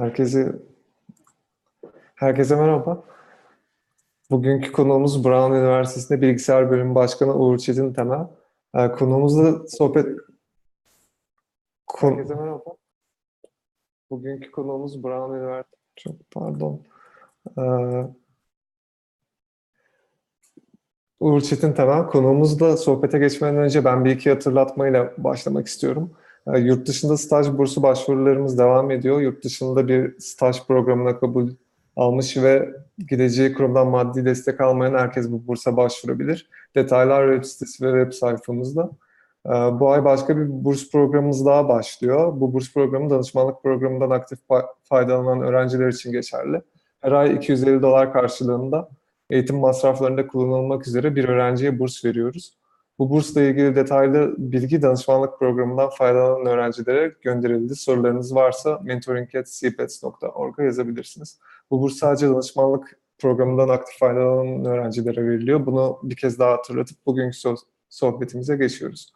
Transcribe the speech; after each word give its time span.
Herkese 0.00 0.56
herkese 2.14 2.56
merhaba. 2.56 3.04
Bugünkü 4.30 4.72
konuğumuz 4.72 5.24
Brown 5.24 5.52
Üniversitesi'nde 5.52 6.20
Bilgisayar 6.20 6.70
Bölümü 6.70 6.94
Başkanı 6.94 7.34
Uğur 7.34 7.58
Çetin 7.58 7.92
Temel. 7.92 8.26
Ee, 8.74 8.92
Konuğumuzla 8.92 9.68
sohbet 9.68 10.06
Kon... 11.86 12.10
Herkese 12.10 12.34
merhaba. 12.34 12.76
Bugünkü 14.10 14.50
konuğumuz 14.50 15.04
Brown 15.04 15.34
Üniversitesi. 15.34 15.82
Çok 15.96 16.14
pardon. 16.30 16.82
Ee, 17.58 17.62
Uğur 21.20 21.40
Çetin 21.40 21.72
Temel. 21.72 22.06
Konuğumuzla 22.06 22.76
sohbete 22.76 23.18
geçmeden 23.18 23.56
önce 23.56 23.84
ben 23.84 24.04
bir 24.04 24.10
iki 24.10 24.30
hatırlatmayla 24.30 25.12
başlamak 25.18 25.66
istiyorum. 25.66 26.16
Yurt 26.54 26.88
dışında 26.88 27.16
staj 27.16 27.48
bursu 27.52 27.82
başvurularımız 27.82 28.58
devam 28.58 28.90
ediyor. 28.90 29.20
Yurt 29.20 29.44
dışında 29.44 29.88
bir 29.88 30.18
staj 30.18 30.66
programına 30.66 31.18
kabul 31.20 31.50
almış 31.96 32.36
ve 32.36 32.70
gideceği 33.08 33.52
kurumdan 33.52 33.86
maddi 33.86 34.24
destek 34.24 34.60
almayan 34.60 34.94
herkes 34.94 35.30
bu 35.32 35.46
bursa 35.46 35.76
başvurabilir. 35.76 36.48
Detaylar 36.74 37.32
web 37.32 37.44
sitesi 37.50 37.84
ve 37.84 38.00
web 38.04 38.12
sayfamızda. 38.18 38.90
Ee, 39.46 39.50
Bu 39.50 39.90
ay 39.90 40.04
başka 40.04 40.36
bir 40.36 40.64
burs 40.64 40.90
programımız 40.90 41.46
daha 41.46 41.68
başlıyor. 41.68 42.32
Bu 42.40 42.52
burs 42.52 42.74
programı 42.74 43.10
danışmanlık 43.10 43.62
programından 43.62 44.10
aktif 44.10 44.38
fa- 44.50 44.66
faydalanan 44.84 45.40
öğrenciler 45.42 45.88
için 45.88 46.12
geçerli. 46.12 46.62
Her 47.00 47.12
ay 47.12 47.34
250 47.34 47.82
dolar 47.82 48.12
karşılığında 48.12 48.88
eğitim 49.30 49.56
masraflarında 49.58 50.26
kullanılmak 50.26 50.88
üzere 50.88 51.16
bir 51.16 51.28
öğrenciye 51.28 51.78
burs 51.78 52.04
veriyoruz. 52.04 52.52
Bu 52.98 53.10
bursla 53.10 53.42
ilgili 53.42 53.76
detaylı 53.76 54.34
bilgi 54.38 54.82
danışmanlık 54.82 55.38
programından 55.38 55.90
faydalanan 55.90 56.46
öğrencilere 56.46 57.14
gönderildi. 57.22 57.74
Sorularınız 57.76 58.34
varsa 58.34 58.80
mentoring.cpets.org'a 58.84 60.62
yazabilirsiniz. 60.62 61.38
Bu 61.70 61.82
burs 61.82 61.94
sadece 61.94 62.28
danışmanlık 62.28 62.98
programından 63.18 63.68
aktif 63.68 63.98
faydalanan 63.98 64.64
öğrencilere 64.64 65.26
veriliyor. 65.28 65.66
Bunu 65.66 65.98
bir 66.02 66.16
kez 66.16 66.38
daha 66.38 66.52
hatırlatıp 66.52 67.06
bugünkü 67.06 67.36
so- 67.36 67.64
sohbetimize 67.88 68.56
geçiyoruz. 68.56 69.12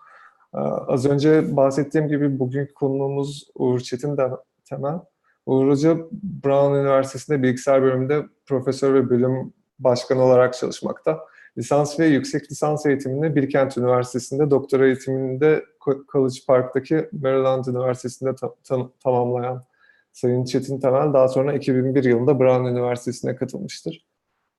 Az 0.86 1.06
önce 1.06 1.56
bahsettiğim 1.56 2.08
gibi 2.08 2.38
bugünkü 2.38 2.74
konuğumuz 2.74 3.50
Uğur 3.54 3.80
Çetin 3.80 4.16
de- 4.16 4.30
Temel. 4.64 4.98
Uğur 5.46 5.68
Hoca 5.68 5.96
Brown 6.44 6.74
Üniversitesi'nde 6.74 7.42
bilgisayar 7.42 7.82
bölümünde 7.82 8.26
profesör 8.46 8.94
ve 8.94 9.10
bölüm 9.10 9.52
başkanı 9.78 10.22
olarak 10.22 10.54
çalışmakta. 10.54 11.18
Lisans 11.60 12.00
ve 12.00 12.06
yüksek 12.06 12.50
lisans 12.50 12.86
eğitimini 12.86 13.36
Bilkent 13.36 13.78
Üniversitesi'nde, 13.78 14.50
doktora 14.50 14.86
eğitimini 14.86 15.40
de 15.40 15.64
Co- 15.80 16.06
College 16.12 16.38
Park'taki 16.46 17.08
Maryland 17.12 17.64
Üniversitesi'nde 17.64 18.34
ta- 18.34 18.54
ta- 18.64 18.90
tamamlayan 19.04 19.62
Sayın 20.12 20.44
Çetin 20.44 20.80
Temel 20.80 21.12
daha 21.12 21.28
sonra 21.28 21.52
2001 21.52 22.04
yılında 22.04 22.40
Brown 22.40 22.64
Üniversitesi'ne 22.64 23.36
katılmıştır. 23.36 24.06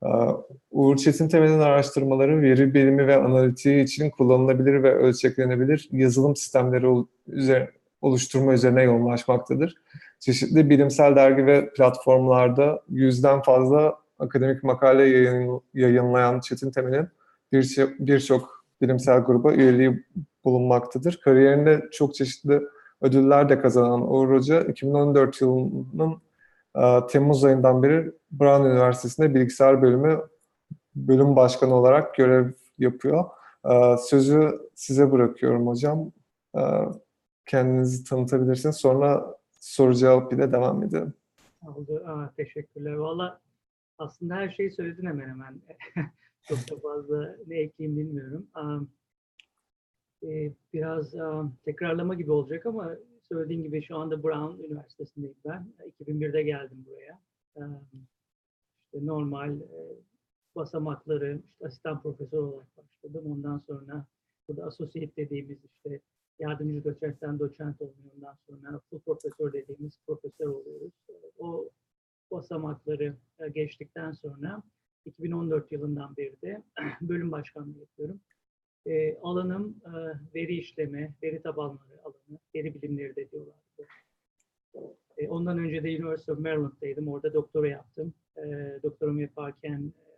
Ee, 0.04 0.08
Uğur 0.72 0.98
Çetin 0.98 1.28
Temel'in 1.28 1.60
araştırmaları 1.60 2.42
veri 2.42 2.74
bilimi 2.74 3.08
ve 3.08 3.16
analitiği 3.16 3.84
için 3.84 4.10
kullanılabilir 4.10 4.84
ve 4.84 4.96
ölçeklenebilir 4.96 5.90
yazılım 5.92 6.36
sistemleri 6.36 6.88
oluşturma 8.02 8.54
üzerine 8.54 8.84
yoğunlaşmaktadır. 8.84 9.76
Çeşitli 10.20 10.70
bilimsel 10.70 11.16
dergi 11.16 11.46
ve 11.46 11.74
platformlarda 11.74 12.82
yüzden 12.90 13.42
fazla 13.42 13.96
akademik 14.22 14.64
makale 14.64 15.04
yayın, 15.04 15.62
yayınlayan 15.74 16.40
Çetin 16.40 16.72
Temel'in 16.72 17.08
birçok 17.52 17.90
birçok 18.00 18.66
bilimsel 18.82 19.20
gruba 19.20 19.54
üyeliği 19.54 20.06
bulunmaktadır. 20.46 21.20
Kariyerinde 21.24 21.90
çok 21.92 22.16
çeşitli 22.16 22.62
ödüller 23.02 23.50
de 23.50 23.60
kazanan 23.62 24.12
Uğur 24.14 24.36
Hoca 24.36 24.62
2014 24.62 25.42
yılının 25.42 26.22
e, 26.76 27.08
Temmuz 27.10 27.44
ayından 27.44 27.84
beri 27.84 28.12
Brown 28.32 28.66
Üniversitesi'nde 28.66 29.36
bilgisayar 29.36 29.82
bölümü 29.82 30.22
bölüm 30.96 31.36
başkanı 31.36 31.76
olarak 31.76 32.16
görev 32.16 32.52
yapıyor. 32.80 33.26
E, 33.72 33.98
Sözü 33.98 34.60
size 34.76 35.12
bırakıyorum 35.12 35.68
hocam. 35.68 36.12
E, 36.58 36.62
Kendinizi 37.46 38.04
tanıtabilirsiniz. 38.04 38.76
Sonra 38.76 39.36
soru 39.60 39.94
cevap 39.96 40.34
ile 40.34 40.52
devam 40.52 40.84
edelim. 40.84 41.14
Oldu. 41.68 42.04
Aa, 42.08 42.30
teşekkürler. 42.38 42.94
Valla 42.94 43.40
aslında 44.02 44.36
her 44.36 44.50
şeyi 44.50 44.72
söyledin 44.72 45.06
hemen 45.06 45.30
hemen. 45.30 45.62
Çok 46.42 46.58
da 46.72 46.80
fazla 46.80 47.36
ne 47.48 47.60
ekleyeyim 47.60 48.00
bilmiyorum. 48.00 48.48
E, 50.24 50.54
biraz 50.74 51.16
am, 51.16 51.56
tekrarlama 51.64 52.14
gibi 52.14 52.32
olacak 52.32 52.66
ama 52.66 52.98
söylediğin 53.30 53.64
gibi 53.64 53.84
şu 53.84 53.98
anda 53.98 54.24
Brown 54.24 54.64
Üniversitesi'ndeyim 54.64 55.36
ben. 55.46 55.74
2001'de 56.02 56.44
geldim 56.44 56.86
buraya. 56.86 57.22
İşte 58.86 59.06
normal 59.06 59.62
e, 59.62 59.96
basamakları, 60.56 61.42
işte 61.52 61.68
asistan 61.68 62.02
profesör 62.02 62.38
olarak 62.38 62.68
başladım. 62.78 63.32
Ondan 63.32 63.60
sonra 63.68 64.06
burada 64.48 64.66
associate 64.66 65.16
dediğimiz 65.16 65.58
işte 65.66 66.02
yardımcı 66.40 66.84
doçentten 66.84 67.40
doçent 67.40 67.82
oluyor. 67.82 68.12
Ondan 68.16 68.38
sonra 68.48 68.80
full 68.90 69.00
profesör 69.00 69.54
dediğimiz 69.54 70.00
profesör 70.08 70.48
oluyoruz. 70.48 70.94
O 71.40 71.70
basamakları 72.32 73.16
e, 73.40 73.50
geçtikten 73.50 74.12
sonra 74.12 74.64
2014 75.06 75.72
yılından 75.72 76.18
beri 76.18 76.42
de 76.42 76.64
bölüm 77.02 77.32
başkanlığı 77.32 77.80
yapıyorum. 77.80 78.22
E, 78.86 79.18
alanım 79.18 79.82
e, 79.86 79.92
veri 80.36 80.56
işleme, 80.56 81.14
veri 81.24 81.42
tabanları 81.42 82.02
alanı, 82.04 82.40
veri 82.56 82.82
bilimleri 82.82 83.16
de 83.16 83.32
diyorlar. 83.32 83.56
E, 85.18 85.28
ondan 85.28 85.58
önce 85.58 85.84
de 85.84 85.88
University 85.88 86.32
of 86.32 86.40
Maryland'daydım. 86.40 87.08
Orada 87.08 87.34
doktora 87.34 87.68
yaptım. 87.68 88.14
E, 88.38 88.42
doktorumu 88.84 89.22
yaparken 89.22 89.94
e, 89.98 90.12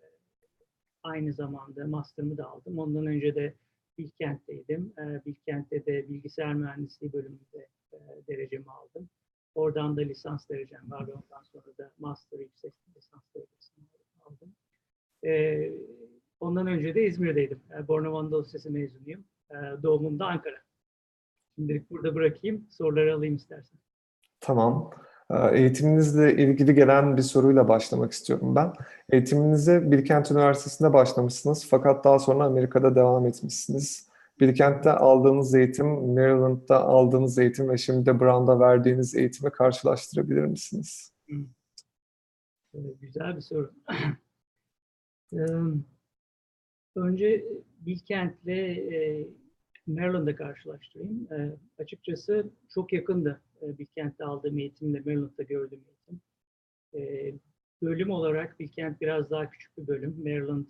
aynı 1.03 1.33
zamanda 1.33 1.87
master'ımı 1.87 2.37
da 2.37 2.49
aldım. 2.49 2.79
Ondan 2.79 3.05
önce 3.05 3.35
de 3.35 3.53
Bilkent'teydim. 3.97 4.93
E, 4.97 5.25
Bilkent'te 5.25 5.85
de 5.85 6.09
bilgisayar 6.09 6.53
mühendisliği 6.53 7.13
bölümünde 7.13 7.67
e, 7.93 7.97
derecemi 8.27 8.65
aldım. 8.71 9.09
Oradan 9.55 9.97
da 9.97 10.01
lisans 10.01 10.49
derecem 10.49 10.91
var 10.91 11.07
ve 11.07 11.11
ondan 11.11 11.43
sonra 11.43 11.77
da 11.77 11.91
master 11.99 12.39
yüksek 12.39 12.73
lisans 12.95 13.23
derecesini 13.35 13.85
aldım. 14.21 14.55
E, 15.25 15.71
ondan 16.39 16.67
önce 16.67 16.95
de 16.95 17.05
İzmir'deydim. 17.05 17.61
E, 17.79 17.87
Bornova 17.87 18.19
Anadolu 18.19 18.43
Lisesi 18.43 18.69
mezunuyum. 18.69 19.23
E, 19.51 19.55
doğumum 19.83 20.19
da 20.19 20.25
Ankara. 20.25 20.57
Şimdilik 21.55 21.91
burada 21.91 22.15
bırakayım. 22.15 22.67
Soruları 22.69 23.15
alayım 23.15 23.35
istersen. 23.35 23.79
Tamam. 24.39 24.91
Ee, 25.31 25.57
Eğitiminizle 25.57 26.35
ilgili 26.35 26.75
gelen 26.75 27.17
bir 27.17 27.21
soruyla 27.21 27.67
başlamak 27.67 28.11
istiyorum 28.11 28.55
ben. 28.55 28.73
Eğitiminize 29.09 29.91
Bilkent 29.91 30.31
Üniversitesi'nde 30.31 30.93
başlamışsınız 30.93 31.67
fakat 31.69 32.03
daha 32.03 32.19
sonra 32.19 32.43
Amerika'da 32.43 32.95
devam 32.95 33.25
etmişsiniz. 33.25 34.09
Bilkent'te 34.43 34.91
aldığınız 34.91 35.55
eğitim, 35.55 35.87
Maryland'da 35.87 36.81
aldığınız 36.83 37.37
eğitim 37.39 37.69
ve 37.69 37.77
şimdi 37.77 38.05
de 38.05 38.19
Brown'da 38.19 38.59
verdiğiniz 38.59 39.15
eğitimi 39.15 39.51
karşılaştırabilir 39.51 40.45
misiniz? 40.45 41.13
Güzel 43.01 43.35
bir 43.35 43.41
soru. 43.41 43.73
Önce 46.95 47.45
Bilkent'le 47.79 48.47
e, 48.47 49.27
Maryland'ı 49.87 50.35
karşılaştırayım. 50.35 51.27
E, 51.33 51.57
açıkçası 51.77 52.51
çok 52.73 52.93
yakındı 52.93 53.41
e, 53.61 53.77
Bilkent'te 53.77 54.25
aldığım 54.25 54.57
eğitimle 54.57 54.99
Maryland'da 54.99 55.43
gördüğüm 55.43 55.83
eğitim. 55.87 56.21
Bölüm 57.83 58.09
olarak 58.09 58.59
Bilkent 58.59 59.01
biraz 59.01 59.29
daha 59.29 59.49
küçük 59.49 59.77
bir 59.77 59.87
bölüm. 59.87 60.15
Maryland 60.23 60.67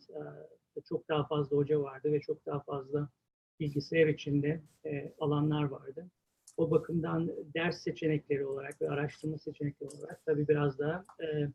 çok 0.89 1.09
daha 1.09 1.27
fazla 1.27 1.57
hoca 1.57 1.81
vardı 1.81 2.11
ve 2.11 2.19
çok 2.19 2.45
daha 2.45 2.59
fazla 2.59 3.09
bilgisayar 3.59 4.07
içinde 4.07 4.61
e, 4.85 5.13
alanlar 5.19 5.63
vardı. 5.63 6.07
O 6.57 6.71
bakımdan 6.71 7.31
ders 7.55 7.77
seçenekleri 7.77 8.45
olarak 8.45 8.81
ve 8.81 8.89
araştırma 8.89 9.37
seçenekleri 9.37 9.89
olarak 9.89 10.25
tabii 10.25 10.47
biraz 10.47 10.79
daha 10.79 11.05
e, 11.19 11.47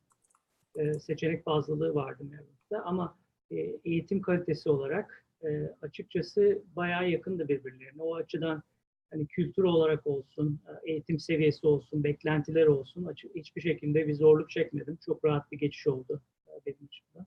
e, 0.82 0.94
seçenek 0.94 1.44
fazlalığı 1.44 1.94
vardı 1.94 2.24
Maryland'da 2.24 2.84
ama 2.84 3.18
e, 3.50 3.56
eğitim 3.84 4.20
kalitesi 4.20 4.68
olarak 4.70 5.24
e, 5.44 5.48
açıkçası 5.82 6.62
bayağı 6.76 7.10
yakındı 7.10 7.48
birbirlerine. 7.48 8.02
O 8.02 8.14
açıdan 8.14 8.62
hani 9.10 9.26
kültür 9.26 9.62
olarak 9.62 10.06
olsun, 10.06 10.60
e, 10.68 10.90
eğitim 10.90 11.18
seviyesi 11.18 11.66
olsun, 11.66 12.04
beklentiler 12.04 12.66
olsun 12.66 13.04
açık, 13.04 13.34
hiçbir 13.34 13.60
şekilde 13.60 14.08
bir 14.08 14.14
zorluk 14.14 14.50
çekmedim. 14.50 14.98
Çok 15.04 15.24
rahat 15.24 15.52
bir 15.52 15.58
geçiş 15.58 15.86
oldu 15.86 16.22
e, 16.46 16.50
benim 16.66 16.86
için 16.86 17.04
de. 17.14 17.26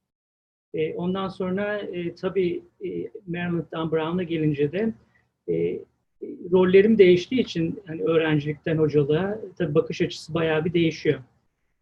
E, 0.74 0.94
ondan 0.94 1.30
sonra 1.30 1.78
e, 1.78 2.16
tabii 2.16 2.64
e, 2.86 2.90
Maryland'dan 3.28 3.92
Brown'a 3.92 4.24
gelince 4.24 4.72
de 4.72 4.94
e, 5.50 5.80
rollerim 6.52 6.98
değiştiği 6.98 7.42
için 7.42 7.80
hani 7.88 8.02
öğrencilikten 8.02 8.78
hocalığa 8.78 9.40
tabii 9.58 9.76
bakış 9.76 10.02
açısı 10.02 10.34
bayağı 10.34 10.66
bir 10.66 10.74
değişiyor. 10.74 11.20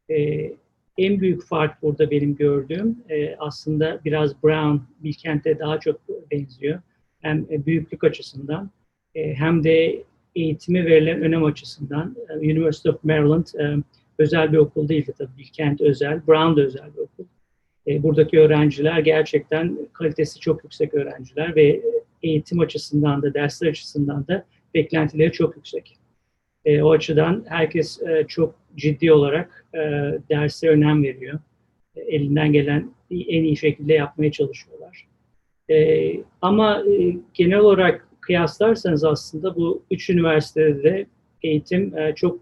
E, 0.10 0.52
en 0.98 1.20
büyük 1.20 1.44
fark 1.44 1.82
burada 1.82 2.12
benim 2.12 2.36
gördüğüm 2.36 2.98
e, 3.10 3.36
aslında 3.36 4.00
biraz 4.06 4.44
Brown, 4.44 4.78
Bilkent'e 5.04 5.60
daha 5.60 5.80
çok 5.80 6.02
benziyor. 6.32 6.82
Hem 7.22 7.46
e, 7.52 7.66
büyüklük 7.66 8.04
açısından 8.04 8.70
e, 9.16 9.34
hem 9.34 9.64
de 9.64 10.04
eğitimi 10.36 10.86
verilen 10.86 11.22
önem 11.22 11.44
açısından. 11.44 12.16
E, 12.30 12.34
University 12.34 12.90
of 12.90 13.04
Maryland 13.04 13.46
e, 13.60 13.84
özel 14.18 14.52
bir 14.52 14.58
okul 14.58 14.90
değildi 14.90 15.14
tabii. 15.18 15.38
Bilkent 15.38 15.82
özel, 15.82 16.28
Brown 16.28 16.56
da 16.56 16.62
özel 16.62 16.94
bir 16.94 17.02
okul. 17.02 17.26
E, 17.90 18.04
buradaki 18.04 18.40
öğrenciler 18.40 19.00
gerçekten 19.00 19.78
kalitesi 19.94 20.40
çok 20.40 20.64
yüksek 20.64 20.94
öğrenciler 20.94 21.56
ve 21.56 21.82
eğitim 22.24 22.60
açısından 22.60 23.22
da, 23.22 23.34
dersler 23.34 23.68
açısından 23.68 24.28
da 24.28 24.46
beklentileri 24.74 25.32
çok 25.32 25.56
yüksek. 25.56 25.98
E, 26.66 26.82
o 26.82 26.92
açıdan 26.92 27.46
herkes 27.48 28.02
e, 28.02 28.26
çok 28.28 28.56
ciddi 28.76 29.12
olarak 29.12 29.66
e, 29.74 29.80
derse 30.30 30.70
önem 30.70 31.04
veriyor. 31.04 31.40
E, 31.96 32.02
elinden 32.02 32.54
gelen 32.54 32.92
en 33.12 33.44
iyi 33.44 33.58
şekilde 33.58 33.94
yapmaya 33.94 34.32
çalışıyorlar. 34.32 35.08
E, 35.70 36.14
ama 36.42 36.84
e, 36.84 37.16
genel 37.34 37.60
olarak 37.60 38.08
kıyaslarsanız 38.22 39.04
aslında 39.04 39.56
bu 39.56 39.84
üç 39.92 40.10
üniversitede 40.10 40.84
de 40.84 41.06
eğitim 41.44 41.98
e, 41.98 42.16
çok 42.16 42.40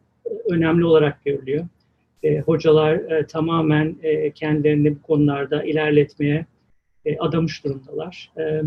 önemli 0.50 0.86
olarak 0.86 1.26
görülüyor. 1.26 1.66
E, 2.24 2.40
hocalar 2.40 2.94
e, 2.94 3.28
tamamen 3.28 3.96
e, 4.04 4.32
kendilerini 4.32 4.96
bu 4.96 5.02
konularda 5.02 5.64
ilerletmeye 5.64 6.46
e, 7.06 7.18
adamış 7.18 7.64
durumdalar. 7.64 8.32
E, 8.38 8.62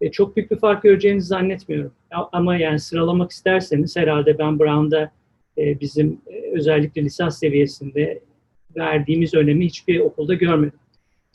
e, 0.00 0.10
çok 0.10 0.36
büyük 0.36 0.50
bir 0.50 0.56
fark 0.56 0.82
göreceğinizi 0.82 1.26
zannetmiyorum. 1.26 1.92
Ama 2.32 2.56
yani 2.56 2.80
sıralamak 2.80 3.30
isterseniz 3.30 3.96
herhalde 3.96 4.38
ben 4.38 4.58
Brown'da 4.58 5.10
e, 5.58 5.80
bizim 5.80 6.20
e, 6.26 6.50
özellikle 6.52 7.02
lisans 7.02 7.38
seviyesinde 7.38 8.20
verdiğimiz 8.76 9.34
önemi 9.34 9.66
hiçbir 9.66 10.00
okulda 10.00 10.34
görmedim. 10.34 10.78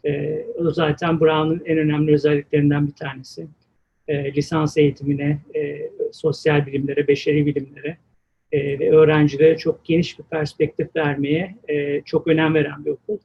E, 0.06 0.42
o 0.58 0.72
zaten 0.72 1.20
Brown'un 1.20 1.62
en 1.66 1.78
önemli 1.78 2.14
özelliklerinden 2.14 2.88
bir 2.88 2.94
tanesi. 2.94 3.48
E, 4.08 4.34
lisans 4.34 4.78
eğitimine, 4.78 5.40
e, 5.56 5.90
sosyal 6.12 6.66
bilimlere, 6.66 7.08
beşeri 7.08 7.46
bilimlere 7.46 7.98
e, 8.52 8.80
ve 8.80 8.92
öğrencilere 8.92 9.58
çok 9.58 9.86
geniş 9.86 10.20
bir 10.20 10.24
perspektif 10.24 10.96
vermeye 10.96 11.56
e, 11.70 12.02
çok 12.02 12.28
önem 12.28 12.54
veren 12.54 12.86
bir 12.86 12.90
okul. 12.90 13.18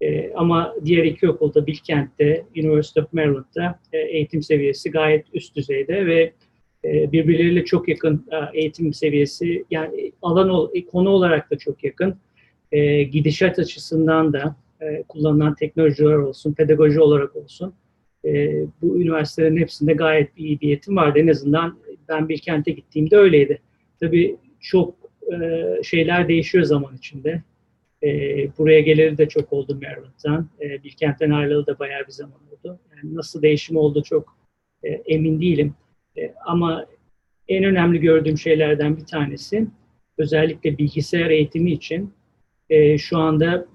E, 0.00 0.32
ama 0.34 0.74
diğer 0.84 1.04
iki 1.04 1.28
okulda 1.28 1.66
Bilkent'te, 1.66 2.44
University 2.56 3.00
of 3.00 3.12
Maryland'da 3.12 3.78
e, 3.92 3.98
eğitim 3.98 4.42
seviyesi 4.42 4.90
gayet 4.90 5.26
üst 5.34 5.56
düzeyde 5.56 6.06
ve 6.06 6.32
e, 6.84 7.12
birbirleriyle 7.12 7.64
çok 7.64 7.88
yakın 7.88 8.26
e, 8.32 8.58
eğitim 8.58 8.92
seviyesi, 8.92 9.64
yani 9.70 10.12
alan 10.22 10.48
ol- 10.48 10.70
konu 10.92 11.08
olarak 11.08 11.50
da 11.50 11.58
çok 11.58 11.84
yakın. 11.84 12.16
E, 12.72 13.02
gidişat 13.02 13.58
açısından 13.58 14.32
da 14.32 14.56
e, 14.80 15.02
kullanılan 15.08 15.54
teknolojiler 15.54 16.14
olsun, 16.14 16.52
pedagoji 16.52 17.00
olarak 17.00 17.36
olsun. 17.36 17.74
E, 18.24 18.62
bu 18.82 19.00
üniversitelerin 19.00 19.56
hepsinde 19.56 19.92
gayet 19.92 20.28
iyi 20.36 20.60
bir 20.60 20.66
eğitim 20.66 20.96
vardı. 20.96 21.18
En 21.18 21.28
azından 21.28 21.78
ben 22.08 22.28
Bilkent'e 22.28 22.70
gittiğimde 22.70 23.16
öyleydi. 23.16 23.60
Tabii 24.00 24.36
çok 24.60 24.94
e, 25.32 25.82
şeyler 25.82 26.28
değişiyor 26.28 26.64
zaman 26.64 26.96
içinde. 26.96 27.42
E, 28.02 28.08
buraya 28.58 28.80
geleli 28.80 29.18
de 29.18 29.28
çok 29.28 29.52
oldu 29.52 29.80
Maryland'dan. 29.82 30.48
E, 30.60 30.84
Bilkent'ten 30.84 31.30
ayrılalı 31.30 31.66
da 31.66 31.78
bayağı 31.78 32.06
bir 32.06 32.12
zaman 32.12 32.40
oldu. 32.52 32.78
Yani 32.96 33.14
nasıl 33.14 33.42
değişim 33.42 33.76
oldu 33.76 34.02
çok 34.02 34.36
emin 35.06 35.40
değilim. 35.40 35.74
Ama 36.46 36.86
en 37.48 37.64
önemli 37.64 38.00
gördüğüm 38.00 38.38
şeylerden 38.38 38.96
bir 38.96 39.06
tanesi 39.06 39.66
özellikle 40.18 40.78
bilgisayar 40.78 41.30
eğitimi 41.30 41.72
için 41.72 42.12
e, 42.70 42.98
şu 42.98 43.18
anda 43.18 43.66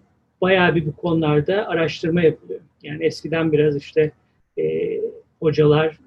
bayağı 0.42 0.76
bir 0.76 0.86
bu 0.86 0.96
konularda 0.96 1.68
araştırma 1.68 2.22
yapılıyor. 2.22 2.60
Yani 2.84 3.04
eskiden 3.04 3.52
biraz 3.52 3.78
işte 3.78 4.12
e, 4.60 4.98
hocalar 5.40 6.00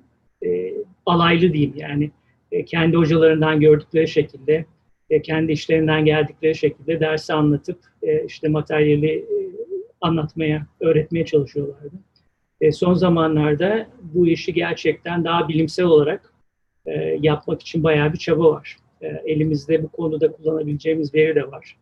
e, 0.46 0.72
alaylı 1.06 1.52
diyeyim 1.52 1.74
yani 1.76 2.10
e, 2.52 2.64
kendi 2.64 2.96
hocalarından 2.96 3.60
gördükleri 3.60 4.08
şekilde 4.08 4.64
e, 5.10 5.22
kendi 5.22 5.52
işlerinden 5.52 6.04
geldikleri 6.04 6.54
şekilde 6.54 7.00
dersi 7.00 7.32
anlatıp 7.32 7.78
e, 8.02 8.24
işte 8.24 8.48
materyali 8.48 9.24
anlatmaya, 10.00 10.66
öğretmeye 10.80 11.24
çalışıyorlardı. 11.24 11.92
Son 12.72 12.94
zamanlarda 12.94 13.88
bu 14.02 14.26
işi 14.26 14.54
gerçekten 14.54 15.24
daha 15.24 15.48
bilimsel 15.48 15.86
olarak 15.86 16.34
yapmak 17.20 17.60
için 17.60 17.82
bayağı 17.82 18.12
bir 18.12 18.18
çaba 18.18 18.50
var. 18.50 18.76
Elimizde 19.00 19.82
bu 19.82 19.88
konuda 19.88 20.32
kullanabileceğimiz 20.32 21.14
veri 21.14 21.34
de 21.34 21.50
var. 21.50 21.76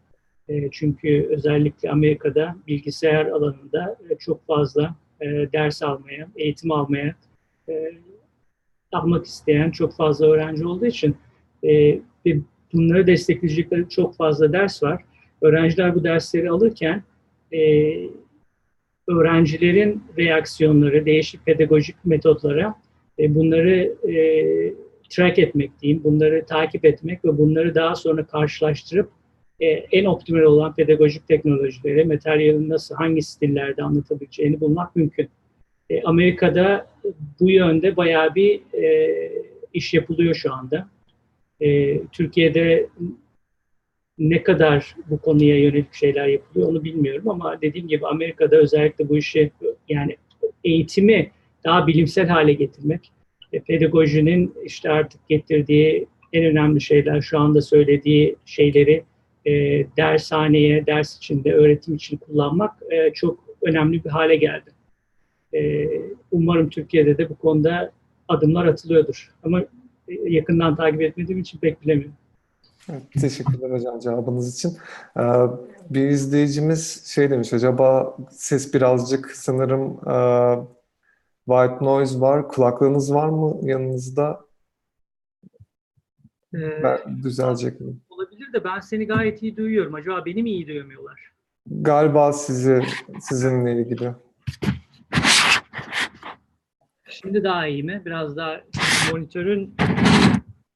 Çünkü 0.72 1.28
özellikle 1.30 1.90
Amerika'da 1.90 2.56
bilgisayar 2.66 3.26
alanında 3.26 3.98
çok 4.18 4.46
fazla 4.46 4.94
ders 5.52 5.82
almaya, 5.82 6.28
eğitim 6.36 6.72
almaya 6.72 7.14
almak 8.92 9.26
isteyen 9.26 9.70
çok 9.70 9.96
fazla 9.96 10.26
öğrenci 10.26 10.66
olduğu 10.66 10.86
için 10.86 11.16
e, 11.64 12.00
bunları 12.72 13.06
destekleyecekleri 13.06 13.88
çok 13.88 14.16
fazla 14.16 14.52
ders 14.52 14.82
var. 14.82 15.02
Öğrenciler 15.42 15.94
bu 15.94 16.04
dersleri 16.04 16.50
alırken 16.50 17.02
e, 17.52 17.60
öğrencilerin 19.08 20.02
reaksiyonları, 20.18 21.06
değişik 21.06 21.46
pedagojik 21.46 21.96
metotlara 22.04 22.74
e, 23.18 23.34
bunları 23.34 23.96
e, 24.08 24.16
track 25.08 25.38
etmek 25.38 25.80
diyeyim, 25.80 26.04
bunları 26.04 26.46
takip 26.46 26.84
etmek 26.84 27.24
ve 27.24 27.38
bunları 27.38 27.74
daha 27.74 27.94
sonra 27.94 28.26
karşılaştırıp 28.26 29.10
e, 29.60 29.66
en 29.66 30.04
optimal 30.04 30.40
olan 30.40 30.74
pedagojik 30.74 31.28
teknolojileri, 31.28 32.04
materyalin 32.04 32.68
nasıl, 32.68 32.94
hangi 32.94 33.22
stillerde 33.22 33.82
anlatabileceğini 33.82 34.60
bulmak 34.60 34.96
mümkün. 34.96 35.28
E, 35.90 36.02
Amerika'da 36.02 36.86
bu 37.40 37.50
yönde 37.50 37.96
bayağı 37.96 38.34
bir 38.34 38.60
e, 38.82 39.32
iş 39.72 39.94
yapılıyor 39.94 40.34
şu 40.34 40.54
anda. 40.54 40.88
E, 41.60 41.98
Türkiye'de 42.06 42.88
ne 44.18 44.42
kadar 44.42 44.96
bu 45.10 45.18
konuya 45.18 45.58
yönelik 45.58 45.94
şeyler 45.94 46.26
yapılıyor 46.26 46.68
onu 46.68 46.84
bilmiyorum 46.84 47.28
ama 47.28 47.60
dediğim 47.62 47.88
gibi 47.88 48.06
Amerika'da 48.06 48.56
özellikle 48.56 49.08
bu 49.08 49.16
işi 49.16 49.50
yani 49.88 50.16
eğitimi 50.64 51.30
daha 51.64 51.86
bilimsel 51.86 52.28
hale 52.28 52.52
getirmek, 52.52 53.10
e, 53.52 53.60
pedagojinin 53.60 54.54
işte 54.64 54.90
artık 54.90 55.28
getirdiği 55.28 56.06
en 56.32 56.44
önemli 56.44 56.80
şeyler 56.80 57.20
şu 57.20 57.38
anda 57.38 57.62
söylediği 57.62 58.36
şeyleri 58.44 59.04
e, 59.44 59.52
dershaneye, 59.96 60.86
ders 60.86 61.16
içinde, 61.16 61.52
öğretim 61.52 61.94
için 61.94 62.16
kullanmak 62.16 62.72
e, 62.90 63.12
çok 63.12 63.44
önemli 63.62 64.04
bir 64.04 64.10
hale 64.10 64.36
geldi. 64.36 64.70
E, 65.54 65.88
umarım 66.30 66.68
Türkiye'de 66.70 67.18
de 67.18 67.28
bu 67.30 67.36
konuda 67.38 67.92
adımlar 68.28 68.66
atılıyordur. 68.66 69.34
Ama 69.42 69.60
e, 70.08 70.14
yakından 70.24 70.76
takip 70.76 71.02
etmediğim 71.02 71.40
için 71.40 71.58
pek 71.58 71.82
bilemiyorum. 71.82 72.14
Evet, 72.90 73.02
teşekkürler 73.20 73.70
hocam 73.70 74.00
cevabınız 74.00 74.54
için. 74.54 74.76
Ee, 75.16 75.22
bir 75.90 76.08
izleyicimiz 76.08 77.04
şey 77.06 77.30
demiş, 77.30 77.52
acaba 77.52 78.16
ses 78.30 78.74
birazcık 78.74 79.30
sanırım 79.30 79.82
e, 79.92 80.16
white 81.48 81.84
noise 81.84 82.20
var, 82.20 82.48
kulaklığınız 82.48 83.14
var 83.14 83.28
mı 83.28 83.56
yanınızda? 83.62 84.40
Ee, 86.54 86.82
Ben, 86.82 86.98
düzelecek 87.22 87.80
mi? 87.80 87.94
olabilir 88.08 88.52
de 88.52 88.64
ben 88.64 88.80
seni 88.80 89.06
gayet 89.06 89.42
iyi 89.42 89.56
duyuyorum. 89.56 89.94
Acaba 89.94 90.24
beni 90.24 90.42
mi 90.42 90.50
iyi 90.50 90.66
duyamıyorlar? 90.68 91.32
Galiba 91.66 92.32
sizi 92.32 92.82
sizinle 93.20 93.72
ilgili. 93.80 94.12
Şimdi 97.26 97.44
daha 97.44 97.66
iyi 97.66 97.82
mi? 97.82 98.02
Biraz 98.04 98.36
daha 98.36 98.60
monitörün 99.12 99.74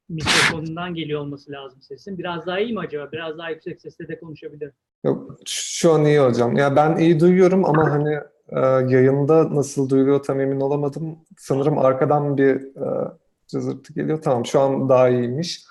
mikrofonundan 0.09 0.95
geliyor 0.95 1.21
olması 1.21 1.53
lazım 1.53 1.83
sesin. 1.83 2.19
Biraz 2.19 2.47
daha 2.47 2.61
iyi 2.61 2.73
mi 2.73 2.81
acaba? 2.81 3.13
Biraz 3.13 3.39
daha 3.39 3.51
yüksek 3.51 3.81
sesle 3.81 4.09
de 4.09 4.21
konuşabilirim. 4.21 4.73
Yok, 5.05 5.37
şu 5.47 5.93
an 5.93 6.05
iyi 6.05 6.19
hocam. 6.21 6.57
Ya 6.57 6.77
ben 6.77 6.97
iyi 6.97 7.21
duyuyorum 7.21 7.65
ama 7.65 7.91
hani 7.91 8.15
e, 8.49 8.61
yayında 8.95 9.55
nasıl 9.55 9.89
duyuluyor 9.89 10.23
tam 10.23 10.41
emin 10.41 10.61
olamadım. 10.61 11.19
Sanırım 11.39 11.79
arkadan 11.79 12.39
bir 12.39 12.55
e, 12.57 13.11
cızırtı 13.47 13.95
geliyor. 13.95 14.23
Tamam, 14.23 14.47
şu 14.47 14.61
an 14.61 14.89
daha 14.89 15.09
iyiymiş. 15.09 15.65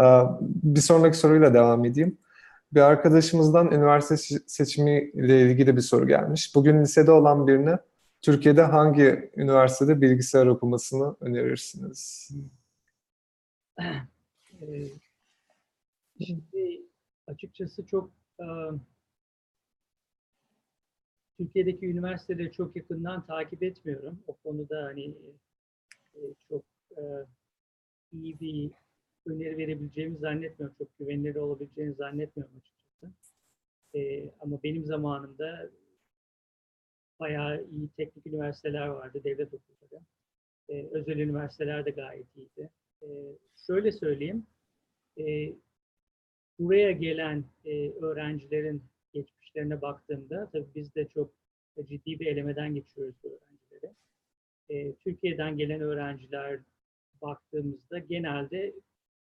E, 0.00 0.04
bir 0.40 0.80
sonraki 0.80 1.16
soruyla 1.16 1.54
devam 1.54 1.84
edeyim. 1.84 2.18
Bir 2.72 2.80
arkadaşımızdan 2.80 3.72
üniversite 3.72 4.14
se- 4.14 4.42
seçimi 4.46 5.10
ile 5.14 5.42
ilgili 5.42 5.76
bir 5.76 5.80
soru 5.80 6.08
gelmiş. 6.08 6.54
Bugün 6.54 6.80
lisede 6.80 7.10
olan 7.12 7.46
birine 7.46 7.78
Türkiye'de 8.26 8.62
hangi 8.62 9.30
üniversitede 9.36 10.00
bilgisayar 10.00 10.46
okumasını 10.46 11.16
önerirsiniz? 11.20 12.30
Şimdi 16.26 16.82
açıkçası 17.26 17.86
çok 17.86 18.10
Türkiye'deki 21.38 21.86
üniversiteleri 21.86 22.52
çok 22.52 22.76
yakından 22.76 23.26
takip 23.26 23.62
etmiyorum. 23.62 24.18
O 24.26 24.34
konuda 24.34 24.84
hani 24.84 25.14
çok 26.48 26.64
iyi 28.12 28.40
bir 28.40 28.70
öneri 29.26 29.58
verebileceğimi 29.58 30.18
zannetmiyorum. 30.18 30.76
Çok 30.78 30.98
güvenilir 30.98 31.34
olabileceğini 31.34 31.94
zannetmiyorum 31.94 32.56
açıkçası. 32.56 33.12
Ama 34.40 34.62
benim 34.62 34.84
zamanımda 34.84 35.70
bayağı 37.20 37.64
iyi 37.64 37.88
teknik 37.96 38.26
üniversiteler 38.26 38.86
vardı, 38.86 39.20
devlet 39.24 39.54
okulları. 39.54 40.02
E, 40.68 40.86
özel 40.90 41.18
üniversiteler 41.18 41.84
de 41.84 41.90
gayet 41.90 42.26
iyiydi. 42.36 42.70
E, 43.02 43.06
şöyle 43.66 43.92
söyleyeyim, 43.92 44.46
e, 45.18 45.52
buraya 46.58 46.92
gelen 46.92 47.44
e, 47.64 47.90
öğrencilerin 47.90 48.82
geçmişlerine 49.12 49.82
baktığımda, 49.82 50.50
tabii 50.52 50.74
biz 50.74 50.94
de 50.94 51.08
çok 51.08 51.30
ciddi 51.88 52.20
bir 52.20 52.26
elemeden 52.26 52.74
geçiyoruz 52.74 53.14
bu 53.24 53.28
öğrencileri. 53.28 53.94
E, 54.68 54.94
Türkiye'den 54.94 55.56
gelen 55.56 55.80
öğrenciler 55.80 56.60
baktığımızda 57.22 57.98
genelde 57.98 58.74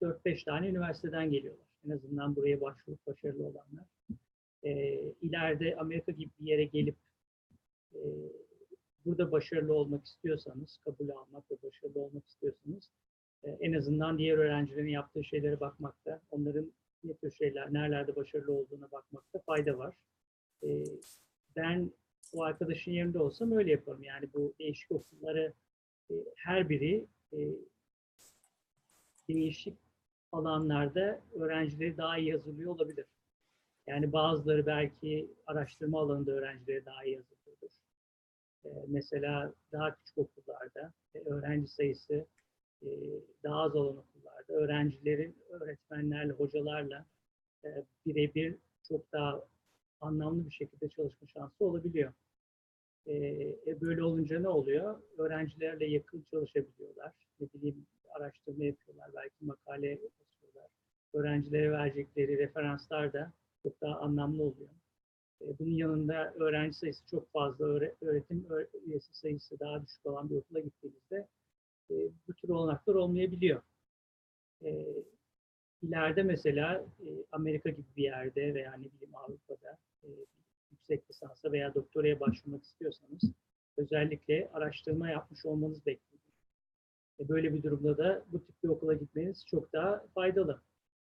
4-5 0.01 0.43
tane 0.43 0.67
üniversiteden 0.67 1.31
geliyorlar. 1.31 1.65
En 1.85 1.89
azından 1.89 2.35
buraya 2.35 2.61
başvurup 2.61 3.07
başarılı 3.07 3.43
olanlar. 3.43 3.85
E, 4.63 5.01
ileride 5.21 5.75
Amerika 5.75 6.11
gibi 6.11 6.29
bir 6.39 6.47
yere 6.47 6.65
gelip 6.65 6.95
e, 7.95 8.03
burada 9.05 9.31
başarılı 9.31 9.73
olmak 9.73 10.05
istiyorsanız, 10.05 10.79
kabul 10.85 11.09
almak 11.09 11.51
ve 11.51 11.55
başarılı 11.63 11.99
olmak 11.99 12.27
istiyorsanız 12.27 12.91
e, 13.43 13.49
en 13.51 13.73
azından 13.73 14.17
diğer 14.17 14.37
öğrencilerin 14.37 14.89
yaptığı 14.89 15.23
şeylere 15.23 15.59
bakmakta, 15.59 16.21
onların 16.31 16.73
ne 17.03 17.13
tür 17.13 17.31
şeyler, 17.31 17.73
nerelerde 17.73 18.15
başarılı 18.15 18.53
olduğuna 18.53 18.91
bakmakta 18.91 19.39
fayda 19.39 19.77
var. 19.77 19.95
E, 20.63 20.83
ben 21.55 21.91
o 22.33 22.43
arkadaşın 22.43 22.91
yerinde 22.91 23.19
olsam 23.19 23.51
öyle 23.51 23.71
yaparım. 23.71 24.03
Yani 24.03 24.33
bu 24.33 24.53
değişik 24.59 24.91
okulları 24.91 25.53
e, 26.11 26.13
her 26.35 26.69
biri 26.69 27.05
e, 27.33 27.37
değişik 29.29 29.77
alanlarda 30.31 31.21
öğrencileri 31.33 31.97
daha 31.97 32.17
iyi 32.17 32.31
hazırlıyor 32.31 32.75
olabilir. 32.75 33.05
Yani 33.87 34.13
bazıları 34.13 34.65
belki 34.65 35.31
araştırma 35.45 35.99
alanında 35.99 36.31
öğrencileri 36.31 36.85
daha 36.85 37.05
iyi 37.05 37.15
hazırlıyordur. 37.15 37.40
E, 38.65 38.69
mesela 38.87 39.53
daha 39.71 39.95
küçük 39.95 40.17
okullarda 40.17 40.93
e, 41.15 41.19
öğrenci 41.19 41.67
sayısı 41.67 42.27
e, 42.83 42.89
daha 43.43 43.61
az 43.61 43.75
olan 43.75 43.97
okullarda 43.97 44.53
öğrencilerin 44.53 45.37
öğretmenlerle, 45.49 46.33
hocalarla 46.33 47.05
e, 47.65 47.69
birebir 48.05 48.57
çok 48.87 49.11
daha 49.11 49.47
anlamlı 50.01 50.45
bir 50.45 50.51
şekilde 50.51 50.89
çalışma 50.89 51.27
şansı 51.27 51.65
olabiliyor. 51.65 52.13
E, 53.07 53.81
böyle 53.81 54.03
olunca 54.03 54.39
ne 54.39 54.47
oluyor? 54.47 55.01
Öğrencilerle 55.17 55.85
yakın 55.85 56.25
çalışabiliyorlar. 56.31 57.13
Ne 57.39 57.47
bileyim 57.53 57.87
araştırma 58.09 58.65
yapıyorlar, 58.65 59.11
belki 59.15 59.45
makale 59.45 59.87
yazıyorlar. 59.87 60.71
Öğrencilere 61.13 61.71
verecekleri 61.71 62.37
referanslar 62.37 63.13
da 63.13 63.33
çok 63.63 63.81
daha 63.81 63.99
anlamlı 63.99 64.43
oluyor. 64.43 64.69
E, 65.47 65.59
bunun 65.59 65.71
yanında 65.71 66.33
öğrenci 66.39 66.77
sayısı 66.77 67.07
çok 67.07 67.31
fazla, 67.31 67.65
öğretim 68.01 68.47
üyesi 68.85 69.17
sayısı 69.17 69.59
daha 69.59 69.81
düşük 69.81 70.05
olan 70.05 70.29
bir 70.29 70.35
okula 70.35 70.59
gittiğinizde 70.59 71.27
e, 71.91 71.95
bu 72.27 72.33
tür 72.33 72.49
olanaklar 72.49 72.95
olmayabiliyor. 72.95 73.61
E, 74.63 74.85
ileride 75.81 76.23
mesela 76.23 76.85
Amerika 77.31 77.69
gibi 77.69 77.87
bir 77.97 78.03
yerde 78.03 78.53
veya 78.53 78.73
ne 78.73 78.85
bileyim 78.85 79.15
Avrupa'da 79.15 79.77
yüksek 80.71 81.09
lisansa 81.09 81.51
veya 81.51 81.73
doktoraya 81.73 82.19
başvurmak 82.19 82.63
istiyorsanız 82.63 83.21
özellikle 83.77 84.49
araştırma 84.53 85.09
yapmış 85.09 85.45
olmanız 85.45 85.85
bekleniyor. 85.85 86.21
E, 87.19 87.29
böyle 87.29 87.53
bir 87.53 87.63
durumda 87.63 87.97
da 87.97 88.25
bu 88.31 88.45
tip 88.45 88.63
bir 88.63 88.69
okula 88.69 88.93
gitmeniz 88.93 89.45
çok 89.45 89.73
daha 89.73 90.05
faydalı. 90.13 90.61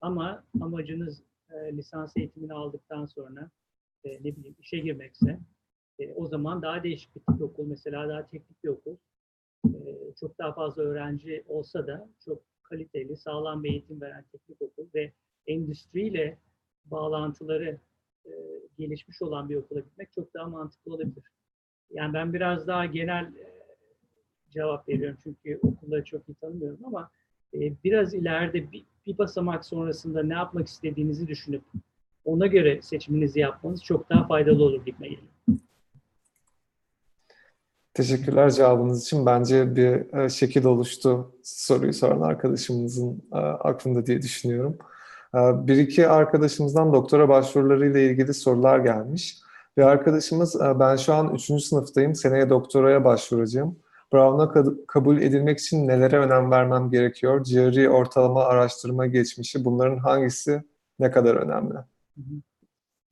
Ama 0.01 0.43
amacınız 0.61 1.23
lisans 1.71 2.17
eğitimini 2.17 2.53
aldıktan 2.53 3.05
sonra 3.05 3.51
e, 4.03 4.09
ne 4.09 4.35
bileyim 4.35 4.55
işe 4.59 4.77
girmekse 4.77 5.39
e, 5.99 6.13
o 6.13 6.27
zaman 6.27 6.61
daha 6.61 6.83
değişik 6.83 7.15
bir 7.15 7.19
tip 7.19 7.41
okul 7.41 7.67
mesela 7.67 8.09
daha 8.09 8.27
teknik 8.27 8.63
bir 8.63 8.69
okul 8.69 8.97
e, 9.65 10.13
çok 10.19 10.39
daha 10.39 10.53
fazla 10.53 10.83
öğrenci 10.83 11.43
olsa 11.47 11.87
da 11.87 12.09
çok 12.25 12.43
kaliteli, 12.63 13.17
sağlam 13.17 13.63
bir 13.63 13.69
eğitim 13.69 14.01
veren 14.01 14.25
teknik 14.31 14.61
okul 14.61 14.87
ve 14.95 15.13
endüstriyle 15.47 16.37
bağlantıları 16.85 17.79
e, 18.25 18.31
gelişmiş 18.77 19.21
olan 19.21 19.49
bir 19.49 19.55
okula 19.55 19.79
gitmek 19.79 20.11
çok 20.11 20.33
daha 20.33 20.45
mantıklı 20.45 20.93
olabilir. 20.93 21.23
Yani 21.91 22.13
ben 22.13 22.33
biraz 22.33 22.67
daha 22.67 22.85
genel 22.85 23.23
e, 23.23 23.61
cevap 24.49 24.89
veriyorum 24.89 25.17
çünkü 25.23 25.59
okulları 25.61 26.03
çok 26.03 26.29
iyi 26.29 26.35
tanımıyorum 26.35 26.85
ama 26.85 27.11
e, 27.53 27.83
biraz 27.83 28.13
ileride 28.13 28.71
bir, 28.71 28.85
bir 29.05 29.17
basamak 29.17 29.65
sonrasında 29.65 30.23
ne 30.23 30.33
yapmak 30.33 30.67
istediğinizi 30.67 31.27
düşünüp 31.27 31.63
ona 32.25 32.47
göre 32.47 32.81
seçiminizi 32.81 33.39
yapmanız 33.39 33.83
çok 33.83 34.09
daha 34.09 34.27
faydalı 34.27 34.63
olur 34.63 34.85
gitme 34.85 35.07
geliyor. 35.07 35.31
Teşekkürler 37.93 38.51
cevabınız 38.51 39.03
için. 39.03 39.25
Bence 39.25 39.75
bir 39.75 40.13
e, 40.17 40.29
şekil 40.29 40.65
oluştu 40.65 41.31
soruyu 41.43 41.93
soran 41.93 42.21
arkadaşımızın 42.21 43.23
e, 43.33 43.37
aklında 43.37 44.05
diye 44.05 44.21
düşünüyorum. 44.21 44.77
E, 45.35 45.39
bir 45.67 45.77
iki 45.77 46.07
arkadaşımızdan 46.07 46.93
doktora 46.93 47.29
başvurularıyla 47.29 47.99
ilgili 47.99 48.33
sorular 48.33 48.79
gelmiş. 48.79 49.37
Bir 49.77 49.81
arkadaşımız 49.81 50.59
ben 50.79 50.95
şu 50.95 51.13
an 51.13 51.35
3. 51.35 51.63
sınıftayım, 51.63 52.15
seneye 52.15 52.49
doktoraya 52.49 53.05
başvuracağım. 53.05 53.75
Brown'a 54.13 54.51
kabul 54.87 55.17
edilmek 55.17 55.59
için 55.59 55.87
nelere 55.87 56.17
önem 56.17 56.51
vermem 56.51 56.89
gerekiyor? 56.89 57.45
GRE 57.45 57.89
ortalama 57.89 58.43
araştırma 58.43 59.07
geçmişi 59.07 59.65
bunların 59.65 59.97
hangisi 59.97 60.63
ne 60.99 61.11
kadar 61.11 61.35
önemli? 61.35 61.75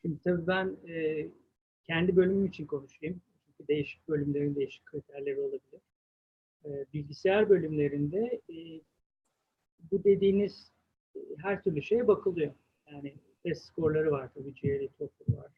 Şimdi 0.01 0.19
tabii 0.23 0.47
ben 0.47 0.77
e, 0.87 1.27
kendi 1.83 2.15
bölümüm 2.15 2.45
için 2.45 2.65
konuşayım 2.65 3.21
değişik 3.67 4.07
bölümlerin 4.07 4.55
değişik 4.55 4.85
kriterleri 4.85 5.39
olabilir. 5.39 5.81
E, 6.65 6.85
bilgisayar 6.93 7.49
bölümlerinde 7.49 8.41
e, 8.49 8.81
bu 9.91 10.03
dediğiniz 10.03 10.71
e, 11.15 11.19
her 11.37 11.63
türlü 11.63 11.81
şeye 11.81 12.07
bakılıyor. 12.07 12.53
Yani 12.91 13.15
test 13.43 13.65
skorları 13.65 14.11
var 14.11 14.29
tabii, 14.33 14.53
GRE, 14.53 14.87
TOEFL 14.87 15.37
var. 15.37 15.51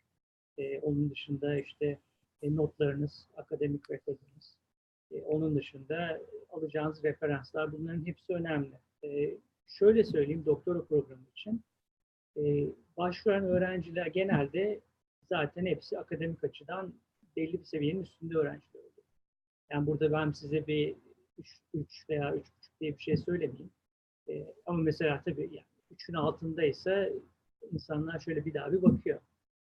E, 0.58 0.80
onun 0.80 1.10
dışında 1.10 1.60
işte 1.60 2.00
e, 2.42 2.56
notlarınız, 2.56 3.28
akademik 3.38 3.92
rekordunuz. 3.92 4.58
E, 5.12 5.22
onun 5.22 5.56
dışında 5.56 6.22
alacağınız 6.50 7.04
referanslar 7.04 7.72
bunların 7.72 8.06
hepsi 8.06 8.34
önemli. 8.34 8.74
E, 9.04 9.38
şöyle 9.68 10.04
söyleyeyim 10.04 10.46
doktora 10.46 10.86
programı 10.86 11.24
için. 11.36 11.62
E, 12.38 12.68
başvuran 12.98 13.44
öğrenciler 13.44 14.08
genelde 14.08 14.82
zaten 15.30 15.66
hepsi 15.66 16.00
akademik 16.00 16.44
açıdan 16.44 16.94
belli 17.36 17.60
bir 17.60 17.66
seviyenin 17.66 18.04
üstünde 18.04 18.38
öğrenciler 18.38 18.80
oluyor. 18.80 19.08
Yani 19.72 19.88
burada 19.88 20.12
ben 20.12 20.32
size 20.32 20.68
bir 20.68 20.96
3, 21.38 21.62
3 21.74 22.10
veya 22.10 22.30
3,5 22.30 22.44
diye 22.80 22.98
bir 22.98 23.04
şey 23.04 23.18
söylemeyeyim. 23.18 23.72
E, 24.30 24.46
ama 24.66 24.78
mesela 24.78 25.22
tabii 25.26 25.42
yani 25.42 25.66
3'ün 25.96 26.14
altındaysa 26.14 27.10
insanlar 27.72 28.20
şöyle 28.20 28.46
bir 28.46 28.54
daha 28.54 28.74
bir 28.74 28.82
bakıyor. 28.82 29.20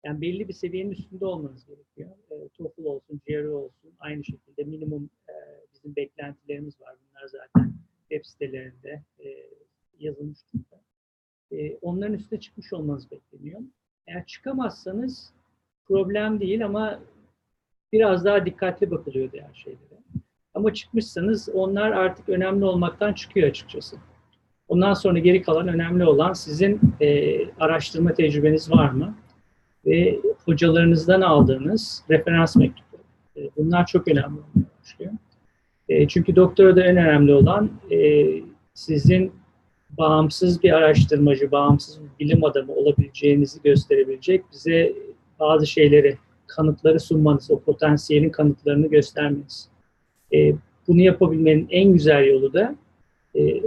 Yani 0.05 0.21
belli 0.21 0.49
bir 0.49 0.53
seviyenin 0.53 0.91
üstünde 0.91 1.27
olmanız 1.27 1.67
gerekiyor. 1.67 2.11
E, 2.31 2.49
TOEFL 2.49 2.85
olsun, 2.85 3.21
GRE 3.27 3.49
olsun 3.49 3.95
aynı 3.99 4.25
şekilde 4.25 4.65
minimum 4.65 5.11
e, 5.29 5.35
bizim 5.75 5.97
beklentilerimiz 5.97 6.81
var. 6.81 6.97
Bunlar 7.09 7.27
zaten 7.27 7.75
web 8.11 8.25
sitelerinde 8.25 9.03
e, 9.19 9.51
yazılmış 9.99 10.39
durumda. 10.53 10.86
E, 11.53 11.77
onların 11.83 12.15
üstüne 12.15 12.41
çıkmış 12.41 12.73
olmanız 12.73 13.11
bekleniyor. 13.11 13.61
Eğer 14.07 14.27
çıkamazsanız 14.27 15.33
problem 15.89 16.41
değil 16.41 16.65
ama 16.65 17.01
biraz 17.93 18.25
daha 18.25 18.47
dikkatli 18.47 18.91
bakılıyor 18.91 19.33
diğer 19.33 19.55
şeylere. 19.55 20.01
Ama 20.55 20.75
çıkmışsanız 20.75 21.49
onlar 21.49 21.93
artık 21.93 22.29
önemli 22.29 22.65
olmaktan 22.65 23.13
çıkıyor 23.13 23.49
açıkçası. 23.49 23.97
Ondan 24.69 24.95
sonra 24.95 25.19
geri 25.19 25.43
kalan 25.43 25.69
önemli 25.69 26.05
olan 26.05 26.33
sizin 26.33 26.81
e, 27.01 27.39
araştırma 27.61 28.15
tecrübeniz 28.15 28.71
var 28.71 28.91
mı? 28.91 29.17
Ve 29.87 30.21
hocalarınızdan 30.45 31.21
aldığınız 31.21 32.05
referans 32.11 32.57
mektubu. 32.57 32.97
E, 33.37 33.41
bunlar 33.57 33.87
çok 33.87 34.09
önemli 34.09 34.41
olmaya. 34.41 35.19
E, 35.89 36.09
çünkü 36.09 36.37
doktora 36.37 36.77
da 36.77 36.85
en 36.85 36.97
önemli 36.97 37.35
olan 37.35 37.71
e, 37.91 38.27
sizin 38.75 39.33
bağımsız 39.99 40.63
bir 40.63 40.73
araştırmacı, 40.73 41.51
bağımsız 41.51 42.01
bir 42.01 42.25
bilim 42.25 42.45
adamı 42.45 42.73
olabileceğinizi 42.73 43.63
gösterebilecek 43.63 44.45
bize 44.53 44.93
bazı 45.41 45.67
şeyleri 45.67 46.19
kanıtları 46.47 47.01
sunmanız, 47.01 47.51
o 47.51 47.61
potansiyelin 47.61 48.31
kanıtlarını 48.31 48.87
göstermeniz. 48.87 49.69
E, 50.35 50.53
bunu 50.89 51.01
yapabilmenin 51.01 51.69
en 51.71 51.93
güzel 51.93 52.27
yolu 52.27 52.53
da 52.53 52.77
e, 53.39 53.63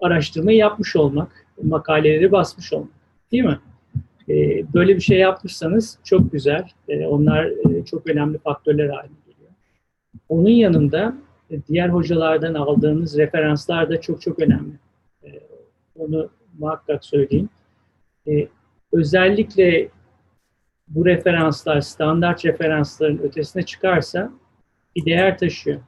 araştırmayı 0.00 0.58
yapmış 0.58 0.96
olmak, 0.96 1.46
makaleleri 1.62 2.32
basmış 2.32 2.72
olmak. 2.72 2.90
Değil 3.32 3.44
mi? 3.44 3.58
E, 4.28 4.64
böyle 4.74 4.96
bir 4.96 5.00
şey 5.00 5.18
yapmışsanız 5.18 5.98
çok 6.04 6.32
güzel. 6.32 6.68
E, 6.88 7.06
onlar 7.06 7.44
e, 7.44 7.84
çok 7.84 8.06
önemli 8.06 8.38
faktörler 8.38 8.88
haline 8.88 9.16
geliyor. 9.26 9.50
Onun 10.28 10.48
yanında 10.48 11.14
e, 11.50 11.62
diğer 11.68 11.88
hocalardan 11.88 12.54
aldığınız 12.54 13.18
referanslar 13.18 13.90
da 13.90 14.00
çok 14.00 14.20
çok 14.20 14.38
önemli. 14.38 14.72
Onu 16.00 16.30
muhakkak 16.58 17.04
söyleyeyim. 17.04 17.48
E, 18.28 18.48
özellikle 18.92 19.88
bu 20.88 21.06
referanslar 21.06 21.80
standart 21.80 22.44
referansların 22.44 23.18
ötesine 23.18 23.62
çıkarsa 23.62 24.32
bir 24.96 25.04
değer 25.04 25.38
taşıyor. 25.38 25.80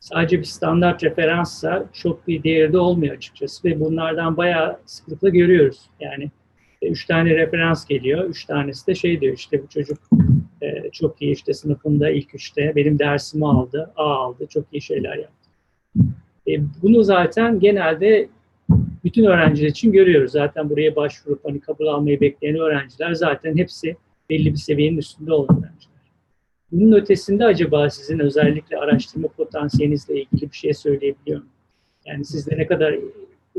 Sadece 0.00 0.38
bir 0.38 0.44
standart 0.44 1.04
referanssa 1.04 1.86
çok 1.92 2.28
bir 2.28 2.42
değerde 2.42 2.78
olmuyor 2.78 3.16
açıkçası 3.16 3.68
ve 3.68 3.80
bunlardan 3.80 4.36
bayağı 4.36 4.78
sıklıkla 4.86 5.28
görüyoruz. 5.28 5.80
Yani 6.00 6.30
E, 6.82 6.88
üç 6.88 7.06
tane 7.06 7.34
referans 7.34 7.86
geliyor. 7.86 8.24
Üç 8.24 8.44
tanesi 8.44 8.86
de 8.86 8.94
şey 8.94 9.20
diyor 9.20 9.34
işte 9.34 9.62
bu 9.62 9.68
çocuk 9.68 9.98
e, 10.62 10.90
çok 10.90 11.22
iyi 11.22 11.32
işte 11.32 11.52
sınıfında 11.54 12.10
ilk 12.10 12.34
üçte 12.34 12.72
benim 12.76 12.98
dersimi 12.98 13.46
aldı, 13.46 13.92
A 13.96 14.04
aldı, 14.04 14.46
çok 14.46 14.64
iyi 14.72 14.82
şeyler 14.82 15.16
yaptı. 15.16 15.50
E, 16.48 16.52
bunu 16.82 17.02
zaten 17.04 17.60
genelde 17.60 18.28
bütün 19.04 19.24
öğrenciler 19.24 19.68
için 19.68 19.92
görüyoruz. 19.92 20.32
Zaten 20.32 20.70
buraya 20.70 20.96
başvurup 20.96 21.44
hani 21.44 21.60
kabul 21.60 21.86
almayı 21.86 22.20
bekleyen 22.20 22.56
öğrenciler 22.56 23.14
zaten 23.14 23.56
hepsi 23.56 23.96
belli 24.30 24.52
bir 24.52 24.58
seviyenin 24.58 24.96
üstünde 24.96 25.32
olan 25.32 25.58
öğrenciler. 25.58 25.98
Bunun 26.72 26.92
ötesinde 26.92 27.44
acaba 27.44 27.90
sizin 27.90 28.18
özellikle 28.18 28.76
araştırma 28.76 29.28
potansiyelinizle 29.28 30.20
ilgili 30.20 30.50
bir 30.50 30.56
şey 30.56 30.74
söyleyebiliyor 30.74 31.38
muyum? 31.38 31.52
Yani 32.06 32.24
sizde 32.24 32.58
ne 32.58 32.66
kadar 32.66 32.98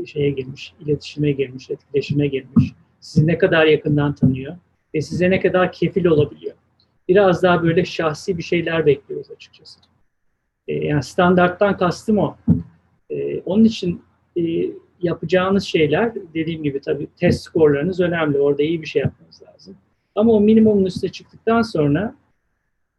şeye 0.06 0.30
girmiş, 0.30 0.74
iletişime 0.80 1.32
girmiş, 1.32 1.70
etkileşime 1.70 2.26
girmiş, 2.26 2.72
sizi 3.00 3.26
ne 3.26 3.38
kadar 3.38 3.66
yakından 3.66 4.14
tanıyor 4.14 4.56
ve 4.94 5.00
size 5.00 5.30
ne 5.30 5.40
kadar 5.40 5.72
kefil 5.72 6.04
olabiliyor. 6.04 6.54
Biraz 7.08 7.42
daha 7.42 7.62
böyle 7.62 7.84
şahsi 7.84 8.38
bir 8.38 8.42
şeyler 8.42 8.86
bekliyoruz 8.86 9.30
açıkçası. 9.30 9.80
E, 10.68 10.74
yani 10.74 11.02
standarttan 11.02 11.76
kastım 11.76 12.18
o. 12.18 12.36
E, 13.10 13.40
onun 13.40 13.64
için 13.64 14.02
e, 14.36 14.42
yapacağınız 15.02 15.64
şeyler 15.64 16.14
dediğim 16.34 16.62
gibi 16.62 16.80
tabii 16.80 17.06
test 17.16 17.42
skorlarınız 17.42 18.00
önemli. 18.00 18.38
Orada 18.38 18.62
iyi 18.62 18.82
bir 18.82 18.86
şey 18.86 19.02
yapmanız 19.02 19.42
lazım. 19.42 19.76
Ama 20.14 20.32
o 20.32 20.40
minimumun 20.40 20.84
üstüne 20.84 21.12
çıktıktan 21.12 21.62
sonra 21.62 22.14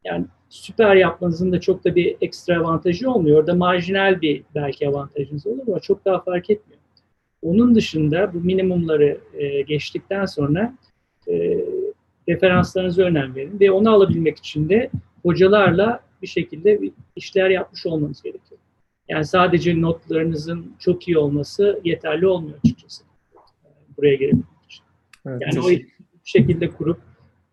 yani 0.03 0.25
süper 0.49 0.95
yapmanızın 0.95 1.51
da 1.51 1.59
çok 1.59 1.85
da 1.85 1.95
bir 1.95 2.17
ekstra 2.21 2.59
avantajı 2.59 3.11
olmuyor. 3.11 3.39
Orada 3.39 3.53
marjinal 3.53 4.21
bir 4.21 4.43
belki 4.55 4.87
avantajınız 4.89 5.47
olur 5.47 5.67
ama 5.67 5.79
çok 5.79 6.05
daha 6.05 6.21
fark 6.21 6.49
etmiyor. 6.49 6.81
Onun 7.41 7.75
dışında 7.75 8.33
bu 8.33 8.39
minimumları 8.39 9.17
e, 9.33 9.61
geçtikten 9.61 10.25
sonra 10.25 10.73
e, 11.27 11.57
referanslarınıza 12.29 13.03
önem 13.03 13.35
verin 13.35 13.59
ve 13.59 13.71
onu 13.71 13.89
alabilmek 13.91 14.37
için 14.37 14.69
de 14.69 14.89
hocalarla 15.23 15.99
bir 16.21 16.27
şekilde 16.27 16.79
işler 17.15 17.49
yapmış 17.49 17.85
olmanız 17.85 18.21
gerekiyor. 18.21 18.59
Yani 19.11 19.25
sadece 19.25 19.81
notlarınızın 19.81 20.75
çok 20.79 21.07
iyi 21.07 21.17
olması 21.17 21.81
yeterli 21.83 22.27
olmuyor 22.27 22.57
açıkçası. 22.65 23.03
Buraya 23.97 24.15
gelebilmek 24.15 24.45
için. 24.65 24.83
Evet, 25.27 25.41
yani 25.41 25.59
o 25.59 25.69
şekilde 26.23 26.69
kurup 26.69 26.99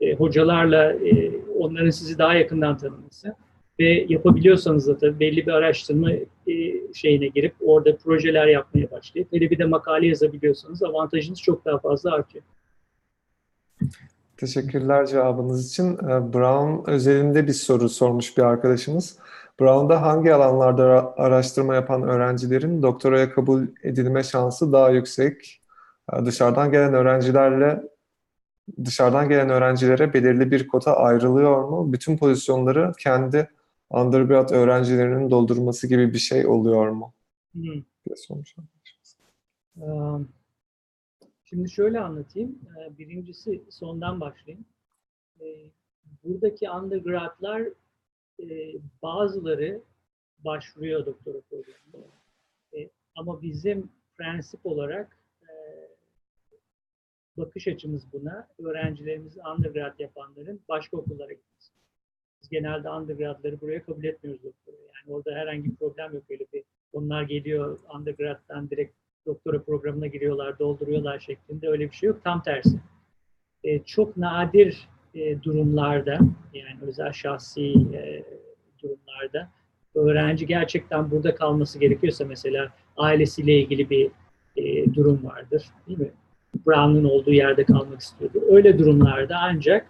e, 0.01 0.15
hocalarla 0.15 0.93
e, 0.93 1.31
onların 1.59 1.91
sizi 1.91 2.19
daha 2.19 2.35
yakından 2.35 2.79
tanıması 2.79 3.35
ve 3.81 4.07
yapabiliyorsanız 4.09 4.89
da 4.89 4.99
tabii 4.99 5.21
belli 5.21 5.47
bir 5.47 5.53
araştırma 5.53 6.13
e, 6.13 6.25
şeyine 6.95 7.27
girip 7.27 7.55
orada 7.61 7.97
projeler 7.97 8.47
yapmaya 8.47 8.91
başlayıp 8.91 9.33
hele 9.33 9.51
bir 9.51 9.59
de 9.59 9.65
makale 9.65 10.07
yazabiliyorsanız 10.07 10.83
avantajınız 10.83 11.41
çok 11.41 11.65
daha 11.65 11.79
fazla 11.79 12.13
artıyor. 12.13 12.45
Teşekkürler 14.37 15.07
cevabınız 15.07 15.69
için. 15.69 15.95
Ee, 15.95 16.33
Brown 16.33 16.91
özelinde 16.91 17.47
bir 17.47 17.53
soru 17.53 17.89
sormuş 17.89 18.37
bir 18.37 18.43
arkadaşımız. 18.43 19.19
Brown'da 19.61 20.03
hangi 20.03 20.35
alanlarda 20.35 21.15
araştırma 21.17 21.75
yapan 21.75 22.03
öğrencilerin 22.03 22.83
doktoraya 22.83 23.33
kabul 23.33 23.67
edilme 23.83 24.23
şansı 24.23 24.73
daha 24.73 24.91
yüksek? 24.91 25.61
Ee, 26.13 26.25
dışarıdan 26.25 26.71
gelen 26.71 26.95
öğrencilerle 26.95 27.83
dışarıdan 28.85 29.29
gelen 29.29 29.49
öğrencilere 29.49 30.15
belirli 30.15 30.51
bir 30.51 30.69
kota 30.69 30.97
ayrılıyor 30.97 31.65
mu? 31.65 31.93
Bütün 31.93 32.17
pozisyonları 32.19 32.93
kendi 32.99 33.51
undergrad 33.91 34.51
öğrencilerinin 34.51 35.31
doldurması 35.31 35.87
gibi 35.87 36.13
bir 36.15 36.19
şey 36.19 36.47
oluyor 36.47 36.89
mu? 36.89 37.13
Hmm. 37.53 37.83
Şimdi 41.45 41.71
şöyle 41.71 42.01
anlatayım. 42.01 42.59
Birincisi 42.99 43.63
sondan 43.71 44.21
başlayayım. 44.21 44.65
Buradaki 46.25 46.71
undergradlar 46.71 47.63
bazıları 49.03 49.81
başvuruyor 50.39 51.07
doktora 51.07 51.39
programına. 51.51 52.13
Ama 53.17 53.43
bizim 53.43 53.91
prensip 54.17 54.67
olarak 54.67 55.19
bakış 57.39 57.69
açımız 57.69 58.13
buna 58.13 58.49
öğrencilerimizi 58.59 59.41
undergrad 59.57 59.99
yapanların 59.99 60.61
başka 60.69 60.97
okullara 60.97 61.33
gitmesi. 61.33 61.73
Biz 62.43 62.49
genelde 62.49 62.91
undergradları 62.91 63.61
buraya 63.61 63.83
kabul 63.83 64.05
etmiyoruz 64.05 64.45
doktora. 64.45 64.77
Yani 64.77 65.17
orada 65.17 65.31
herhangi 65.31 65.65
bir 65.65 65.77
problem 65.77 66.15
yok 66.15 66.25
öyle 66.31 66.47
bir. 66.53 66.65
Onlar 66.93 67.23
geliyor 67.23 67.79
undergrad'dan 67.95 68.71
direkt 68.71 68.95
doktora 69.27 69.63
programına 69.63 70.07
giriyorlar, 70.07 70.59
dolduruyorlar 70.59 71.19
şeklinde 71.19 71.69
öyle 71.69 71.91
bir 71.91 71.97
şey 71.97 72.07
yok. 72.07 72.25
Tam 72.25 72.43
tersi. 72.43 72.81
E, 73.65 73.83
çok 73.83 74.17
nadir 74.17 74.89
e, 75.19 75.43
durumlarda 75.43 76.19
yani 76.55 76.79
özel 76.83 77.13
şahsi 77.13 77.63
e, 77.73 78.25
durumlarda 78.83 79.49
öğrenci 79.95 80.47
gerçekten 80.47 81.11
burada 81.11 81.35
kalması 81.35 81.79
gerekiyorsa 81.79 82.25
mesela 82.25 82.73
ailesiyle 82.97 83.59
ilgili 83.59 83.91
bir 83.91 84.11
e, 84.57 84.95
durum 84.95 85.25
vardır 85.25 85.67
değil 85.89 85.99
mi? 85.99 86.11
Brown'un 86.67 87.05
olduğu 87.05 87.33
yerde 87.33 87.65
kalmak 87.65 88.01
istiyordu. 88.01 88.41
Öyle 88.51 88.79
durumlarda 88.79 89.37
ancak 89.41 89.87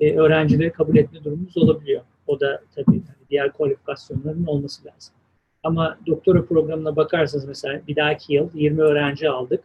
e, 0.00 0.16
öğrencileri 0.16 0.72
kabul 0.72 0.96
etme 0.96 1.24
durumumuz 1.24 1.56
olabiliyor. 1.56 2.02
O 2.26 2.40
da 2.40 2.62
tabii 2.74 3.02
diğer 3.30 3.52
kualifikasyonların 3.52 4.46
olması 4.46 4.86
lazım. 4.86 5.14
Ama 5.62 5.98
doktora 6.06 6.44
programına 6.44 6.96
bakarsanız 6.96 7.44
mesela 7.44 7.80
bir 7.88 7.96
dahaki 7.96 8.34
yıl 8.34 8.50
20 8.54 8.80
öğrenci 8.80 9.30
aldık. 9.30 9.64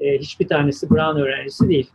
Hiçbir 0.00 0.48
tanesi 0.48 0.90
Brown 0.90 1.20
öğrencisi 1.20 1.68
değil. 1.68 1.90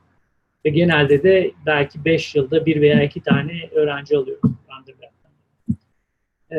Ve 0.66 0.70
genelde 0.70 1.24
de 1.24 1.52
belki 1.66 2.06
5 2.06 2.36
yılda 2.36 2.66
bir 2.66 2.82
veya 2.82 3.04
iki 3.04 3.22
tane 3.22 3.70
öğrenci 3.72 4.18
alıyoruz 4.18 4.52
undergrad'dan. 4.80 5.32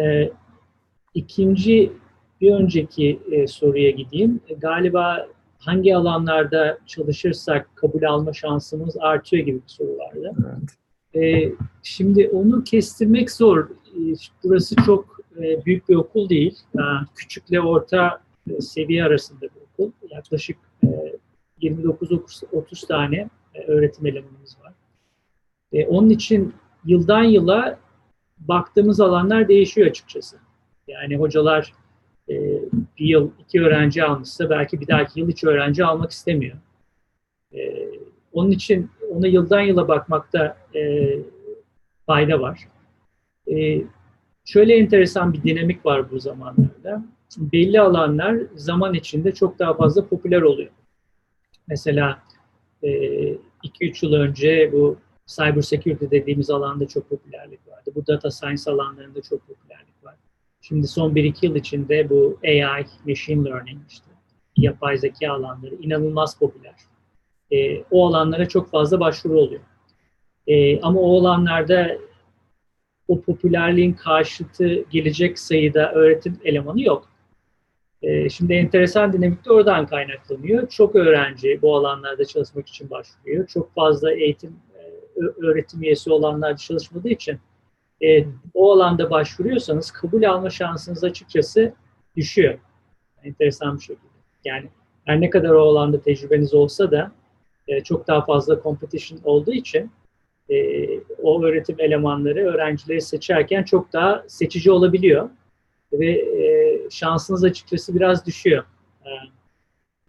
E, 0.01 0.31
ikinci, 1.14 1.93
bir 2.40 2.53
önceki 2.53 3.21
e, 3.33 3.47
soruya 3.47 3.90
gideyim. 3.90 4.40
E, 4.49 4.55
galiba 4.55 5.27
hangi 5.59 5.97
alanlarda 5.97 6.79
çalışırsak 6.87 7.71
kabul 7.75 8.03
alma 8.03 8.33
şansımız 8.33 8.97
artıyor 9.01 9.47
gibi 9.47 9.57
bir 9.57 9.69
soru 9.69 9.99
vardı. 9.99 10.33
Evet. 11.14 11.25
E, 11.25 11.53
şimdi 11.83 12.29
onu 12.29 12.64
kestirmek 12.64 13.31
zor. 13.31 13.64
E, 13.69 13.99
burası 14.45 14.77
çok 14.77 15.21
e, 15.37 15.64
büyük 15.64 15.88
bir 15.88 15.95
okul 15.95 16.29
değil. 16.29 16.59
E, 16.77 16.83
küçükle 17.14 17.61
orta 17.61 18.21
e, 18.51 18.61
seviye 18.61 19.05
arasında 19.05 19.40
bir 19.40 19.61
okul. 19.73 19.93
Yaklaşık 20.11 20.57
29-30 21.62 22.87
tane 22.88 23.29
öğretim 23.67 24.07
elemanımız 24.07 24.57
var. 24.64 24.73
Onun 25.88 26.11
için 26.11 26.55
yıldan 26.85 27.23
yıla 27.23 27.79
baktığımız 28.38 29.01
alanlar 29.01 29.49
değişiyor 29.49 29.87
açıkçası. 29.87 30.37
Yani 30.88 31.17
hocalar 31.17 31.73
bir 32.99 33.07
yıl 33.07 33.31
iki 33.38 33.62
öğrenci 33.62 34.05
almışsa 34.05 34.51
belki 34.51 34.81
bir 34.81 34.88
dahaki 34.88 35.21
yıl 35.21 35.29
hiç 35.29 35.45
öğrenci 35.45 35.85
almak 35.85 36.11
istemiyor. 36.11 36.57
Onun 38.33 38.51
için 38.51 38.90
ona 39.11 39.27
yıldan 39.27 39.61
yıla 39.61 39.88
bakmakta 39.88 40.57
fayda 42.07 42.40
var 42.40 42.69
şöyle 44.45 44.77
enteresan 44.77 45.33
bir 45.33 45.43
dinamik 45.43 45.87
var 45.87 46.11
bu 46.11 46.19
zamanlarda. 46.19 47.05
Belli 47.38 47.81
alanlar 47.81 48.37
zaman 48.55 48.95
içinde 48.95 49.33
çok 49.35 49.59
daha 49.59 49.75
fazla 49.75 50.09
popüler 50.09 50.43
oluyor. 50.43 50.71
Mesela 51.69 52.19
2-3 52.85 54.07
yıl 54.07 54.12
önce 54.12 54.70
bu 54.73 54.97
cyber 55.27 55.62
security 55.62 56.05
dediğimiz 56.11 56.51
alanda 56.51 56.88
çok 56.88 57.11
popülerlik 57.11 57.68
vardı. 57.68 57.90
Bu 57.94 58.07
data 58.07 58.31
science 58.31 58.70
alanlarında 58.70 59.23
çok 59.23 59.47
popülerlik 59.47 60.05
var. 60.05 60.14
Şimdi 60.61 60.88
son 60.88 61.14
1-2 61.14 61.47
yıl 61.47 61.55
içinde 61.55 62.11
bu 62.11 62.38
AI, 62.44 62.87
machine 63.07 63.44
learning 63.44 63.81
işte 63.88 64.07
yapay 64.57 64.99
zeka 64.99 65.33
alanları 65.33 65.75
inanılmaz 65.75 66.38
popüler. 66.38 66.75
E, 67.51 67.83
o 67.90 68.07
alanlara 68.07 68.49
çok 68.49 68.70
fazla 68.70 69.01
başvuru 69.01 69.38
oluyor. 69.38 69.62
E, 70.47 70.81
ama 70.81 71.01
o 71.01 71.20
alanlarda 71.20 71.99
o 73.09 73.20
popülerliğin 73.20 73.92
karşıtı 73.92 74.85
gelecek 74.90 75.38
sayıda 75.38 75.92
öğretim 75.92 76.40
elemanı 76.44 76.83
yok. 76.83 77.09
E, 78.05 78.29
şimdi 78.29 78.53
enteresan 78.55 79.12
dinamik 79.12 79.45
de 79.45 79.53
oradan 79.53 79.87
kaynaklanıyor. 79.87 80.69
Çok 80.69 80.95
öğrenci 80.95 81.59
bu 81.62 81.77
alanlarda 81.77 82.25
çalışmak 82.25 82.69
için 82.69 82.90
başvuruyor. 82.90 83.47
Çok 83.47 83.75
fazla 83.75 84.12
eğitim, 84.12 84.57
e, 84.79 85.21
öğretim 85.47 85.83
üyesi 85.83 86.11
olanlar 86.12 86.57
çalışmadığı 86.57 87.09
için 87.09 87.38
e, 88.03 88.25
o 88.55 88.73
alanda 88.73 89.11
başvuruyorsanız 89.11 89.90
kabul 89.90 90.23
alma 90.23 90.51
şansınız 90.51 91.05
açıkçası 91.05 91.73
düşüyor. 92.17 92.59
Enteresan 93.25 93.77
bir 93.77 93.83
şekilde. 93.83 94.09
Yani 94.45 94.69
her 95.05 95.21
ne 95.21 95.31
kadar 95.31 95.51
o 95.51 95.62
alanda 95.62 96.01
tecrübeniz 96.01 96.55
olsa 96.55 96.90
da 96.90 97.12
e, 97.69 97.81
çok 97.81 98.07
daha 98.07 98.25
fazla 98.25 98.62
competition 98.62 99.21
olduğu 99.25 99.53
için 99.53 99.90
e, 100.51 100.88
o 101.23 101.43
öğretim 101.43 101.77
elemanları 101.79 102.40
öğrencileri 102.40 103.01
seçerken 103.01 103.62
çok 103.62 103.93
daha 103.93 104.25
seçici 104.29 104.71
olabiliyor 104.71 105.31
ve 105.93 106.11
e, 106.11 106.74
şansınız 106.90 107.44
açıkçası 107.44 107.94
biraz 107.94 108.27
düşüyor. 108.27 108.64
E, 109.05 109.11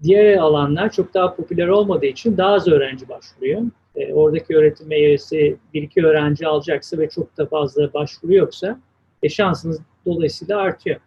Diğer 0.03 0.38
alanlar 0.38 0.91
çok 0.91 1.13
daha 1.13 1.35
popüler 1.35 1.67
olmadığı 1.67 2.05
için 2.05 2.38
daha 2.38 2.53
az 2.53 2.67
öğrenci 2.67 3.09
başvuruyor. 3.09 3.61
E, 3.95 4.13
oradaki 4.13 4.57
öğretim 4.57 4.91
üyesi 4.91 5.57
bir 5.73 5.83
iki 5.83 6.05
öğrenci 6.05 6.47
alacaksa 6.47 6.97
ve 6.97 7.09
çok 7.09 7.38
da 7.38 7.45
fazla 7.45 7.93
başvuru 7.93 8.33
yoksa 8.33 8.79
e, 9.23 9.29
şansınız 9.29 9.81
dolayısıyla 10.05 10.57
artıyor. 10.57 10.99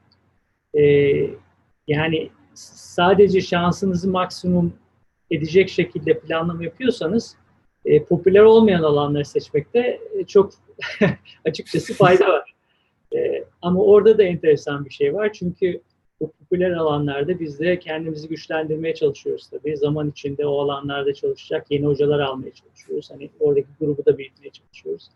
E, 0.74 0.82
yani 1.86 2.30
sadece 2.54 3.40
şansınızı 3.40 4.10
maksimum 4.10 4.72
edecek 5.30 5.68
şekilde 5.68 6.18
planlama 6.20 6.64
yapıyorsanız 6.64 7.36
e, 7.84 8.04
popüler 8.04 8.42
olmayan 8.42 8.82
alanları 8.82 9.24
seçmekte 9.24 10.00
e, 10.18 10.24
çok 10.24 10.52
açıkçası 11.44 11.94
fayda 11.94 12.28
var. 12.28 12.47
Ama 13.62 13.82
orada 13.82 14.18
da 14.18 14.22
enteresan 14.22 14.84
bir 14.84 14.90
şey 14.90 15.14
var 15.14 15.32
çünkü 15.32 15.80
bu 16.20 16.32
popüler 16.32 16.70
alanlarda 16.70 17.40
biz 17.40 17.60
de 17.60 17.78
kendimizi 17.78 18.28
güçlendirmeye 18.28 18.94
çalışıyoruz 18.94 19.48
tabii. 19.48 19.76
Zaman 19.76 20.10
içinde 20.10 20.46
o 20.46 20.60
alanlarda 20.60 21.14
çalışacak 21.14 21.66
yeni 21.70 21.86
hocalar 21.86 22.20
almaya 22.20 22.50
çalışıyoruz. 22.50 23.10
Hani 23.10 23.30
oradaki 23.40 23.68
grubu 23.80 24.06
da 24.06 24.18
büyütmeye 24.18 24.50
çalışıyoruz. 24.50 25.08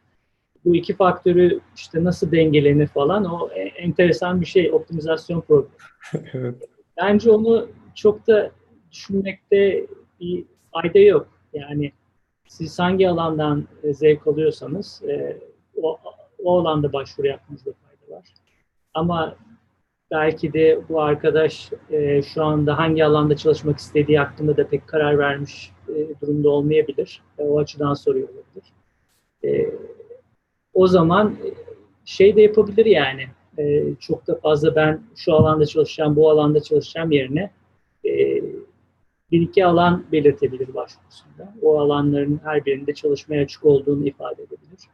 Bu 0.64 0.76
iki 0.76 0.96
faktörü 0.96 1.60
işte 1.76 2.04
nasıl 2.04 2.32
dengelenir 2.32 2.86
falan 2.86 3.24
o 3.24 3.50
e, 3.50 3.60
enteresan 3.60 4.40
bir 4.40 4.46
şey 4.46 4.72
optimizasyon 4.72 5.44
evet. 6.32 6.54
Bence 6.96 7.30
onu 7.30 7.68
çok 7.94 8.26
da 8.26 8.50
düşünmekte 8.92 9.86
bir 10.20 10.44
fayda 10.72 10.98
yok. 10.98 11.28
Yani 11.52 11.92
siz 12.48 12.78
hangi 12.78 13.08
alandan 13.08 13.68
e, 13.82 13.94
zevk 13.94 14.26
alıyorsanız 14.26 15.02
e, 15.08 15.36
o, 15.82 15.98
o 16.44 16.60
alanda 16.60 16.92
başvuru 16.92 17.26
yapmanızda 17.26 17.70
fayda 17.72 17.91
var. 18.12 18.28
Ama 18.94 19.36
belki 20.10 20.52
de 20.52 20.80
bu 20.88 21.00
arkadaş 21.02 21.70
e, 21.90 22.22
şu 22.22 22.44
anda 22.44 22.78
hangi 22.78 23.04
alanda 23.04 23.36
çalışmak 23.36 23.78
istediği 23.78 24.18
hakkında 24.18 24.56
da 24.56 24.68
pek 24.68 24.86
karar 24.86 25.18
vermiş 25.18 25.70
e, 25.88 26.20
durumda 26.20 26.50
olmayabilir. 26.50 27.22
E, 27.38 27.42
o 27.42 27.58
açıdan 27.58 27.94
soruyor 27.94 28.28
olabilir. 28.28 28.72
E, 29.44 29.74
o 30.74 30.86
zaman 30.86 31.36
şey 32.04 32.36
de 32.36 32.42
yapabilir 32.42 32.86
yani. 32.86 33.26
E, 33.58 33.94
çok 34.00 34.26
da 34.26 34.34
fazla 34.34 34.76
ben 34.76 35.02
şu 35.16 35.34
alanda 35.34 35.66
çalışacağım, 35.66 36.16
bu 36.16 36.30
alanda 36.30 36.60
çalışacağım 36.60 37.10
yerine 37.12 37.50
e, 38.04 38.42
bir 39.32 39.40
iki 39.40 39.66
alan 39.66 40.04
belirtebilir 40.12 40.74
başvurusunda. 40.74 41.54
O 41.62 41.78
alanların 41.78 42.40
her 42.44 42.64
birinde 42.64 42.94
çalışmaya 42.94 43.42
açık 43.42 43.64
olduğunu 43.64 44.06
ifade 44.06 44.42
edebilir. 44.42 44.88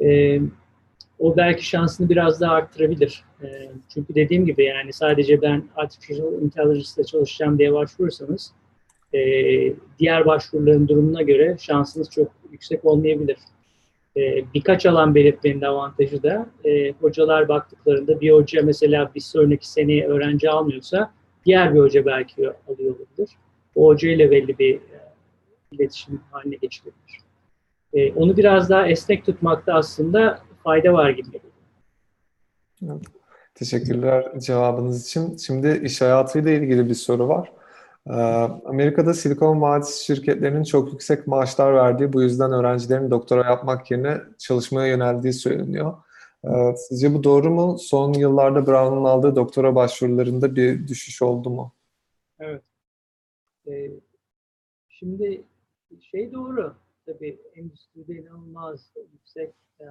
E, 0.00 0.40
o 1.24 1.36
belki 1.36 1.66
şansını 1.66 2.08
biraz 2.08 2.40
daha 2.40 2.52
arttırabilir. 2.52 3.24
E, 3.42 3.46
çünkü 3.94 4.14
dediğim 4.14 4.46
gibi 4.46 4.64
yani 4.64 4.92
sadece 4.92 5.42
ben 5.42 5.64
Artificial 5.76 6.32
Intelligence'da 6.32 7.04
çalışacağım 7.04 7.58
diye 7.58 7.72
başvurursanız 7.72 8.52
e, 9.14 9.20
diğer 9.98 10.26
başvuruların 10.26 10.88
durumuna 10.88 11.22
göre 11.22 11.56
şansınız 11.60 12.10
çok 12.10 12.32
yüksek 12.52 12.84
olmayabilir. 12.84 13.36
E, 14.16 14.44
birkaç 14.54 14.86
alan 14.86 15.14
belirtmenin 15.14 15.62
avantajı 15.62 16.22
da 16.22 16.46
e, 16.64 16.92
hocalar 16.92 17.48
baktıklarında 17.48 18.20
bir 18.20 18.32
hoca 18.32 18.62
mesela 18.62 19.10
bir 19.14 19.20
sonraki 19.20 19.70
seneye 19.70 20.06
öğrenci 20.06 20.50
almıyorsa 20.50 21.12
diğer 21.46 21.74
bir 21.74 21.80
hoca 21.80 22.06
belki 22.06 22.48
alıyor 22.48 22.94
olabilir. 22.96 23.36
O 23.74 23.86
hoca 23.86 24.10
ile 24.10 24.30
belli 24.30 24.58
bir 24.58 24.74
e, 24.74 24.80
iletişim 25.72 26.20
haline 26.30 26.56
geçilebilir. 26.56 27.20
E, 27.94 28.12
onu 28.12 28.36
biraz 28.36 28.70
daha 28.70 28.88
esnek 28.88 29.26
tutmakta 29.26 29.74
aslında 29.74 30.44
fayda 30.64 30.92
var 30.92 31.10
gibi 31.10 31.28
geliyor. 32.80 33.00
Teşekkürler 33.54 34.38
cevabınız 34.38 35.06
için. 35.06 35.36
Şimdi 35.36 35.80
iş 35.84 36.00
hayatıyla 36.00 36.50
ilgili 36.50 36.88
bir 36.88 36.94
soru 36.94 37.28
var. 37.28 37.52
Ee, 38.06 38.12
Amerika'da 38.64 39.14
Silikon 39.14 39.60
Vadisi 39.60 40.04
şirketlerinin 40.04 40.64
çok 40.64 40.92
yüksek 40.92 41.26
maaşlar 41.26 41.74
verdiği, 41.74 42.12
bu 42.12 42.22
yüzden 42.22 42.52
öğrencilerin 42.52 43.10
doktora 43.10 43.44
yapmak 43.50 43.90
yerine 43.90 44.20
çalışmaya 44.38 44.88
yöneldiği 44.88 45.32
söyleniyor. 45.32 45.94
Ee, 46.44 46.76
sizce 46.76 47.14
bu 47.14 47.24
doğru 47.24 47.50
mu? 47.50 47.78
Son 47.78 48.12
yıllarda 48.12 48.66
Brown'un 48.66 49.04
aldığı 49.04 49.36
doktora 49.36 49.74
başvurularında 49.74 50.56
bir 50.56 50.88
düşüş 50.88 51.22
oldu 51.22 51.50
mu? 51.50 51.72
Evet. 52.40 52.62
Ee, 53.68 53.90
şimdi 54.88 55.44
şey 56.00 56.32
doğru. 56.32 56.74
Tabii 57.06 57.38
endüstride 57.56 58.12
inanılmaz 58.12 58.92
yüksek 59.12 59.54
e, 59.80 59.84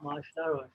maaşlar 0.00 0.48
var. 0.48 0.70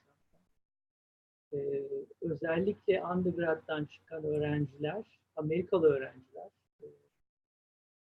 Ee, 1.52 1.82
özellikle 2.20 3.04
undergrad'dan 3.04 3.84
çıkan 3.84 4.24
öğrenciler, 4.24 5.04
Amerikalı 5.36 5.86
öğrenciler 5.86 6.48
e, 6.82 6.86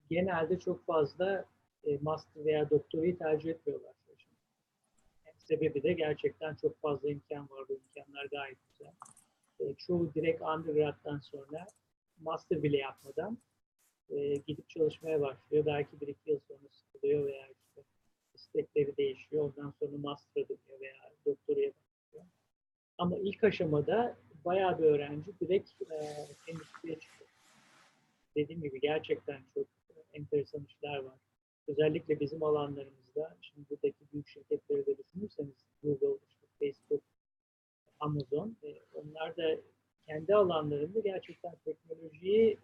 genelde 0.09 0.59
çok 0.59 0.85
fazla 0.85 1.45
e, 1.83 1.97
master 2.01 2.45
veya 2.45 2.69
doktorayı 2.69 3.17
tercih 3.17 3.49
etmiyorlar. 3.49 3.93
Yani 5.25 5.35
sebebi 5.39 5.83
de 5.83 5.93
gerçekten 5.93 6.55
çok 6.55 6.81
fazla 6.81 7.09
imkan 7.09 7.49
var. 7.49 7.65
Bu 7.69 7.73
imkanlar 7.73 8.25
gayet 8.25 8.57
güzel. 8.71 8.93
E, 9.59 9.73
çoğu 9.73 10.13
direkt 10.13 10.41
undergrad'dan 10.41 11.19
sonra 11.19 11.65
master 12.21 12.63
bile 12.63 12.77
yapmadan 12.77 13.37
e, 14.09 14.35
gidip 14.35 14.69
çalışmaya 14.69 15.21
başlıyor. 15.21 15.65
Belki 15.65 16.01
bir 16.01 16.07
iki 16.07 16.31
yıl 16.31 16.39
sonra 16.47 16.69
sıkılıyor 16.71 17.25
veya 17.25 17.47
işte 17.47 17.81
istekleri 18.39 18.97
değişiyor. 18.97 19.43
Ondan 19.43 19.73
sonra 19.79 19.97
master'a 19.97 20.49
dönüyor 20.49 20.81
veya 20.81 20.93
doktoraya 21.25 21.71
başlıyor. 21.71 22.25
Ama 22.97 23.17
ilk 23.17 23.43
aşamada 23.43 24.17
bayağı 24.45 24.79
bir 24.79 24.83
öğrenci 24.83 25.39
direkt 25.39 25.69
e, 25.81 25.95
endüstriye 26.47 26.99
çıkıyor. 26.99 27.29
Dediğim 28.35 28.61
gibi 28.61 28.79
gerçekten 28.79 29.41
çok 29.53 29.67
enteresan 30.13 30.63
işler 30.63 30.97
var. 30.97 31.17
Özellikle 31.67 32.19
bizim 32.19 32.43
alanlarımızda, 32.43 33.37
şimdi 33.41 33.69
buradaki 33.69 34.03
büyük 34.13 34.27
şirketleri 34.27 34.85
de 34.85 34.97
düşünürseniz 34.97 35.65
Google, 35.83 36.17
işte 36.27 36.47
Facebook, 36.59 37.01
Amazon, 37.99 38.57
e, 38.63 38.79
onlar 38.93 39.37
da 39.37 39.57
kendi 40.05 40.35
alanlarında 40.35 40.99
gerçekten 40.99 41.55
teknolojiyi 41.65 42.57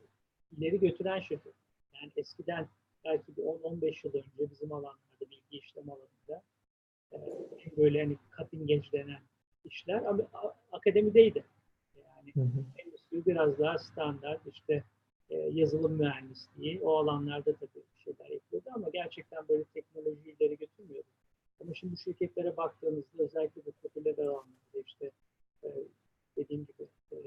ileri 0.57 0.79
götüren 0.79 1.19
şirket. 1.19 1.53
Yani 1.93 2.11
eskiden 2.15 2.67
belki 3.05 3.37
bir 3.37 3.41
10-15 3.41 4.07
yıl 4.07 4.13
önce 4.13 4.51
bizim 4.51 4.71
alanlarda, 5.21 5.31
bilgi 5.31 5.57
işlem 5.57 5.89
alanında 5.89 6.43
e, 7.13 7.77
böyle 7.77 8.03
hani 8.03 8.17
cutting 8.37 8.71
edge 8.71 8.91
denen 8.91 9.21
işler 9.65 10.03
ama 10.03 10.27
akademideydi. 10.71 11.43
Yani 11.95 12.33
hı 12.35 12.41
hı. 12.41 12.65
endüstri 12.77 13.25
biraz 13.25 13.59
daha 13.59 13.77
standart 13.77 14.41
işte 14.53 14.83
e, 15.29 15.35
yazılım 15.35 15.93
mühendisliği 15.93 16.81
o 16.81 16.97
alanlarda 16.97 17.53
tabii 17.53 17.83
şeyler 18.03 18.29
yapıyordu 18.29 18.69
ama 18.75 18.89
gerçekten 18.89 19.47
böyle 19.49 19.63
teknolojiyi 19.63 20.37
ileri 20.37 20.57
götürmüyordu. 20.57 21.07
Ama 21.61 21.73
şimdi 21.73 21.97
şirketlere 21.97 22.57
baktığımızda 22.57 23.23
özellikle 23.23 23.65
bu 23.65 23.71
popüler 23.71 24.17
alanlarda 24.17 24.79
işte 24.87 25.11
e, 25.63 25.69
dediğim 26.37 26.65
gibi 26.65 26.87
e, 27.11 27.17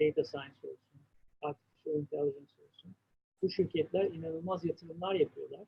data 0.00 0.24
science 0.24 0.68
olsun, 0.68 1.00
artificial 1.42 1.96
intelligence 1.96 2.54
olsun. 2.66 2.94
Bu 3.42 3.50
şirketler 3.50 4.04
inanılmaz 4.04 4.64
yatırımlar 4.64 5.14
yapıyorlar 5.14 5.66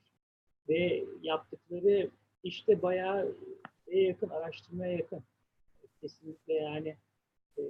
ve 0.69 1.05
yaptıkları 1.23 2.11
işte 2.43 2.83
bayağı 2.83 3.37
yakın, 3.93 4.29
araştırmaya 4.29 4.93
yakın. 4.93 5.23
Kesinlikle 6.01 6.55
yani 6.55 6.97
e, 7.59 7.63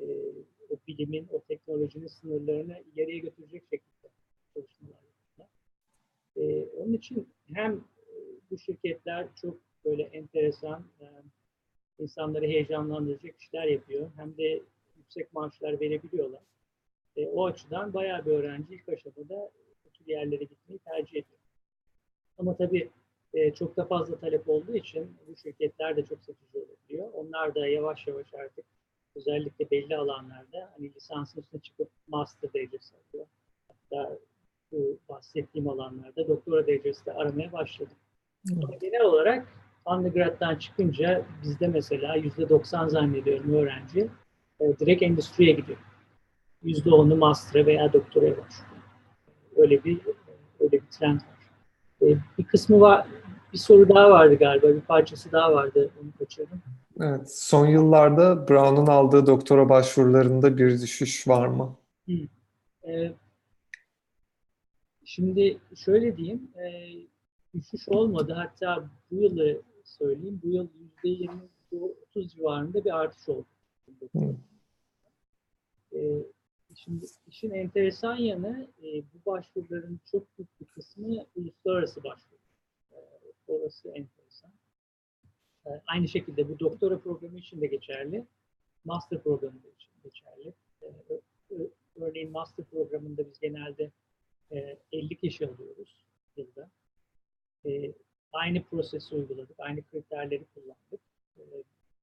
o 0.70 0.76
bilimin, 0.88 1.28
o 1.32 1.40
teknolojinin 1.40 2.06
sınırlarını 2.06 2.82
ileriye 2.94 3.18
götürecek 3.18 3.62
şekilde 3.70 4.09
çalışmalar 4.54 5.02
yapıyorlar. 5.02 5.48
E, 6.37 6.66
onun 6.76 6.92
için 6.92 7.28
hem 7.54 7.85
bu 8.50 8.59
şirketler 8.59 9.26
çok 9.42 9.56
böyle 9.85 10.02
enteresan, 10.02 10.85
e, 11.00 11.06
insanları 11.98 12.46
heyecanlandıracak 12.46 13.40
işler 13.40 13.66
yapıyor. 13.66 14.11
Hem 14.16 14.37
de 14.37 14.62
yüksek 14.96 15.32
maaşlar 15.32 15.80
verebiliyorlar. 15.80 16.42
E, 17.16 17.26
o 17.26 17.46
açıdan 17.46 17.94
bayağı 17.94 18.26
bir 18.26 18.30
öğrenci 18.30 18.74
ilk 18.74 18.88
aşamada 18.88 19.50
bu 19.85 19.90
tür 19.90 20.06
yerlere 20.06 20.44
gitmeyi 20.44 20.78
tercih 20.78 21.11
ediyor. 21.11 21.36
Ama 22.38 22.57
tabii 22.57 22.90
e, 23.35 23.55
çok 23.55 23.77
da 23.77 23.85
fazla 23.85 24.18
talep 24.18 24.49
olduğu 24.49 24.77
için 24.77 25.16
bu 25.29 25.37
şirketler 25.37 25.96
de 25.96 26.05
çok 26.05 26.18
satıcı 26.18 26.59
olabiliyor. 26.59 27.09
Onlar 27.12 27.55
da 27.55 27.66
yavaş 27.66 28.07
yavaş 28.07 28.35
artık 28.35 28.64
özellikle 29.16 29.70
belli 29.70 29.96
alanlarda 29.96 30.72
hani 30.77 30.94
lisansın 30.94 31.40
üstüne 31.40 31.61
çıkıp 31.61 31.88
master 32.09 32.53
derecesi 32.53 32.94
alıyor. 32.96 33.27
Hatta 33.68 34.18
bu 34.72 34.99
bahsettiğim 35.09 35.68
alanlarda 35.68 36.29
doktora 36.29 36.66
derecesi 36.66 37.07
de 37.07 37.12
aramaya 37.12 37.53
başladı. 37.53 37.90
Hmm. 38.49 38.64
Ama 38.64 38.75
genel 38.75 39.03
olarak 39.03 39.49
undergrad'dan 39.87 40.57
çıkınca 40.57 41.27
bizde 41.42 41.68
mesela 41.68 42.16
%90 42.16 42.88
zannediyorum 42.88 43.55
öğrenci 43.55 44.09
e, 44.61 44.79
direkt 44.79 45.03
endüstriye 45.03 45.53
gidiyor. 45.53 45.79
%10'u 46.64 47.16
master'a 47.16 47.66
veya 47.66 47.92
doktoraya 47.92 48.31
başlıyor. 48.31 48.83
Öyle 49.57 49.85
bir 49.85 50.01
öyle 50.61 50.72
bir 50.72 50.87
trend 50.90 51.20
var. 51.20 51.36
E, 52.02 52.06
bir 52.38 52.44
kısmı 52.44 52.80
var, 52.80 53.06
bir 53.52 53.59
soru 53.59 53.88
daha 53.88 54.11
vardı 54.11 54.35
galiba, 54.35 54.68
bir 54.68 54.80
parçası 54.80 55.32
daha 55.32 55.52
vardı, 55.52 55.90
onu 56.02 56.12
kaçırdım. 56.18 56.62
Evet, 57.00 57.35
son 57.35 57.66
yıllarda 57.66 58.48
Brown'un 58.48 58.87
aldığı 58.87 59.26
doktora 59.26 59.68
başvurularında 59.68 60.56
bir 60.59 60.82
düşüş 60.82 61.28
var 61.28 61.46
mı? 61.46 61.76
Hı. 62.06 62.12
Ee, 62.88 63.12
Şimdi 65.04 65.59
şöyle 65.74 66.16
diyeyim, 66.16 66.50
e, 66.56 66.92
düşüş 67.54 67.88
olmadı. 67.88 68.32
Hatta 68.32 68.90
bu 69.11 69.14
yılı 69.16 69.62
söyleyeyim, 69.85 70.40
bu 70.44 70.48
yıl 70.48 70.68
%20-30 71.04 72.32
civarında 72.32 72.85
bir 72.85 72.98
artış 72.98 73.28
oldu. 73.28 73.46
Hı. 74.12 74.37
E, 75.92 75.98
şimdi 76.76 77.06
işin 77.26 77.50
enteresan 77.50 78.16
yanı 78.16 78.68
e, 78.82 79.02
bu 79.02 79.30
başvuruların 79.30 80.00
çok 80.10 80.38
büyük 80.38 80.60
bir 80.60 80.66
kısmı 80.66 81.26
uluslararası 81.36 82.04
başvuru. 82.04 82.40
E, 82.92 82.96
orası 83.48 83.88
enteresan. 83.88 84.50
E, 85.66 85.70
aynı 85.86 86.08
şekilde 86.08 86.48
bu 86.48 86.58
doktora 86.58 86.98
programı 86.98 87.38
için 87.38 87.60
de 87.60 87.66
geçerli, 87.66 88.26
master 88.84 89.22
programı 89.22 89.58
için 89.58 89.90
geçerli. 90.04 90.54
E, 90.82 91.54
örneğin 91.96 92.30
master 92.30 92.64
programında 92.64 93.26
biz 93.26 93.40
genelde 93.40 93.90
e, 94.52 94.78
50 94.92 95.16
kişi 95.16 95.46
alıyoruz 95.46 96.04
yılda. 96.36 96.70
E, 97.66 97.92
aynı 98.32 98.62
prosesi 98.62 99.14
uyguladık, 99.14 99.56
aynı 99.58 99.82
kriterleri 99.82 100.44
kullandık. 100.54 101.00
E, 101.38 101.42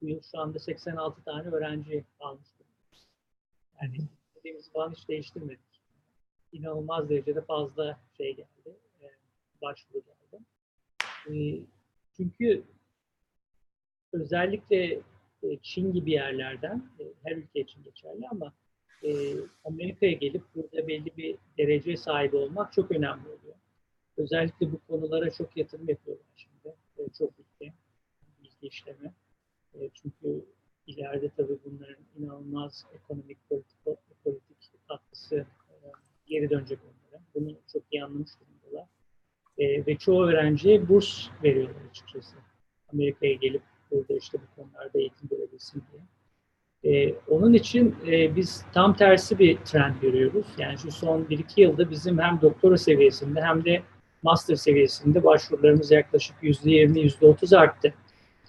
bu 0.01 0.07
yıl 0.07 0.21
şu 0.31 0.39
anda 0.39 0.59
86 0.59 1.23
tane 1.23 1.49
öğrenci 1.49 2.05
almış 2.19 2.47
durumdayız. 2.59 3.07
Yani 3.81 4.07
istediğimiz 4.43 4.71
falan 4.71 4.91
hiç 4.91 5.07
değiştirmedik. 5.07 5.81
İnanılmaz 6.53 7.09
derecede 7.09 7.41
fazla 7.41 7.99
şey 8.17 8.35
geldi, 8.35 8.77
e, 9.01 9.05
başvuru 9.61 10.03
geldi. 10.03 10.43
E, 11.27 11.59
çünkü 12.17 12.63
özellikle 14.13 15.01
e, 15.43 15.57
Çin 15.61 15.93
gibi 15.93 16.11
yerlerden, 16.11 16.89
e, 16.99 17.03
her 17.23 17.35
ülke 17.35 17.61
için 17.61 17.83
geçerli 17.83 18.27
ama 18.31 18.53
e, 19.03 19.33
Amerika'ya 19.65 20.11
gelip 20.11 20.43
burada 20.55 20.87
belli 20.87 21.17
bir 21.17 21.37
derece 21.57 21.97
sahibi 21.97 22.35
olmak 22.35 22.73
çok 22.73 22.91
önemli 22.91 23.27
oluyor. 23.27 23.55
Özellikle 24.17 24.71
bu 24.71 24.79
konulara 24.87 25.31
çok 25.31 25.57
yatırım 25.57 25.89
yapıyorlar 25.89 26.27
şimdi. 26.35 26.75
E, 26.97 27.09
çok 27.17 27.31
ülke, 27.39 27.73
bilgi 28.43 28.67
işleme. 28.67 29.13
E, 29.73 29.89
çünkü 29.93 30.45
ileride 30.87 31.29
tabii 31.37 31.57
bunların 31.65 32.03
inanılmaz 32.17 32.85
ekonomik, 32.93 33.49
politik, 33.49 33.77
politik 34.23 34.87
katkısı 34.87 35.35
e, 35.35 35.75
geri 36.25 36.49
dönecek 36.49 36.79
onlara. 36.83 37.21
Bunu 37.35 37.55
çok 37.73 37.83
iyi 37.91 38.03
anlamış 38.03 38.31
durumdalar. 38.39 38.87
E, 39.57 39.85
ve 39.85 39.97
çoğu 39.97 40.25
öğrenciye 40.25 40.89
burs 40.89 41.27
veriyorlar 41.43 41.81
açıkçası. 41.89 42.35
Amerika'ya 42.93 43.33
gelip 43.33 43.61
burada 43.91 44.13
işte 44.13 44.37
bu 44.37 44.61
konularda 44.61 44.99
eğitim 44.99 45.29
görebilsin 45.29 45.83
diye. 45.91 46.01
Ee, 46.85 47.15
onun 47.27 47.53
için 47.53 47.95
e, 48.07 48.35
biz 48.35 48.65
tam 48.73 48.95
tersi 48.95 49.39
bir 49.39 49.57
trend 49.57 49.95
görüyoruz. 50.01 50.45
Yani 50.57 50.77
şu 50.77 50.91
son 50.91 51.23
1-2 51.23 51.61
yılda 51.61 51.89
bizim 51.89 52.19
hem 52.19 52.41
doktora 52.41 52.77
seviyesinde 52.77 53.41
hem 53.41 53.65
de 53.65 53.83
master 54.23 54.55
seviyesinde 54.55 55.23
başvurularımız 55.23 55.91
yaklaşık 55.91 56.35
%20, 56.43 56.99
%30 56.99 57.57
arttı. 57.57 57.93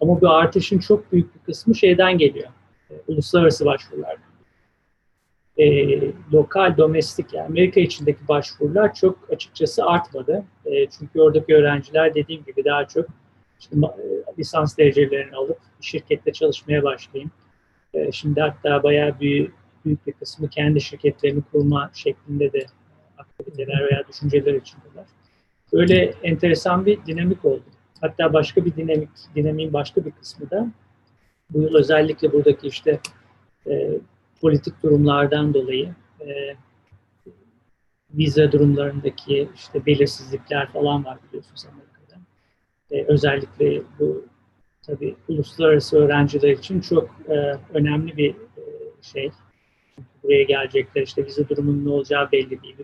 Ama 0.00 0.20
bu 0.20 0.30
artışın 0.30 0.78
çok 0.78 1.12
büyük 1.12 1.34
bir 1.34 1.40
kısmı 1.40 1.74
şeyden 1.74 2.18
geliyor. 2.18 2.48
E, 2.90 2.94
uluslararası 3.08 3.64
başvurulardan. 3.64 4.34
E, 5.56 5.66
lokal, 6.32 6.76
domestik 6.76 7.32
yani 7.34 7.46
Amerika 7.46 7.80
içindeki 7.80 8.28
başvurular 8.28 8.94
çok 8.94 9.18
açıkçası 9.30 9.84
artmadı. 9.84 10.44
E, 10.66 10.86
çünkü 10.90 11.20
oradaki 11.20 11.54
öğrenciler 11.54 12.14
dediğim 12.14 12.44
gibi 12.44 12.64
daha 12.64 12.88
çok 12.88 13.06
işte, 13.60 13.76
e, 13.76 14.38
lisans 14.38 14.78
derecelerini 14.78 15.36
alıp 15.36 15.58
bir 15.80 15.86
şirkette 15.86 16.32
çalışmaya 16.32 16.82
başlayayım. 16.82 17.30
E, 17.94 18.12
Şimdi 18.12 18.40
hatta 18.40 18.82
bayağı 18.82 19.20
büyük, 19.20 19.54
büyük 19.84 20.06
bir 20.06 20.12
kısmı 20.12 20.48
kendi 20.48 20.80
şirketlerini 20.80 21.42
kurma 21.52 21.90
şeklinde 21.94 22.52
de 22.52 22.66
aktiviteler 23.18 23.88
veya 23.90 24.04
düşünceler 24.08 24.54
içindeler. 24.54 25.04
Böyle 25.72 26.14
enteresan 26.22 26.86
bir 26.86 27.06
dinamik 27.06 27.44
oldu. 27.44 27.62
Hatta 28.04 28.32
başka 28.32 28.64
bir 28.64 28.76
dinamik, 28.76 29.08
dinamiğin 29.34 29.72
başka 29.72 30.04
bir 30.04 30.10
kısmı 30.10 30.50
da 30.50 30.68
bu 31.50 31.62
yıl 31.62 31.74
özellikle 31.74 32.32
buradaki 32.32 32.66
işte 32.66 33.00
e, 33.70 33.90
politik 34.40 34.82
durumlardan 34.82 35.54
dolayı 35.54 35.94
e, 36.20 36.56
vize 38.10 38.52
durumlarındaki 38.52 39.48
işte 39.54 39.86
belirsizlikler 39.86 40.72
falan 40.72 41.04
var 41.04 41.18
biliyorsunuz 41.28 41.66
Amerika'da. 41.66 42.20
E, 42.90 43.04
özellikle 43.12 43.82
bu 43.98 44.24
tabii 44.82 45.16
uluslararası 45.28 45.98
öğrenciler 45.98 46.50
için 46.50 46.80
çok 46.80 47.10
e, 47.28 47.58
önemli 47.74 48.16
bir 48.16 48.30
e, 48.30 48.62
şey. 49.02 49.30
Buraya 50.22 50.42
gelecekler 50.42 51.02
işte 51.02 51.26
vize 51.26 51.48
durumunun 51.48 51.84
ne 51.84 51.90
olacağı 51.90 52.32
belli 52.32 52.62
değil. 52.62 52.76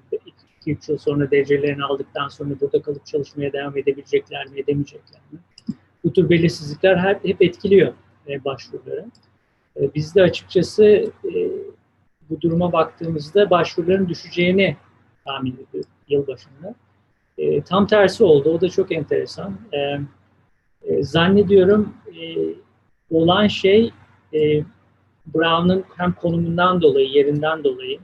2-3 0.67 0.91
yıl 0.91 0.99
sonra 0.99 1.31
derecelerini 1.31 1.85
aldıktan 1.85 2.29
sonra 2.29 2.61
burada 2.61 2.83
kalıp 2.83 3.07
çalışmaya 3.07 3.53
devam 3.53 3.79
edebilecekler 3.79 4.47
mi, 4.47 4.61
edemeyecekler 4.61 5.21
mi? 5.33 5.39
Bu 6.05 6.13
tür 6.13 6.31
belirsizlikler 6.31 6.97
hep, 6.97 7.25
hep 7.25 7.43
etkiliyor 7.43 7.93
e, 8.29 8.45
başvuruları. 8.45 9.07
E, 9.81 9.95
biz 9.95 10.15
de 10.15 10.23
açıkçası 10.23 10.85
e, 11.25 11.31
bu 12.31 12.41
duruma 12.41 12.73
baktığımızda 12.73 13.51
başvuruların 13.51 14.09
düşeceğini 14.09 14.77
tahmin 15.25 15.53
ediyorduk 15.53 15.91
yıl 16.09 16.27
başında. 16.27 16.75
E, 17.39 17.63
tam 17.63 17.87
tersi 17.87 18.25
oldu. 18.25 18.51
O 18.51 18.61
da 18.61 18.69
çok 18.69 18.93
enteresan. 18.93 19.59
E, 19.73 19.79
e, 20.83 21.03
zannediyorum 21.03 21.95
e, 22.07 22.37
olan 23.11 23.47
şey 23.47 23.91
e, 24.35 24.63
Brown'un 25.35 25.85
hem 25.97 26.13
konumundan 26.13 26.83
dolayı, 26.83 27.09
yerinden 27.09 27.65
dolayı 27.65 27.99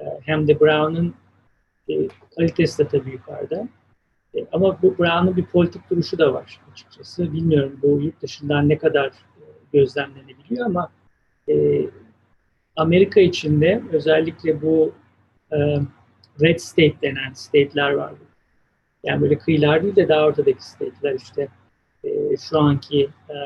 e, 0.00 0.04
hem 0.22 0.48
de 0.48 0.60
Brown'un 0.60 1.14
e, 1.90 2.08
kalitesi 2.36 2.78
de 2.78 2.88
tabii 2.88 3.10
yukarıda. 3.10 3.68
E, 4.36 4.46
ama 4.52 4.82
bu 4.82 4.98
Brown'un 4.98 5.36
bir 5.36 5.44
politik 5.44 5.90
duruşu 5.90 6.18
da 6.18 6.34
var 6.34 6.60
açıkçası. 6.72 7.32
Bilmiyorum 7.32 7.78
bu 7.82 8.00
yurt 8.00 8.22
dışından 8.22 8.68
ne 8.68 8.78
kadar 8.78 9.06
e, 9.06 9.44
gözlemlenebiliyor 9.72 10.66
ama 10.66 10.90
e, 11.48 11.86
Amerika 12.76 13.20
içinde 13.20 13.82
özellikle 13.92 14.62
bu 14.62 14.92
e, 15.52 15.56
red 16.40 16.58
state 16.58 17.00
denen 17.02 17.32
state'ler 17.32 17.92
var. 17.92 18.12
Yani 19.04 19.22
böyle 19.22 19.38
kıyılar 19.38 19.82
değil 19.82 19.96
de 19.96 20.08
daha 20.08 20.26
ortadaki 20.26 20.64
state'ler 20.64 21.14
işte 21.14 21.48
e, 22.04 22.36
şu 22.36 22.58
anki 22.58 23.08
e, 23.30 23.36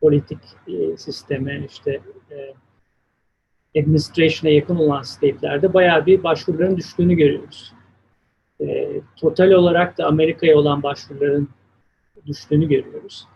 politik 0.00 0.38
e, 0.68 0.96
sisteme 0.96 1.66
işte 1.68 2.00
e, 2.30 2.54
administration'a 3.78 4.54
yakın 4.54 4.76
olan 4.76 5.02
state'lerde 5.02 5.74
bayağı 5.74 6.06
bir 6.06 6.22
başvuruların 6.22 6.76
düştüğünü 6.76 7.14
görüyoruz. 7.14 7.72
E, 8.60 8.88
total 9.16 9.50
olarak 9.50 9.98
da 9.98 10.06
Amerika'ya 10.06 10.58
olan 10.58 10.82
başvuruların 10.82 11.48
düştüğünü 12.26 12.68
görüyoruz. 12.68 13.26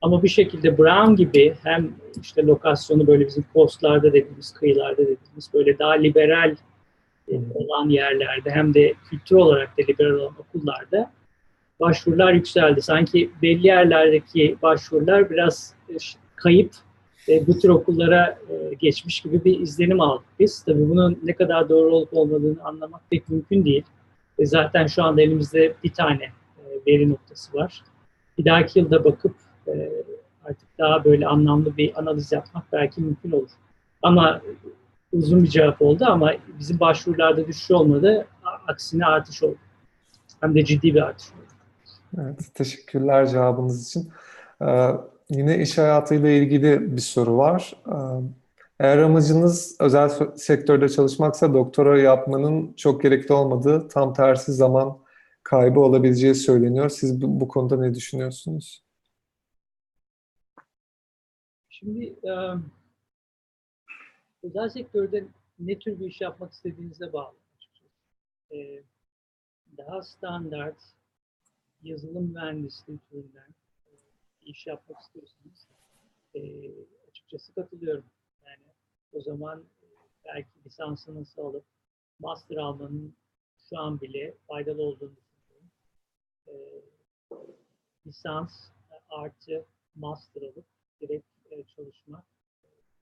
Ama 0.00 0.22
bir 0.22 0.28
şekilde 0.28 0.78
Brown 0.78 1.14
gibi 1.14 1.54
hem 1.62 1.92
işte 2.22 2.42
lokasyonu 2.42 3.06
böyle 3.06 3.26
bizim 3.26 3.44
postlarda 3.54 4.12
dediğimiz, 4.12 4.52
kıyılarda 4.52 5.02
dediğimiz 5.02 5.50
böyle 5.54 5.78
daha 5.78 5.92
liberal 5.92 6.56
e, 7.28 7.34
olan 7.54 7.88
yerlerde 7.88 8.50
hem 8.50 8.74
de 8.74 8.94
kültür 9.10 9.36
olarak 9.36 9.78
da 9.78 9.82
liberal 9.88 10.14
olan 10.14 10.34
okullarda 10.38 11.10
başvurular 11.80 12.32
yükseldi. 12.32 12.82
Sanki 12.82 13.30
belli 13.42 13.66
yerlerdeki 13.66 14.56
başvurular 14.62 15.30
biraz 15.30 15.74
e, 15.88 15.94
kayıp 16.36 16.70
e, 17.28 17.46
bu 17.46 17.58
tür 17.58 17.68
okullara 17.68 18.38
e, 18.50 18.74
geçmiş 18.74 19.20
gibi 19.20 19.44
bir 19.44 19.60
izlenim 19.60 20.00
aldık 20.00 20.26
biz. 20.40 20.62
Tabii 20.62 20.90
bunun 20.90 21.18
ne 21.24 21.32
kadar 21.32 21.68
doğru 21.68 21.94
olup 21.94 22.08
olmadığını 22.12 22.64
anlamak 22.64 23.00
pek 23.10 23.28
mümkün 23.28 23.64
değil. 23.64 23.84
E, 24.38 24.46
zaten 24.46 24.86
şu 24.86 25.04
anda 25.04 25.22
elimizde 25.22 25.74
bir 25.84 25.92
tane 25.92 26.24
e, 26.24 26.64
veri 26.86 27.10
noktası 27.10 27.56
var. 27.56 27.82
Bir 28.38 28.44
dahaki 28.44 28.78
yılda 28.78 29.04
bakıp 29.04 29.34
e, 29.68 29.92
artık 30.44 30.68
daha 30.78 31.04
böyle 31.04 31.26
anlamlı 31.26 31.76
bir 31.76 32.00
analiz 32.00 32.32
yapmak 32.32 32.64
belki 32.72 33.00
mümkün 33.00 33.30
olur. 33.30 33.50
Ama 34.02 34.40
uzun 35.12 35.42
bir 35.42 35.48
cevap 35.48 35.82
oldu 35.82 36.04
ama 36.08 36.32
bizim 36.58 36.80
başvurularda 36.80 37.46
düşüş 37.46 37.70
olmadı. 37.70 38.26
Aksine 38.68 39.06
artış 39.06 39.42
oldu. 39.42 39.56
Hem 40.40 40.54
de 40.54 40.64
ciddi 40.64 40.94
bir 40.94 41.02
artış 41.02 41.26
oldu. 41.28 41.44
Evet, 42.22 42.54
teşekkürler 42.54 43.26
cevabınız 43.26 43.88
için. 43.88 44.12
Ee, 44.62 44.90
yine 45.30 45.62
iş 45.62 45.78
hayatıyla 45.78 46.30
ilgili 46.30 46.96
bir 46.96 47.00
soru 47.00 47.36
var. 47.36 47.74
Ee, 47.86 47.94
eğer 48.80 48.98
amacınız 48.98 49.76
özel 49.80 50.08
sektörde 50.36 50.88
çalışmaksa 50.88 51.54
doktora 51.54 52.00
yapmanın 52.00 52.72
çok 52.72 53.02
gerekli 53.02 53.32
olmadığı, 53.32 53.88
tam 53.88 54.14
tersi 54.14 54.52
zaman 54.52 54.98
kaybı 55.42 55.80
olabileceği 55.80 56.34
söyleniyor. 56.34 56.88
Siz 56.88 57.22
bu, 57.22 57.40
bu 57.40 57.48
konuda 57.48 57.76
ne 57.76 57.94
düşünüyorsunuz? 57.94 58.84
Şimdi 61.68 62.04
e, 62.04 62.32
özel 64.42 64.68
sektörde 64.68 65.24
ne 65.58 65.78
tür 65.78 66.00
bir 66.00 66.06
iş 66.06 66.20
yapmak 66.20 66.52
istediğinize 66.52 67.12
bağlı. 67.12 67.36
E, 68.52 68.82
daha 69.78 70.02
standart 70.02 70.76
yazılım 71.82 72.32
mühendisliği 72.32 72.98
türünden 73.10 73.54
iş 74.44 74.66
yapmak 74.66 75.00
istiyorsanız 75.00 75.68
e, 76.34 76.70
açıkçası 77.08 77.54
katılıyorum. 77.54 78.04
Yani 78.46 78.64
o 79.12 79.20
zaman 79.20 79.64
e, 79.82 79.86
belki 80.24 80.64
lisansınızı 80.66 81.42
alıp 81.42 81.64
master 82.18 82.56
almanın 82.56 83.16
şu 83.70 83.78
an 83.78 84.00
bile 84.00 84.34
faydalı 84.46 84.82
olduğunu 84.82 85.16
düşünüyorum. 85.16 85.70
E, 86.48 86.54
lisans 88.06 88.70
artı 89.08 89.66
master 89.94 90.42
alıp 90.42 90.66
direkt 91.00 91.26
e, 91.50 91.64
çalışmak, 91.64 92.24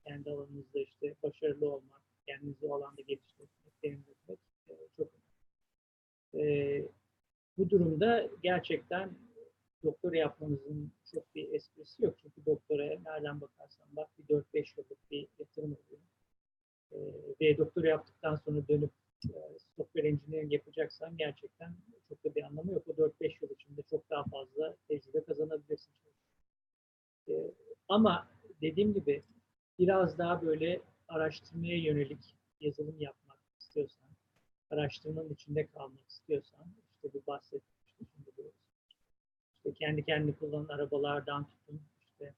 kendi 0.05 0.31
alanınızda 0.31 0.79
işte 0.79 1.15
başarılı 1.23 1.71
olmak, 1.71 2.01
kendinizi 2.27 2.65
o 2.65 2.75
alanda 2.75 3.01
geliştirmek, 3.01 3.49
derinlemek 3.83 4.39
e, 4.69 4.73
çok 4.97 5.07
önemli. 6.33 6.51
E, 6.51 6.87
bu 7.57 7.69
durumda 7.69 8.29
gerçekten 8.43 9.09
doktora 9.83 10.17
yapmanızın 10.17 10.91
çok 11.11 11.35
bir 11.35 11.53
esprisi 11.53 12.05
yok. 12.05 12.15
Çünkü 12.17 12.45
doktora 12.45 12.83
nereden 12.83 13.41
bakarsan 13.41 13.87
bak 13.91 14.09
bir 14.17 14.35
4-5 14.35 14.77
yıllık 14.77 15.11
bir 15.11 15.27
yatırım 15.39 15.77
oluyor. 15.85 16.01
E, 16.91 16.97
ve 17.41 17.57
doktora 17.57 17.87
yaptıktan 17.87 18.35
sonra 18.35 18.67
dönüp 18.67 18.91
e, 19.25 19.37
software 19.77 20.07
engineering 20.07 20.53
yapacaksan 20.53 21.17
gerçekten 21.17 21.75
çok 22.09 22.23
da 22.23 22.35
bir 22.35 22.43
anlamı 22.43 22.71
yok. 22.71 22.87
O 22.87 22.91
4-5 22.91 23.37
yıl 23.41 23.49
içinde 23.49 23.81
çok 23.81 24.09
daha 24.09 24.23
fazla 24.23 24.75
tecrübe 24.87 25.23
kazanabilirsin. 25.23 25.93
E, 27.29 27.33
ama 27.87 28.27
dediğim 28.61 28.93
gibi 28.93 29.23
biraz 29.79 30.17
daha 30.17 30.41
böyle 30.41 30.81
araştırmaya 31.07 31.77
yönelik 31.77 32.35
yazılım 32.59 32.99
yapmak 32.99 33.37
istiyorsan, 33.59 34.09
araştırmanın 34.69 35.33
içinde 35.33 35.67
kalmak 35.67 36.09
istiyorsan, 36.09 36.67
işte 36.95 37.13
bu 37.13 37.23
bahsetmiştim 37.27 38.07
şimdi 38.15 38.29
bu 38.37 38.53
işte 39.65 39.73
kendi 39.85 40.05
kendini 40.05 40.35
kullanan 40.35 40.67
arabalardan 40.67 41.45
tutun, 41.45 41.81
işte 41.99 42.33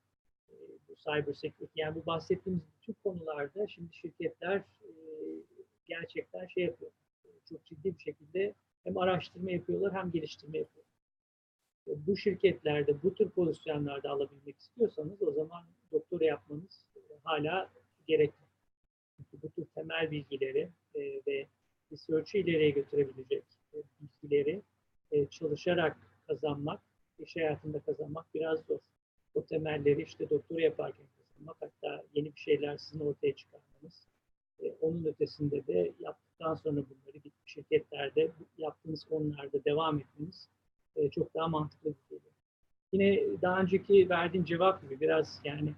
e, 0.49 0.53
bu 0.89 0.95
cyber 0.95 1.33
security, 1.33 1.81
yani 1.81 1.95
bu 1.95 2.05
bahsettiğimiz 2.05 2.63
bütün 2.81 2.93
konularda 3.03 3.67
şimdi 3.67 3.93
şirketler 3.93 4.57
e, 4.57 4.89
gerçekten 5.85 6.47
şey 6.47 6.63
yapıyor, 6.63 6.91
çok 7.49 7.65
ciddi 7.65 7.93
bir 7.93 7.99
şekilde 7.99 8.53
hem 8.83 8.97
araştırma 8.97 9.51
yapıyorlar 9.51 9.93
hem 9.93 10.11
geliştirme 10.11 10.57
yapıyorlar. 10.57 10.93
E, 11.87 12.07
Bu 12.07 12.17
şirketlerde 12.17 13.03
bu 13.03 13.15
tür 13.15 13.29
pozisyonlarda 13.29 14.09
alabilmek 14.09 14.59
istiyorsanız 14.59 15.21
o 15.21 15.31
zaman 15.31 15.63
doktora 15.91 16.25
yapmanız 16.25 16.85
hala 17.23 17.73
gerekli. 18.07 18.45
Çünkü 19.17 19.41
bu 19.41 19.49
tür 19.49 19.65
temel 19.65 20.11
bilgileri 20.11 20.69
e, 20.95 21.01
ve 21.27 21.47
research'ı 21.91 22.37
ileriye 22.37 22.69
götürebilecek 22.69 23.43
bilgileri 24.01 24.61
çalışarak 25.29 25.97
kazanmak, 26.27 26.81
iş 27.19 27.35
hayatında 27.35 27.79
kazanmak 27.79 28.25
biraz 28.33 28.59
zor. 28.59 28.79
O 29.35 29.45
temelleri 29.45 30.01
işte 30.01 30.29
doktora 30.29 30.61
yaparken 30.61 31.05
kazanmak, 31.17 31.57
hatta 31.59 32.03
yeni 32.13 32.35
bir 32.35 32.39
şeyler 32.39 32.77
sizin 32.77 33.05
ortaya 33.05 33.35
çıkarmanız. 33.35 34.07
E, 34.63 34.71
onun 34.81 35.05
ötesinde 35.05 35.67
de 35.67 35.91
yaptıktan 35.99 36.55
sonra 36.55 36.75
bunları 36.75 37.23
bir 37.23 37.31
şirketlerde 37.45 38.31
yaptığınız 38.57 39.05
konularda 39.05 39.65
devam 39.65 39.99
etmeniz 39.99 40.49
e, 40.95 41.09
çok 41.09 41.35
daha 41.35 41.47
mantıklı 41.47 41.89
bir 41.89 42.15
geliyor. 42.15 42.33
Yine 42.91 43.41
daha 43.41 43.61
önceki 43.61 44.09
verdiğim 44.09 44.45
cevap 44.45 44.81
gibi 44.81 45.01
biraz 45.01 45.41
yani 45.43 45.73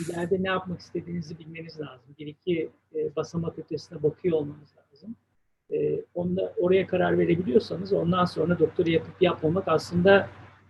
ileride 0.00 0.42
ne 0.42 0.48
yapmak 0.48 0.80
istediğinizi 0.80 1.38
bilmeniz 1.38 1.80
lazım. 1.80 2.14
Bir 2.18 2.26
iki 2.26 2.70
e, 2.94 3.16
basamak 3.16 3.58
ötesine 3.58 4.02
bakıyor 4.02 4.36
olmanız 4.36 4.68
lazım. 4.76 5.16
E, 5.72 6.00
onda, 6.14 6.52
oraya 6.56 6.86
karar 6.86 7.18
verebiliyorsanız 7.18 7.92
ondan 7.92 8.24
sonra 8.24 8.58
doktora 8.58 8.90
yapıp 8.90 9.22
yapmamak 9.22 9.68
aslında 9.68 10.28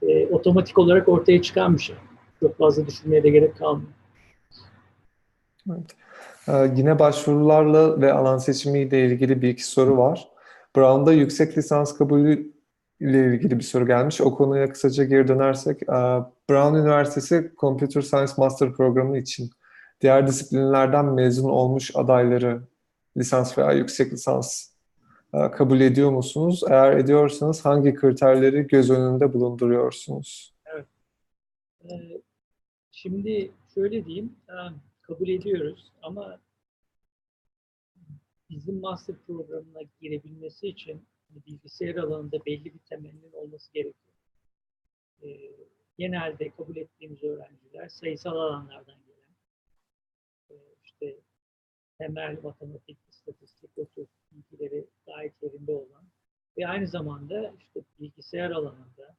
e, 0.08 0.26
otomatik 0.26 0.78
olarak 0.78 1.08
ortaya 1.08 1.42
çıkan 1.42 1.76
bir 1.76 1.82
şey. 1.82 1.96
Çok 2.40 2.58
fazla 2.58 2.86
düşünmeye 2.86 3.22
de 3.22 3.30
gerek 3.30 3.58
kalmıyor. 3.58 3.90
Evet. 5.70 5.96
Ee, 6.48 6.72
yine 6.76 6.98
başvurularla 6.98 8.00
ve 8.00 8.12
alan 8.12 8.38
seçimiyle 8.38 9.06
ilgili 9.06 9.42
bir 9.42 9.48
iki 9.48 9.64
soru 9.64 9.96
var. 9.96 10.28
Brown'da 10.76 11.12
yüksek 11.12 11.58
lisans 11.58 11.98
kabulü 11.98 12.52
ile 13.00 13.34
ilgili 13.34 13.58
bir 13.58 13.64
soru 13.64 13.86
gelmiş. 13.86 14.20
O 14.20 14.34
konuya 14.34 14.72
kısaca 14.72 15.04
geri 15.04 15.28
dönersek, 15.28 15.82
e, 15.82 15.96
Brown 16.50 16.74
Üniversitesi 16.74 17.52
Computer 17.58 18.00
Science 18.00 18.32
Master 18.38 18.72
programı 18.72 19.18
için 19.18 19.50
diğer 20.00 20.26
disiplinlerden 20.26 21.04
mezun 21.04 21.48
olmuş 21.48 21.90
adayları 21.96 22.62
lisans 23.16 23.58
veya 23.58 23.72
yüksek 23.72 24.12
lisans 24.12 24.73
kabul 25.34 25.80
ediyor 25.80 26.10
musunuz? 26.10 26.62
Eğer 26.70 26.96
ediyorsanız 26.96 27.64
hangi 27.64 27.94
kriterleri 27.94 28.66
göz 28.66 28.90
önünde 28.90 29.32
bulunduruyorsunuz? 29.34 30.54
Ee, 31.84 32.20
Şimdi 32.92 33.50
şöyle 33.74 34.06
diyeyim, 34.06 34.36
e, 34.48 34.54
kabul 35.02 35.28
ediyoruz 35.28 35.92
ama 36.02 36.40
bizim 38.50 38.80
master 38.80 39.16
programına 39.26 39.80
girebilmesi 40.00 40.68
için 40.68 41.06
bilgisayar 41.30 41.94
alanında 41.94 42.44
belli 42.46 42.64
bir 42.64 42.78
temelinin 42.78 43.32
olması 43.32 43.72
gerekiyor. 43.72 44.14
Ee, 45.22 45.50
Genelde 45.98 46.50
kabul 46.50 46.76
ettiğimiz 46.76 47.22
öğrenciler 47.22 47.88
sayısal 47.88 48.36
alanlardan 48.36 48.98
gelen, 49.06 49.34
e, 50.50 50.54
işte 50.84 51.16
temel 51.98 52.38
matematik, 52.42 52.98
istatistik, 53.24 53.70
o 53.76 53.86
tür 53.86 54.06
bilgileri 54.32 54.86
gayet 55.06 55.42
yerinde 55.42 55.72
olan 55.72 56.04
ve 56.58 56.68
aynı 56.68 56.88
zamanda 56.88 57.54
işte 57.60 57.80
bilgisayar 58.00 58.50
alanında 58.50 59.16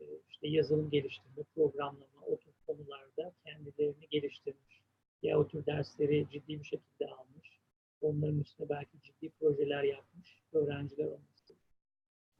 e, 0.00 0.04
işte 0.30 0.48
yazılım 0.48 0.90
geliştirme, 0.90 1.42
programlama, 1.54 2.20
o 2.26 2.36
tür 2.36 2.52
konularda 2.66 3.32
kendilerini 3.44 4.08
geliştirmiş. 4.10 4.82
Ya 5.22 5.38
o 5.38 5.48
tür 5.48 5.66
dersleri 5.66 6.26
ciddi 6.30 6.60
bir 6.60 6.64
şekilde 6.64 7.06
almış. 7.06 7.58
Onların 8.00 8.40
üstüne 8.40 8.68
belki 8.68 9.00
ciddi 9.02 9.30
projeler 9.30 9.82
yapmış 9.82 10.42
öğrenciler 10.52 11.06
olması. 11.06 11.54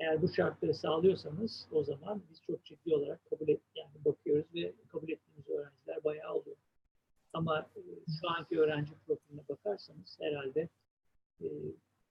Eğer 0.00 0.22
bu 0.22 0.28
şartları 0.28 0.74
sağlıyorsanız 0.74 1.68
o 1.72 1.84
zaman 1.84 2.22
biz 2.30 2.42
çok 2.42 2.64
ciddi 2.64 2.94
olarak 2.94 3.24
kabul 3.30 3.48
et, 3.48 3.60
yani 3.74 4.04
bakıyoruz 4.04 4.54
ve 4.54 4.72
kabul 4.88 5.08
ettiğimiz 5.08 5.48
öğrenciler 5.48 6.04
bayağı 6.04 6.34
oluyor. 6.34 6.56
Ama 7.32 7.70
e, 7.76 7.80
şu 8.20 8.30
anki 8.30 8.60
öğrenci 8.60 8.92
profiline 9.06 9.42
bakarsanız 9.48 10.18
herhalde 10.20 10.68
e, 11.40 11.46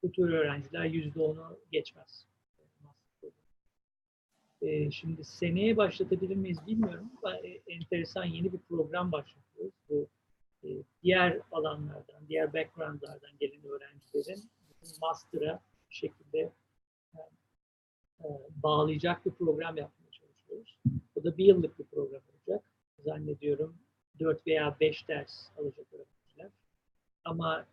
bu 0.04 0.12
tür 0.12 0.34
öğrenciler 0.34 0.86
yüzde 0.86 1.22
onu 1.22 1.60
geçmez. 1.72 2.28
E, 4.62 4.92
şimdi 4.92 5.24
seneye 5.24 5.78
başlatabilir 5.78 6.36
miyiz 6.36 6.58
bilmiyorum 6.68 7.12
ama 7.24 7.38
e, 7.38 7.62
enteresan 7.68 8.26
yeni 8.26 8.54
bir 8.54 8.60
program 8.70 9.12
başlatıyoruz. 9.12 9.74
Bu 9.90 10.08
e, 10.64 10.70
diğer 11.04 11.40
alanlardan, 11.52 12.28
diğer 12.30 12.54
backgroundlardan 12.54 13.32
gelen 13.40 13.66
öğrencilerin 13.66 14.50
master'a 15.02 15.60
şekilde 15.90 16.52
e, 18.24 18.28
bağlayacak 18.64 19.26
bir 19.26 19.32
program 19.32 19.78
yapmaya 19.78 20.12
çalışıyoruz. 20.12 20.80
Bu 21.16 21.24
da 21.24 21.38
bir 21.38 21.46
yıllık 21.46 21.80
bir 21.80 21.86
program 21.86 22.22
olacak. 22.34 22.64
Zannediyorum 23.06 23.78
4 24.20 24.48
veya 24.48 24.78
5 24.80 25.08
ders 25.08 25.50
alacak 25.58 25.86
öğrenciler. 25.94 26.52
Ama 27.26 27.66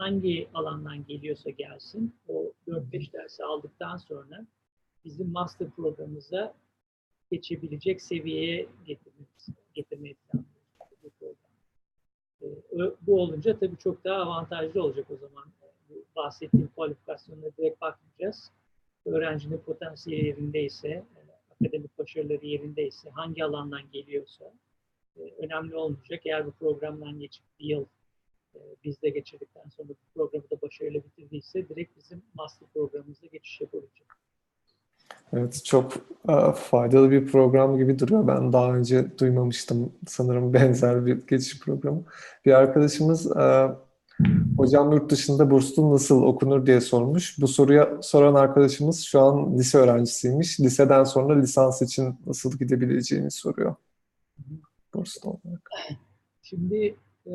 hangi 0.00 0.48
alandan 0.54 1.06
geliyorsa 1.06 1.50
gelsin, 1.50 2.14
o 2.28 2.52
4-5 2.68 3.12
dersi 3.12 3.44
aldıktan 3.44 3.96
sonra 3.96 4.46
bizim 5.04 5.32
master 5.32 5.70
programımıza 5.70 6.54
geçebilecek 7.30 8.02
seviyeye 8.02 8.66
getirmemiz, 8.86 9.48
getirmeyi 9.74 10.14
planlıyoruz. 10.14 11.38
Ee, 12.42 12.46
Bu 13.06 13.22
olunca 13.22 13.58
tabii 13.58 13.76
çok 13.76 14.04
daha 14.04 14.22
avantajlı 14.22 14.82
olacak 14.82 15.06
o 15.10 15.16
zaman. 15.16 15.44
Bu 15.88 15.94
bahsettiğim 16.16 16.68
kualifikasyonlara 16.76 17.50
direkt 17.58 17.80
bakmayacağız. 17.80 18.50
Öğrencinin 19.06 19.58
potansiyeli 19.58 20.26
yerindeyse, 20.26 20.88
e, 20.88 21.04
akademik 21.50 21.98
başarıları 21.98 22.46
yerindeyse, 22.46 23.10
hangi 23.10 23.44
alandan 23.44 23.90
geliyorsa 23.92 24.52
e, 25.16 25.20
önemli 25.20 25.76
olmayacak. 25.76 26.20
Eğer 26.24 26.46
bu 26.46 26.52
programdan 26.52 27.20
geçip 27.20 27.44
bir 27.58 27.64
yıl 27.64 27.84
e, 28.54 28.60
bizde 28.84 29.10
geçirdikten 29.10 29.68
sonra 29.76 29.88
bu 29.88 29.94
programı 30.14 30.50
da 30.50 30.62
başarıyla 30.62 31.00
bitirdiyse 31.04 31.68
direkt 31.68 31.96
bizim 31.96 32.22
master 32.34 32.68
programımıza 32.74 33.26
geçiş 33.26 33.60
yapabilecek. 33.60 34.06
Evet, 35.32 35.64
çok 35.64 35.92
e, 36.28 36.52
faydalı 36.54 37.10
bir 37.10 37.26
program 37.26 37.78
gibi 37.78 37.98
duruyor. 37.98 38.26
Ben 38.26 38.52
daha 38.52 38.74
önce 38.74 39.18
duymamıştım 39.18 39.92
sanırım 40.06 40.52
benzer 40.54 41.06
bir 41.06 41.26
geçiş 41.26 41.60
programı. 41.60 42.04
Bir 42.44 42.52
arkadaşımız 42.52 43.36
e, 43.36 43.68
hocam 44.56 44.92
yurt 44.92 45.10
dışında 45.10 45.50
burslu 45.50 45.94
nasıl 45.94 46.22
okunur 46.22 46.66
diye 46.66 46.80
sormuş. 46.80 47.40
Bu 47.40 47.48
soruya 47.48 48.02
soran 48.02 48.34
arkadaşımız 48.34 49.00
şu 49.00 49.20
an 49.20 49.58
lise 49.58 49.78
öğrencisiymiş. 49.78 50.60
Liseden 50.60 51.04
sonra 51.04 51.40
lisans 51.40 51.82
için 51.82 52.18
nasıl 52.26 52.58
gidebileceğini 52.58 53.30
soruyor. 53.30 53.74
Burslu 54.94 55.30
olarak. 55.30 55.70
Şimdi 56.42 56.96
e, 57.26 57.32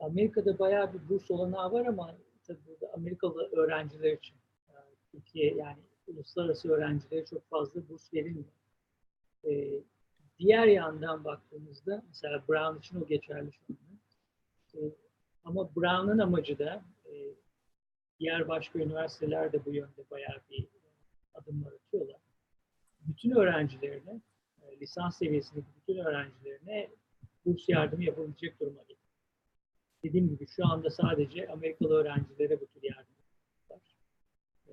Amerika'da 0.00 0.58
bayağı 0.58 0.94
bir 0.94 1.08
burs 1.08 1.30
olanağı 1.30 1.72
var 1.72 1.86
ama 1.86 2.16
tabii 2.46 2.58
burada 2.66 2.92
Amerikalı 2.94 3.50
öğrenciler 3.52 4.12
için 4.12 4.34
e, 4.68 4.74
Türkiye 5.10 5.54
yani 5.54 5.78
uluslararası 6.06 6.72
öğrencilere 6.72 7.24
çok 7.24 7.50
fazla 7.50 7.88
burs 7.88 8.14
verilmiyor. 8.14 8.52
E, 9.44 9.80
diğer 10.38 10.66
yandan 10.66 11.24
baktığımızda 11.24 12.02
mesela 12.08 12.42
Brown 12.48 12.78
için 12.78 13.00
o 13.00 13.06
geçerli 13.06 13.52
şu 13.52 13.64
anda. 13.68 14.86
E, 14.86 14.92
ama 15.44 15.76
Brown'ın 15.76 16.18
amacı 16.18 16.58
da 16.58 16.84
e, 17.04 17.12
diğer 18.20 18.48
başka 18.48 18.78
üniversiteler 18.78 19.52
de 19.52 19.64
bu 19.64 19.74
yönde 19.74 20.10
bayağı 20.10 20.40
bir 20.50 20.66
adımlar 21.34 21.72
atıyorlar. 21.72 22.20
Bütün 23.00 23.30
öğrencilerine, 23.30 24.20
e, 24.62 24.80
lisans 24.80 25.18
seviyesindeki 25.18 25.66
bütün 25.76 25.98
öğrencilerine 25.98 26.90
burs 27.44 27.68
yardımı 27.68 28.04
yapabilecek 28.04 28.60
duruma 28.60 28.82
getirdi. 28.82 29.05
Dediğim 30.06 30.28
gibi 30.28 30.46
şu 30.46 30.66
anda 30.66 30.90
sadece 30.90 31.48
Amerikalı 31.48 31.94
öğrencilere 31.94 32.60
bu 32.60 32.66
tür 32.66 32.82
yardım 32.82 33.14
var. 33.70 33.80
E, 34.68 34.72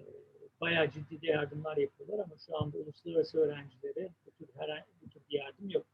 bayağı 0.61 0.91
ciddi 0.91 1.21
de 1.21 1.27
yardımlar 1.27 1.77
yapıyorlar 1.77 2.19
ama 2.19 2.35
şu 2.45 2.57
anda 2.57 2.77
uluslararası 2.77 3.37
öğrencilere 3.39 4.09
bu 4.25 4.31
tür, 4.31 4.47
herhangi, 4.59 4.85
bu 5.01 5.09
tür 5.09 5.21
bir 5.29 5.35
yardım 5.39 5.69
yok. 5.69 5.85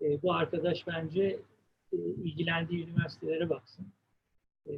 E, 0.00 0.22
bu 0.22 0.32
arkadaş 0.32 0.86
bence 0.86 1.22
e, 1.92 1.96
ilgilendiği 1.96 2.86
üniversitelere 2.86 3.50
baksın. 3.50 3.86
E, 4.66 4.72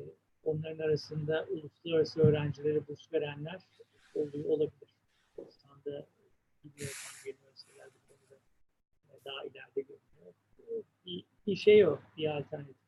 onların 0.44 0.84
arasında 0.84 1.46
uluslararası 1.50 2.20
öğrencilere 2.20 2.88
burs 2.88 3.12
verenler 3.12 3.60
oluyor 4.14 4.44
olabilir. 4.44 4.94
Şu 5.36 5.72
anda 5.72 6.06
bilmiyorum 6.64 6.96
hangi 7.06 7.36
üniversiteler 7.36 7.86
bu 7.86 8.08
konuda 8.08 8.34
e, 9.10 9.24
daha 9.24 9.44
ileride 9.44 9.80
görünüyor. 9.80 10.34
Bir, 11.06 11.24
bir 11.46 11.56
şey 11.56 11.86
o, 11.86 11.98
bir 12.16 12.36
alternatif. 12.36 12.81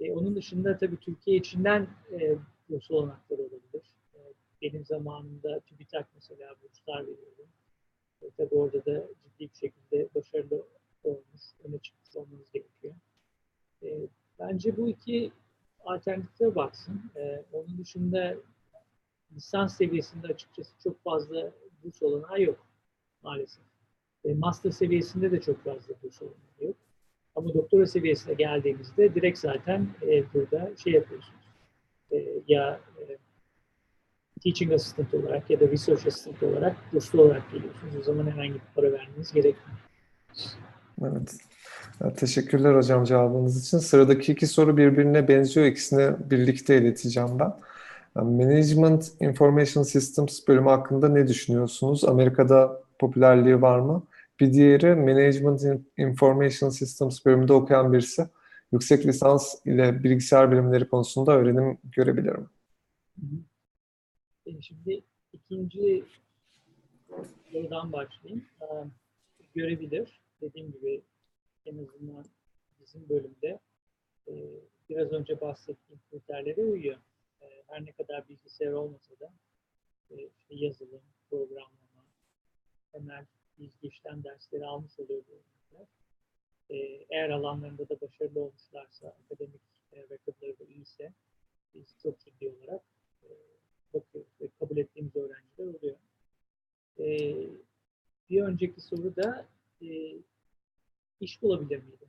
E, 0.00 0.12
onun 0.12 0.36
dışında 0.36 0.78
tabii 0.78 0.96
Türkiye 0.96 1.36
içinden 1.36 1.88
e, 2.12 2.36
burs 2.68 2.90
olanakları 2.90 3.40
olabilir. 3.42 3.94
E, 4.14 4.18
benim 4.62 4.84
zamanımda 4.84 5.60
TÜBİTAK 5.60 6.06
mesela 6.14 6.54
burslar 6.62 7.00
veriyordu. 7.00 7.46
E, 8.22 8.30
tabii 8.36 8.54
orada 8.54 8.84
da 8.84 9.06
ciddi 9.24 9.50
bir 9.52 9.58
şekilde 9.58 10.08
başarılı 10.14 10.66
olmuş, 11.04 11.42
öne 11.64 11.78
çıkmış 11.78 12.16
olmanız 12.16 12.52
gerekiyor. 12.52 12.94
E, 13.82 13.88
bence 14.38 14.76
bu 14.76 14.88
iki 14.88 15.32
alternatife 15.84 16.54
baksın. 16.54 17.10
E, 17.16 17.44
onun 17.52 17.78
dışında 17.78 18.36
lisans 19.34 19.76
seviyesinde 19.76 20.26
açıkçası 20.26 20.70
çok 20.82 21.02
fazla 21.02 21.52
burs 21.84 22.02
olanağı 22.02 22.42
yok 22.42 22.66
maalesef. 23.22 23.64
E, 24.24 24.34
master 24.34 24.70
seviyesinde 24.70 25.30
de 25.30 25.40
çok 25.40 25.64
fazla 25.64 25.94
burs 26.02 26.22
olanağı 26.22 26.36
yok. 26.60 26.76
Ama 27.36 27.54
doktora 27.54 27.86
seviyesine 27.86 28.34
geldiğimizde 28.34 29.14
direkt 29.14 29.38
zaten 29.38 29.86
e, 30.02 30.34
burada 30.34 30.70
şey 30.84 30.92
yapıyorsunuz. 30.92 31.40
E, 32.12 32.16
ya 32.48 32.80
e, 33.00 33.16
teaching 34.44 34.72
assistant 34.72 35.14
olarak 35.14 35.50
ya 35.50 35.60
da 35.60 35.68
research 35.68 36.06
assistant 36.06 36.42
olarak 36.42 36.76
burslu 36.92 37.22
olarak 37.22 37.52
geliyorsunuz. 37.52 37.96
O 38.00 38.02
zaman 38.02 38.30
herhangi 38.30 38.54
bir 38.54 38.60
para 38.74 38.92
vermeniz 38.92 39.32
gerekmiyor. 39.32 39.78
Evet. 41.02 41.36
Teşekkürler 42.16 42.74
hocam 42.74 43.04
cevabınız 43.04 43.66
için. 43.66 43.78
Sıradaki 43.78 44.32
iki 44.32 44.46
soru 44.46 44.76
birbirine 44.76 45.28
benziyor. 45.28 45.66
İkisini 45.66 46.30
birlikte 46.30 46.78
ileteceğim 46.78 47.38
ben. 47.38 47.52
Management 48.14 49.12
Information 49.20 49.82
Systems 49.82 50.48
bölümü 50.48 50.68
hakkında 50.68 51.08
ne 51.08 51.28
düşünüyorsunuz? 51.28 52.04
Amerika'da 52.04 52.80
popülerliği 52.98 53.62
var 53.62 53.78
mı? 53.78 54.02
Bir 54.40 54.52
diğeri 54.52 54.94
Management 54.94 55.88
Information 55.96 56.70
Systems 56.70 57.26
bölümünde 57.26 57.52
okuyan 57.52 57.92
birisi 57.92 58.26
yüksek 58.72 59.06
lisans 59.06 59.66
ile 59.66 60.04
bilgisayar 60.04 60.52
bilimleri 60.52 60.88
konusunda 60.88 61.32
öğrenim 61.32 61.78
görebilirim. 61.84 62.50
Şimdi 64.60 65.02
ikinci 65.32 66.04
sorudan 67.52 67.92
başlayayım. 67.92 68.44
Görebilir. 69.54 70.20
Dediğim 70.40 70.72
gibi 70.72 71.02
en 71.66 71.78
azından 71.78 72.24
bizim 72.80 73.08
bölümde 73.08 73.60
biraz 74.88 75.12
önce 75.12 75.40
bahsettiğim 75.40 76.00
kriterlere 76.10 76.60
uyuyor. 76.60 76.96
Her 77.66 77.84
ne 77.84 77.92
kadar 77.92 78.28
bilgisayar 78.28 78.72
olmasa 78.72 79.14
da 79.20 79.32
işte 80.08 80.54
yazılım, 80.54 81.02
programlama, 81.30 82.04
temel 82.92 83.24
bilgi 83.58 83.88
işlem 83.88 84.24
dersleri 84.24 84.66
almış 84.66 84.98
oluyor 84.98 85.22
öğrenciler. 85.28 85.88
Eğer 87.10 87.30
alanlarında 87.30 87.88
da 87.88 88.00
başarılı 88.00 88.40
olmuşlarsa, 88.40 89.16
akademik 89.24 89.60
recordları 89.92 90.58
da 90.58 90.64
iyiyse 90.64 91.12
biz 91.74 91.84
çok 92.02 92.20
ciddi 92.20 92.48
olarak 92.48 92.82
bakıyoruz 93.94 94.30
ve 94.40 94.46
kabul 94.58 94.76
ettiğimiz 94.76 95.16
öğrenciler 95.16 95.78
oluyor. 95.78 95.96
Bir 98.30 98.42
önceki 98.42 98.80
soru 98.80 99.16
da 99.16 99.46
iş 101.20 101.42
bulabilir 101.42 101.82
miydi? 101.82 102.04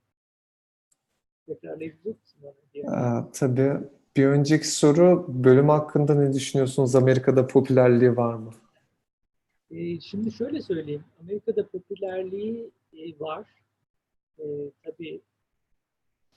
Tekrarlayabilir 1.46 2.16
misin 2.16 2.42
bana? 2.44 2.54
Ee, 2.76 3.32
tabii. 3.34 3.74
Bir 4.16 4.26
önceki 4.26 4.68
soru 4.68 5.26
bölüm 5.44 5.70
hakkında 5.70 6.16
ne 6.16 6.34
düşünüyorsunuz? 6.34 6.96
Amerika'da 6.96 7.48
popülerliği 7.48 8.18
var 8.18 8.34
mı? 8.34 8.54
Şimdi 10.02 10.32
şöyle 10.32 10.62
söyleyeyim. 10.62 11.04
Amerika'da 11.22 11.68
popülerliği 11.68 12.72
var. 13.20 13.48
E, 14.40 14.46
tabii 14.84 15.22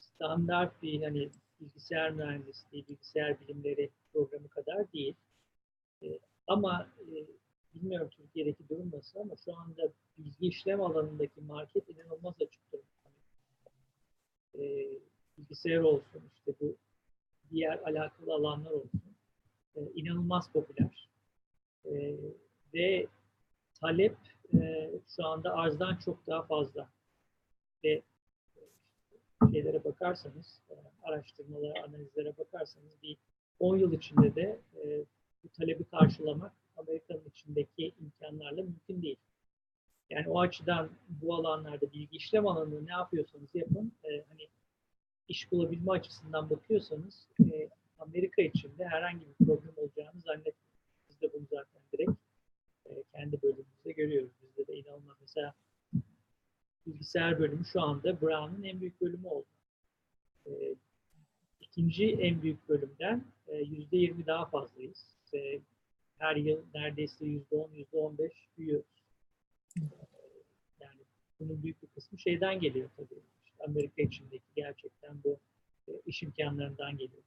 standart 0.00 0.82
bir 0.82 1.02
hani 1.02 1.30
bilgisayar 1.60 2.10
mühendisliği, 2.10 2.88
bilgisayar 2.88 3.40
bilimleri 3.40 3.90
programı 4.12 4.48
kadar 4.48 4.92
değil. 4.92 5.14
E, 6.02 6.18
ama 6.46 6.88
e, 7.00 7.26
bilmiyorum 7.74 8.08
Türkiye'deki 8.16 8.68
durum 8.68 8.90
nasıl 8.94 9.20
ama 9.20 9.34
şu 9.44 9.56
anda 9.56 9.82
bilgi 10.18 10.46
işlem 10.46 10.80
alanındaki 10.80 11.40
market 11.40 11.88
inanılmaz 11.88 12.34
açık 12.40 12.72
durumda. 12.72 13.10
E, 14.58 14.86
bilgisayar 15.38 15.80
olsun, 15.80 16.22
işte 16.36 16.52
bu 16.60 16.76
diğer 17.50 17.78
alakalı 17.78 18.34
alanlar 18.34 18.70
olsun. 18.70 19.02
E, 19.76 19.80
inanılmaz 19.94 20.52
popüler. 20.52 21.08
E, 21.84 22.16
ve 22.74 23.06
talep 23.80 24.16
e, 24.54 24.90
şu 25.16 25.26
anda 25.26 25.54
arzdan 25.54 25.96
çok 26.04 26.26
daha 26.26 26.42
fazla. 26.42 26.88
Ve 27.84 28.02
şeylere 29.52 29.84
bakarsanız, 29.84 30.60
e, 30.70 30.74
araştırmalara, 31.02 31.82
analizlere 31.84 32.36
bakarsanız 32.38 33.02
bir 33.02 33.16
10 33.58 33.76
yıl 33.76 33.92
içinde 33.92 34.34
de 34.34 34.60
e, 34.84 35.04
bu 35.44 35.48
talebi 35.48 35.84
karşılamak 35.84 36.52
Amerika'nın 36.76 37.24
içindeki 37.30 37.92
imkanlarla 38.00 38.62
mümkün 38.62 39.02
değil. 39.02 39.16
Yani 40.10 40.28
o 40.28 40.40
açıdan 40.40 40.90
bu 41.08 41.34
alanlarda 41.34 41.92
bilgi 41.92 42.16
işlem 42.16 42.46
alanında 42.46 42.80
ne 42.80 42.92
yapıyorsanız 42.92 43.54
yapın, 43.54 43.92
e, 44.04 44.24
hani 44.28 44.48
iş 45.28 45.52
bulabilme 45.52 45.92
açısından 45.92 46.50
bakıyorsanız 46.50 47.28
e, 47.40 47.68
Amerika 47.98 48.42
içinde 48.42 48.84
herhangi 48.84 49.20
bir 49.28 49.46
problem 49.46 49.72
olacağını 49.76 50.20
zannetmiyorum. 50.20 50.80
Biz 51.08 51.20
de 51.20 51.32
bunu 51.32 51.46
zaten 51.50 51.82
direkt 51.92 52.10
e, 52.90 53.02
kendi 53.12 53.42
bölümümüzde 53.42 53.92
görüyoruz. 53.92 54.30
Bizde 54.42 54.66
de 54.66 54.74
inanılmaz 54.74 55.16
mesela 55.20 55.54
bilgisayar 56.86 57.38
bölümü 57.38 57.64
şu 57.64 57.80
anda 57.80 58.20
Brown'un 58.20 58.62
en 58.62 58.80
büyük 58.80 59.00
bölümü 59.00 59.26
oldu. 59.26 59.46
E, 60.46 60.74
ikinci 61.60 62.12
en 62.12 62.42
büyük 62.42 62.68
bölümden 62.68 63.24
yüzde 63.64 63.96
yirmi 63.96 64.26
daha 64.26 64.46
fazlayız. 64.46 65.16
E, 65.34 65.60
her 66.18 66.36
yıl 66.36 66.62
neredeyse 66.74 67.24
yüzde 67.24 67.56
on, 67.56 67.70
yüzde 67.72 67.96
on 67.96 68.18
beş 68.18 68.32
büyüyoruz. 68.58 69.04
Yani 70.80 71.00
bunun 71.40 71.62
büyük 71.62 71.82
bir 71.82 71.88
kısmı 71.88 72.18
şeyden 72.18 72.60
geliyor 72.60 72.90
tabii. 72.96 73.20
İşte 73.44 73.64
Amerika 73.64 74.02
içindeki 74.02 74.44
gerçekten 74.56 75.24
bu 75.24 75.38
iş 76.06 76.22
imkanlarından 76.22 76.96
geliyor. 76.96 77.22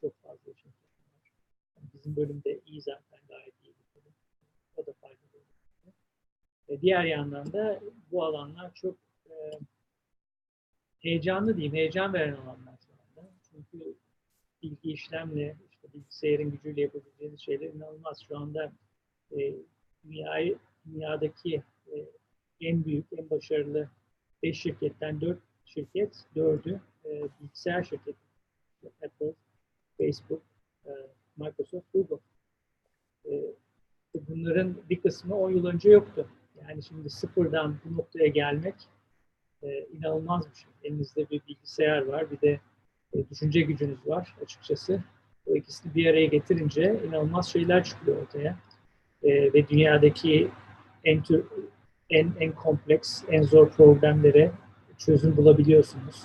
Çok 0.00 0.22
fazla 0.22 0.52
iş 0.52 0.64
imkanı 0.64 0.90
var. 1.14 1.32
Yani 1.76 1.88
bizim 1.94 2.16
bölümde 2.16 2.60
iyi 2.66 2.82
zaten 2.82 3.20
gayet 3.28 3.54
iyi. 3.64 3.67
O 4.78 4.86
da 4.86 4.92
faydalı. 4.92 5.42
E, 6.68 6.80
diğer 6.80 7.04
yandan 7.04 7.52
da 7.52 7.80
bu 8.12 8.24
alanlar 8.24 8.74
çok 8.74 8.96
e, 9.30 9.34
heyecanlı 11.00 11.56
diyeyim, 11.56 11.74
heyecan 11.74 12.12
veren 12.12 12.32
alanlar 12.32 12.74
şu 12.86 12.92
anda. 12.92 13.30
Çünkü 13.50 13.94
bilgi 14.62 14.92
işlemle, 14.92 15.56
işte 15.70 15.88
bilgisayarın 15.94 16.50
gücüyle 16.50 16.80
yapabileceğiniz 16.80 17.40
şeyler 17.40 17.66
inanılmaz. 17.66 18.22
Şu 18.28 18.38
anda 18.38 18.72
e, 19.38 19.54
dünyayı, 20.04 20.58
dünyadaki 20.86 21.62
e, 21.92 21.96
en 22.60 22.84
büyük, 22.84 23.06
en 23.12 23.30
başarılı 23.30 23.88
5 24.42 24.60
şirketten 24.60 25.20
4 25.20 25.38
şirket, 25.64 26.24
4'ü 26.36 26.80
e, 27.04 27.28
bilgisayar 27.40 27.82
şirketi. 27.82 28.28
Apple, 29.04 29.34
Facebook, 29.98 30.42
e, 30.86 30.90
Microsoft, 31.36 31.86
Google. 31.92 32.18
E, 33.30 33.54
bunların 34.14 34.76
bir 34.90 35.00
kısmı 35.00 35.34
10 35.34 35.50
yıl 35.50 35.66
önce 35.66 35.90
yoktu. 35.90 36.26
Yani 36.68 36.82
şimdi 36.82 37.10
sıfırdan 37.10 37.76
bu 37.84 37.96
noktaya 37.96 38.26
gelmek 38.26 38.74
e, 39.62 39.86
inanılmaz 39.92 40.50
bir 40.50 40.56
şey. 40.56 40.70
Elinizde 40.84 41.30
bir 41.30 41.42
bilgisayar 41.48 42.06
var, 42.06 42.30
bir 42.30 42.40
de 42.40 42.60
e, 43.12 43.28
düşünce 43.30 43.60
gücünüz 43.60 44.06
var 44.06 44.34
açıkçası. 44.42 45.02
O 45.46 45.56
ikisini 45.56 45.94
bir 45.94 46.06
araya 46.06 46.26
getirince 46.26 47.00
inanılmaz 47.08 47.48
şeyler 47.48 47.84
çıkıyor 47.84 48.22
ortaya. 48.22 48.58
E, 49.22 49.52
ve 49.52 49.68
dünyadaki 49.68 50.48
en, 51.04 51.22
tür, 51.22 51.44
en, 52.10 52.32
en 52.40 52.52
kompleks, 52.52 53.22
en 53.28 53.42
zor 53.42 53.70
problemlere 53.70 54.52
çözüm 54.98 55.36
bulabiliyorsunuz. 55.36 56.22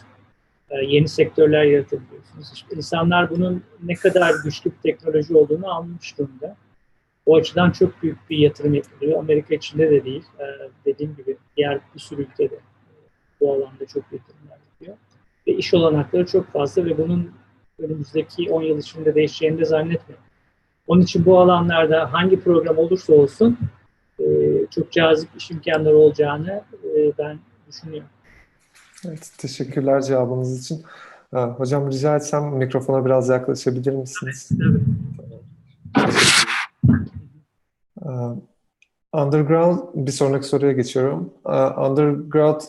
e, 0.69 0.85
yeni 0.85 1.07
sektörler 1.07 1.63
yaratabiliyorsunuz. 1.63 2.51
İşte 2.53 2.75
insanlar 2.75 3.29
bunun 3.29 3.63
ne 3.83 3.93
kadar 3.93 4.33
güçlü 4.43 4.71
bir 4.71 4.77
teknoloji 4.77 5.35
olduğunu 5.35 5.71
anlamış 5.71 6.17
durumda. 6.17 6.57
O 7.25 7.35
açıdan 7.35 7.71
çok 7.71 8.03
büyük 8.03 8.29
bir 8.29 8.37
yatırım 8.37 8.73
yapılıyor. 8.73 9.19
Amerika 9.19 9.55
içinde 9.55 9.91
de 9.91 10.03
değil. 10.05 10.23
E, 10.39 10.45
dediğim 10.85 11.15
gibi 11.15 11.37
diğer 11.57 11.79
bir 11.95 11.99
sürü 11.99 12.21
ülkede 12.21 12.59
bu 13.41 13.53
alanda 13.53 13.85
çok 13.85 14.03
yatırımlar 14.11 14.57
yapıyor. 14.71 14.97
Ve 15.47 15.51
iş 15.51 15.73
olanakları 15.73 16.25
çok 16.25 16.51
fazla 16.51 16.85
ve 16.85 16.97
bunun 16.97 17.31
önümüzdeki 17.79 18.51
10 18.51 18.61
yıl 18.61 18.77
içinde 18.77 19.15
değişeceğini 19.15 19.59
de 19.59 19.65
zannetmiyorum. 19.65 20.25
Onun 20.87 21.01
için 21.01 21.25
bu 21.25 21.39
alanlarda 21.39 22.13
hangi 22.13 22.39
program 22.39 22.77
olursa 22.77 23.13
olsun 23.13 23.57
e, 24.19 24.25
çok 24.75 24.91
cazip 24.91 25.29
iş 25.37 25.51
imkanları 25.51 25.97
olacağını 25.97 26.63
e, 26.83 27.11
ben 27.17 27.39
düşünüyorum. 27.67 28.09
Evet, 29.07 29.31
teşekkürler 29.37 30.01
cevabınız 30.01 30.59
için. 30.59 30.83
Hocam 31.33 31.91
rica 31.91 32.15
etsem 32.15 32.43
mikrofona 32.43 33.05
biraz 33.05 33.29
yaklaşabilir 33.29 33.91
misiniz? 33.91 34.49
Tabii. 35.95 36.13
Underground, 39.13 39.79
bir 39.93 40.11
sonraki 40.11 40.47
soruya 40.47 40.71
geçiyorum. 40.71 41.33
Underground 41.77 42.61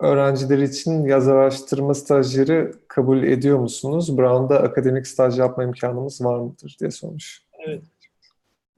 öğrencileri 0.00 0.64
için 0.64 1.06
yaz 1.06 1.28
araştırma 1.28 1.94
stajyeri 1.94 2.72
kabul 2.88 3.22
ediyor 3.22 3.58
musunuz? 3.58 4.18
Brown'da 4.18 4.60
akademik 4.62 5.06
staj 5.06 5.38
yapma 5.38 5.64
imkanımız 5.64 6.24
var 6.24 6.38
mıdır 6.38 6.76
diye 6.80 6.90
sormuş. 6.90 7.42
Evet. 7.66 7.82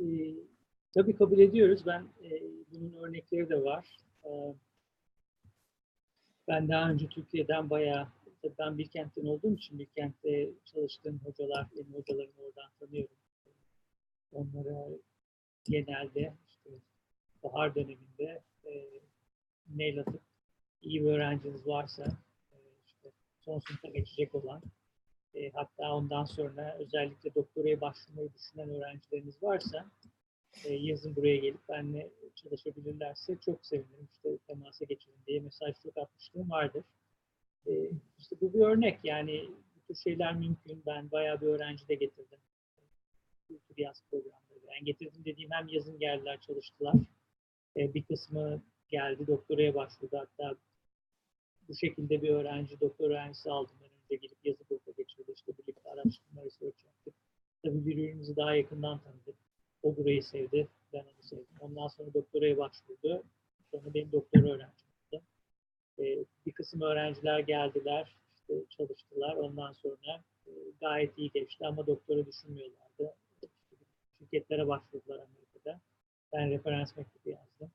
Ee, 0.00 0.04
tabii 0.94 1.16
kabul 1.16 1.38
ediyoruz. 1.38 1.82
Ben 1.86 2.00
e, 2.00 2.42
bunun 2.72 2.92
örnekleri 3.02 3.48
de 3.48 3.64
var. 3.64 3.96
Ee, 4.24 4.54
ben 6.48 6.68
daha 6.68 6.90
önce 6.90 7.06
Türkiye'den 7.08 7.70
bayağı, 7.70 8.06
ben 8.58 8.78
Bilkent'ten 8.78 9.24
olduğum 9.24 9.54
için 9.54 9.78
Bilkent'te 9.78 10.50
çalıştığım 10.64 11.20
hocalar, 11.24 11.66
benim 11.76 11.94
hocalarımı 11.94 12.32
oradan 12.46 12.70
tanıyorum. 12.80 13.16
Onlara 14.32 14.88
genelde 15.64 16.34
işte 16.48 16.70
bahar 17.44 17.74
döneminde 17.74 18.42
e, 18.64 18.86
mail 19.66 20.00
atıp 20.00 20.22
iyi 20.82 21.00
bir 21.00 21.06
öğrenciniz 21.06 21.66
varsa 21.66 22.04
e, 22.52 22.56
işte 22.86 23.10
son 23.40 23.58
sınıfa 23.58 23.88
geçecek 23.88 24.34
olan 24.34 24.62
e, 25.34 25.50
hatta 25.50 25.94
ondan 25.94 26.24
sonra 26.24 26.76
özellikle 26.78 27.34
doktoraya 27.34 27.80
başvurmayı 27.80 28.30
düşünen 28.34 28.70
öğrencileriniz 28.70 29.42
varsa 29.42 29.90
e, 30.64 30.74
yazın 30.74 31.16
buraya 31.16 31.36
gelip 31.36 31.68
benimle 31.68 32.10
çalışabilirlerse 32.34 33.38
çok 33.44 33.66
sevinirim. 33.66 34.08
İşte 34.12 34.38
temasa 34.46 34.84
geçelim 34.84 35.18
diye 35.26 35.40
mesaj 35.40 35.74
çok 35.82 35.98
atmışlığım 35.98 36.50
vardır. 36.50 36.84
E, 37.66 37.72
işte 38.18 38.36
bu 38.40 38.54
bir 38.54 38.60
örnek 38.60 38.98
yani 39.04 39.50
bu 39.88 39.94
şeyler 39.94 40.34
mümkün. 40.34 40.82
Ben 40.86 41.10
bayağı 41.10 41.40
bir 41.40 41.46
öğrenci 41.46 41.88
de 41.88 41.94
getirdim. 41.94 42.38
Bu 43.50 43.58
tür 43.58 43.78
yaz 43.78 44.02
programları. 44.10 44.49
Ben 44.70 44.84
getirdim 44.84 45.24
dediğim 45.24 45.50
hem 45.50 45.68
yazın 45.68 45.98
geldiler 45.98 46.40
çalıştılar. 46.40 46.94
E, 47.76 47.94
bir 47.94 48.02
kısmı 48.02 48.62
geldi 48.88 49.26
doktoraya 49.26 49.74
başvurdu. 49.74 50.18
Hatta 50.18 50.56
bu 51.68 51.74
şekilde 51.74 52.22
bir 52.22 52.28
öğrenci, 52.28 52.80
doktor 52.80 53.10
öğrencisi 53.10 53.50
aldım 53.50 53.76
ben 53.80 53.90
önce 54.04 54.16
gelip 54.16 54.38
yazı 54.44 54.64
burada 54.70 54.90
geçirdi. 54.90 55.32
İşte 55.34 55.52
birlikte 55.58 55.90
araştırma 55.90 56.44
research 56.44 56.84
yaptık. 56.84 57.14
Tabii 57.62 57.86
birbirimizi 57.86 58.36
daha 58.36 58.54
yakından 58.54 58.98
tanıdık. 58.98 59.34
O 59.82 59.96
burayı 59.96 60.22
sevdi, 60.22 60.68
ben 60.92 61.00
onu 61.00 61.22
sevdim. 61.22 61.56
Ondan 61.60 61.88
sonra 61.88 62.14
doktoraya 62.14 62.56
başvurdu. 62.58 63.22
Sonra 63.70 63.94
benim 63.94 64.12
doktor 64.12 64.40
öğrencim 64.40 64.88
oldu. 65.12 65.22
Ee, 65.98 66.24
bir 66.46 66.52
kısım 66.52 66.80
öğrenciler 66.80 67.38
geldiler, 67.38 68.16
işte 68.34 68.54
çalıştılar. 68.68 69.36
Ondan 69.36 69.72
sonra 69.72 70.22
e, 70.46 70.50
gayet 70.80 71.18
iyi 71.18 71.30
geçti 71.30 71.66
ama 71.66 71.86
doktora 71.86 72.26
düşünmüyorlardı. 72.26 73.14
Şirketlere 74.20 74.68
başvurdular 74.68 75.14
Amerika'da. 75.14 75.80
Ben 76.32 76.50
referans 76.50 76.96
mektubu 76.96 77.30
yazdım. 77.30 77.70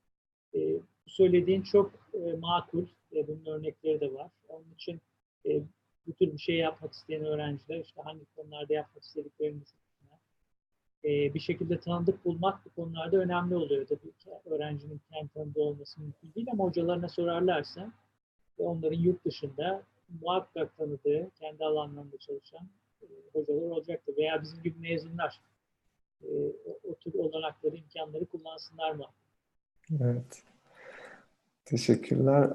E, 0.56 0.80
söylediğin 1.08 1.62
çok 1.62 1.92
e, 2.14 2.34
makul. 2.34 2.86
E, 3.16 3.28
bunun 3.28 3.46
örnekleri 3.46 4.00
de 4.00 4.14
var. 4.14 4.32
Onun 4.50 4.74
için 4.74 5.02
e, 5.46 5.62
bu 6.08 6.14
tür 6.14 6.34
bir 6.34 6.38
şey 6.38 6.56
yapmak 6.56 6.94
isteyen 6.94 7.26
öğrenciler 7.26 7.80
işte 7.80 8.02
hangi 8.02 8.26
konularda 8.36 8.74
yapmak 8.74 9.04
istediklerini 9.04 9.62
düşünsünler. 9.62 10.20
E, 11.04 11.34
bir 11.34 11.40
şekilde 11.40 11.80
tanıdık 11.80 12.26
bulmak 12.26 12.66
bu 12.66 12.70
konularda 12.70 13.18
önemli 13.18 13.56
oluyor. 13.56 13.88
Tabii 13.88 14.12
ki 14.12 14.30
öğrencinin 14.46 15.02
kendi 15.12 15.34
tanıdığı 15.34 15.62
olması 15.62 16.02
mümkün 16.02 16.34
değil 16.36 16.48
ama 16.52 16.64
hocalarına 16.64 17.10
sorarlarsa 17.10 17.92
ve 18.60 18.64
onların 18.64 19.00
yurt 19.00 19.26
dışında 19.26 19.84
muhakkak 20.22 20.78
tanıdığı, 20.78 21.30
kendi 21.40 21.66
alanlarında 21.66 22.18
çalışan 22.18 22.68
e, 23.02 23.06
hocalar 23.34 23.62
olacaktır. 23.62 24.18
Veya 24.18 24.42
bizim 24.42 24.64
gibi 24.64 24.80
mezunlar 24.80 25.42
e, 26.24 26.28
o, 26.66 26.80
o 26.92 26.96
tür 26.96 27.14
olanakları, 27.14 27.76
imkanları 27.76 28.26
kullansınlar 28.26 28.92
mı? 28.92 29.06
Evet. 30.02 30.44
Teşekkürler. 31.66 32.50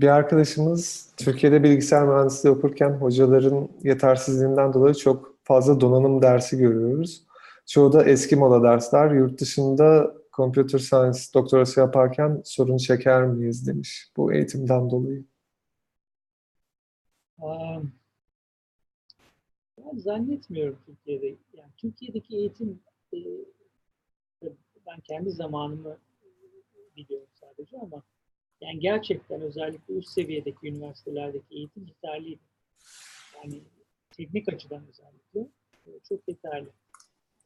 Bir 0.00 0.08
arkadaşımız 0.08 1.12
Türkiye'de 1.16 1.62
bilgisayar 1.62 2.06
mühendisliği 2.06 2.54
okurken 2.54 2.90
hocaların 2.90 3.68
yetersizliğinden 3.82 4.72
dolayı 4.72 4.94
çok 4.94 5.38
fazla 5.44 5.80
donanım 5.80 6.22
dersi 6.22 6.58
görüyoruz. 6.58 7.22
Çoğu 7.66 7.92
da 7.92 8.04
eski 8.04 8.36
moda 8.36 8.62
dersler. 8.62 9.10
Yurt 9.10 9.40
dışında 9.40 10.14
computer 10.32 10.78
science 10.78 11.18
doktorası 11.34 11.80
yaparken 11.80 12.40
sorun 12.44 12.76
çeker 12.76 13.26
miyiz 13.26 13.66
demiş 13.66 14.10
bu 14.16 14.32
eğitimden 14.32 14.90
dolayı. 14.90 15.24
Ben 19.78 19.98
zannetmiyorum 19.98 20.78
Türkiye'de. 20.86 21.26
Yani 21.26 21.70
Türkiye'deki 21.76 22.36
eğitim 22.36 22.80
ben 24.86 25.00
kendi 25.04 25.30
zamanımı 25.30 25.98
biliyorum 26.96 27.28
sadece 27.34 27.78
ama 27.78 28.02
yani 28.60 28.78
gerçekten 28.78 29.40
özellikle 29.40 29.94
üst 29.94 30.08
seviyedeki 30.08 30.68
üniversitelerdeki 30.68 31.54
eğitim 31.54 31.86
yeterliydi. 31.86 32.40
Yani 33.36 33.60
teknik 34.10 34.48
açıdan 34.48 34.82
özellikle 34.88 35.40
e, 35.86 35.90
çok 36.08 36.28
yeterli. 36.28 36.68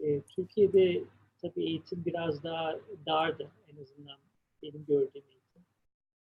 E, 0.01 0.21
Türkiye'de 0.21 1.05
tabii 1.43 1.65
eğitim 1.65 2.05
biraz 2.05 2.45
daha 2.45 2.79
dardı 3.07 3.51
en 3.73 3.83
azından 3.83 4.19
benim 4.63 4.85
gördüğüm 4.85 5.23
eğitim. 5.31 5.65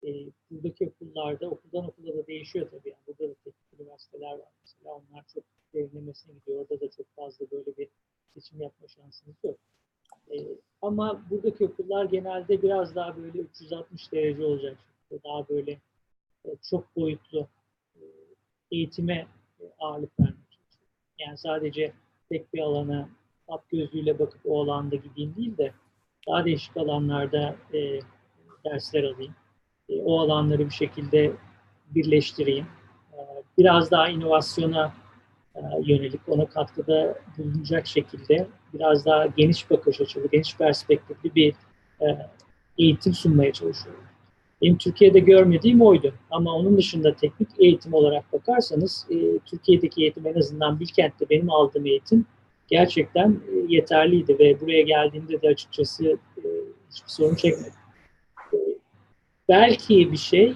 E, 0.04 0.32
buradaki 0.52 0.88
okullarda 0.88 1.50
okuldan 1.50 1.88
okula 1.88 2.18
da 2.18 2.28
değişiyor 2.28 2.70
tabii. 2.72 2.90
Yani 2.90 3.02
burada 3.08 3.30
da 3.30 3.34
teknik 3.34 3.80
üniversiteler 3.80 4.32
var 4.32 4.52
mesela. 4.62 4.96
Onlar 4.96 5.26
çok 5.34 5.44
derinlemesine 5.74 6.34
gidiyor. 6.34 6.60
Orada 6.60 6.82
da 6.82 6.92
çok 6.92 7.16
fazla 7.16 7.52
böyle 7.52 7.78
bir 7.78 7.88
seçim 8.36 8.62
yapma 8.62 8.88
şansınız 8.88 9.36
yok. 9.44 9.58
E, 10.32 10.36
ama 10.82 11.22
buradaki 11.30 11.66
okullar 11.66 12.06
genelde 12.06 12.62
biraz 12.62 12.96
daha 12.96 13.18
böyle 13.18 13.40
360 13.40 14.12
derece 14.12 14.46
olacak. 14.46 14.78
Daha 15.24 15.50
böyle 15.50 15.72
e, 16.46 16.50
çok 16.70 16.96
boyutlu 16.96 17.48
e, 17.96 18.02
eğitime 18.72 19.28
e, 19.60 19.64
ağırlık 19.80 20.20
vermek. 20.20 20.60
Yani 21.20 21.38
sadece 21.38 21.94
tek 22.30 22.54
bir 22.54 22.60
alana 22.60 23.10
hap 23.48 23.70
gözlüğüyle 23.70 24.20
bakıp 24.20 24.42
o 24.46 24.64
alanda 24.64 24.96
gideyim 24.96 25.36
değil 25.36 25.58
de 25.58 25.74
daha 26.28 26.46
değişik 26.46 26.78
alanlarda 26.78 27.56
e, 27.74 28.00
dersler 28.66 29.04
alayım. 29.04 29.36
E, 29.90 30.02
o 30.02 30.20
alanları 30.20 30.66
bir 30.66 30.74
şekilde 30.74 31.34
birleştireyim. 31.90 32.66
E, 33.14 33.20
biraz 33.58 33.92
daha 33.92 34.10
inovasyona 34.10 35.05
yönelik 35.84 36.22
ona 36.28 36.46
katkıda 36.46 37.20
bulunacak 37.38 37.88
şekilde 37.88 38.48
biraz 38.74 39.06
daha 39.06 39.26
geniş 39.26 39.70
bakış 39.70 40.02
açılı, 40.02 40.28
geniş 40.32 40.58
perspektifli 40.58 41.36
bir 41.36 41.54
e, 42.02 42.06
eğitim 42.78 43.14
sunmaya 43.14 43.54
çalışıyorum. 43.54 44.04
Benim 44.62 44.78
Türkiye'de 44.78 45.20
görmediğim 45.20 45.82
oydu. 45.82 46.14
Ama 46.32 46.54
onun 46.54 46.78
dışında 46.78 47.16
teknik 47.16 47.50
eğitim 47.60 47.94
olarak 47.94 48.34
bakarsanız 48.34 49.08
e, 49.10 49.40
Türkiye'deki 49.40 50.02
eğitim 50.02 50.28
en 50.28 50.34
azından 50.34 50.80
Bilkent'te 50.80 51.30
benim 51.30 51.50
aldığım 51.50 51.86
eğitim 51.86 52.26
gerçekten 52.68 53.40
yeterliydi 53.68 54.40
ve 54.40 54.62
buraya 54.62 54.82
geldiğimde 54.82 55.42
de 55.42 55.48
açıkçası 55.48 56.18
hiçbir 56.92 57.10
sorun 57.10 57.36
çekmedim. 57.36 57.74
belki 59.50 60.12
bir 60.12 60.18
şey 60.18 60.54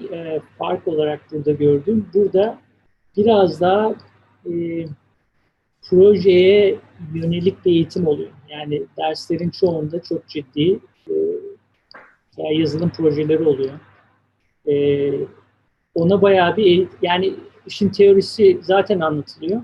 fark 0.58 0.88
olarak 0.88 1.32
burada 1.32 1.52
gördüm. 1.52 2.10
Burada 2.14 2.60
biraz 3.18 3.62
daha 3.62 3.96
e, 4.46 4.86
projeye 5.90 6.80
yönelik 7.14 7.66
bir 7.66 7.72
eğitim 7.72 8.08
oluyor. 8.08 8.32
Yani 8.50 8.84
derslerin 8.98 9.50
çoğunda 9.50 10.02
çok 10.02 10.28
ciddi 10.28 10.80
e, 12.38 12.54
yazılım 12.54 12.90
projeleri 12.90 13.44
oluyor. 13.44 13.80
E, 14.68 15.12
ona 15.96 16.22
bayağı 16.22 16.58
bir 16.58 16.88
yani 17.02 17.36
işin 17.66 17.90
teorisi 17.90 18.60
zaten 18.62 19.00
anlatılıyor. 19.00 19.62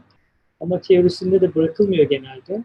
Ama 0.60 0.82
teorisinde 0.82 1.42
de 1.42 1.56
bırakılmıyor 1.56 2.10
genelde. 2.10 2.64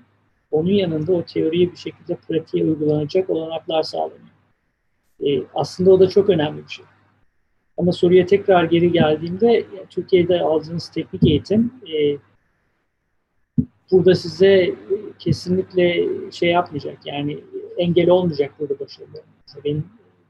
Onun 0.50 0.70
yanında 0.70 1.12
o 1.12 1.22
teoriyi 1.22 1.72
bir 1.72 1.76
şekilde 1.76 2.14
pratiğe 2.14 2.64
uygulanacak 2.64 3.30
olanaklar 3.30 3.82
sağlanıyor. 3.82 4.30
E, 5.26 5.42
aslında 5.54 5.90
o 5.90 6.00
da 6.00 6.08
çok 6.08 6.30
önemli 6.30 6.62
bir 6.62 6.68
şey. 6.68 6.84
Ama 7.80 7.92
soruya 7.92 8.26
tekrar 8.26 8.64
geri 8.64 8.92
geldiğimde 8.92 9.66
Türkiye'de 9.90 10.40
aldığınız 10.40 10.88
teknik 10.88 11.26
eğitim 11.26 11.72
e, 11.86 12.18
burada 13.90 14.14
size 14.14 14.46
e, 14.46 14.74
kesinlikle 15.18 16.08
şey 16.30 16.50
yapmayacak 16.50 16.98
yani 17.04 17.38
engel 17.76 18.10
olmayacak 18.10 18.52
burada 18.58 18.78
başarılarınıza. 18.78 19.64
Benim 19.64 19.84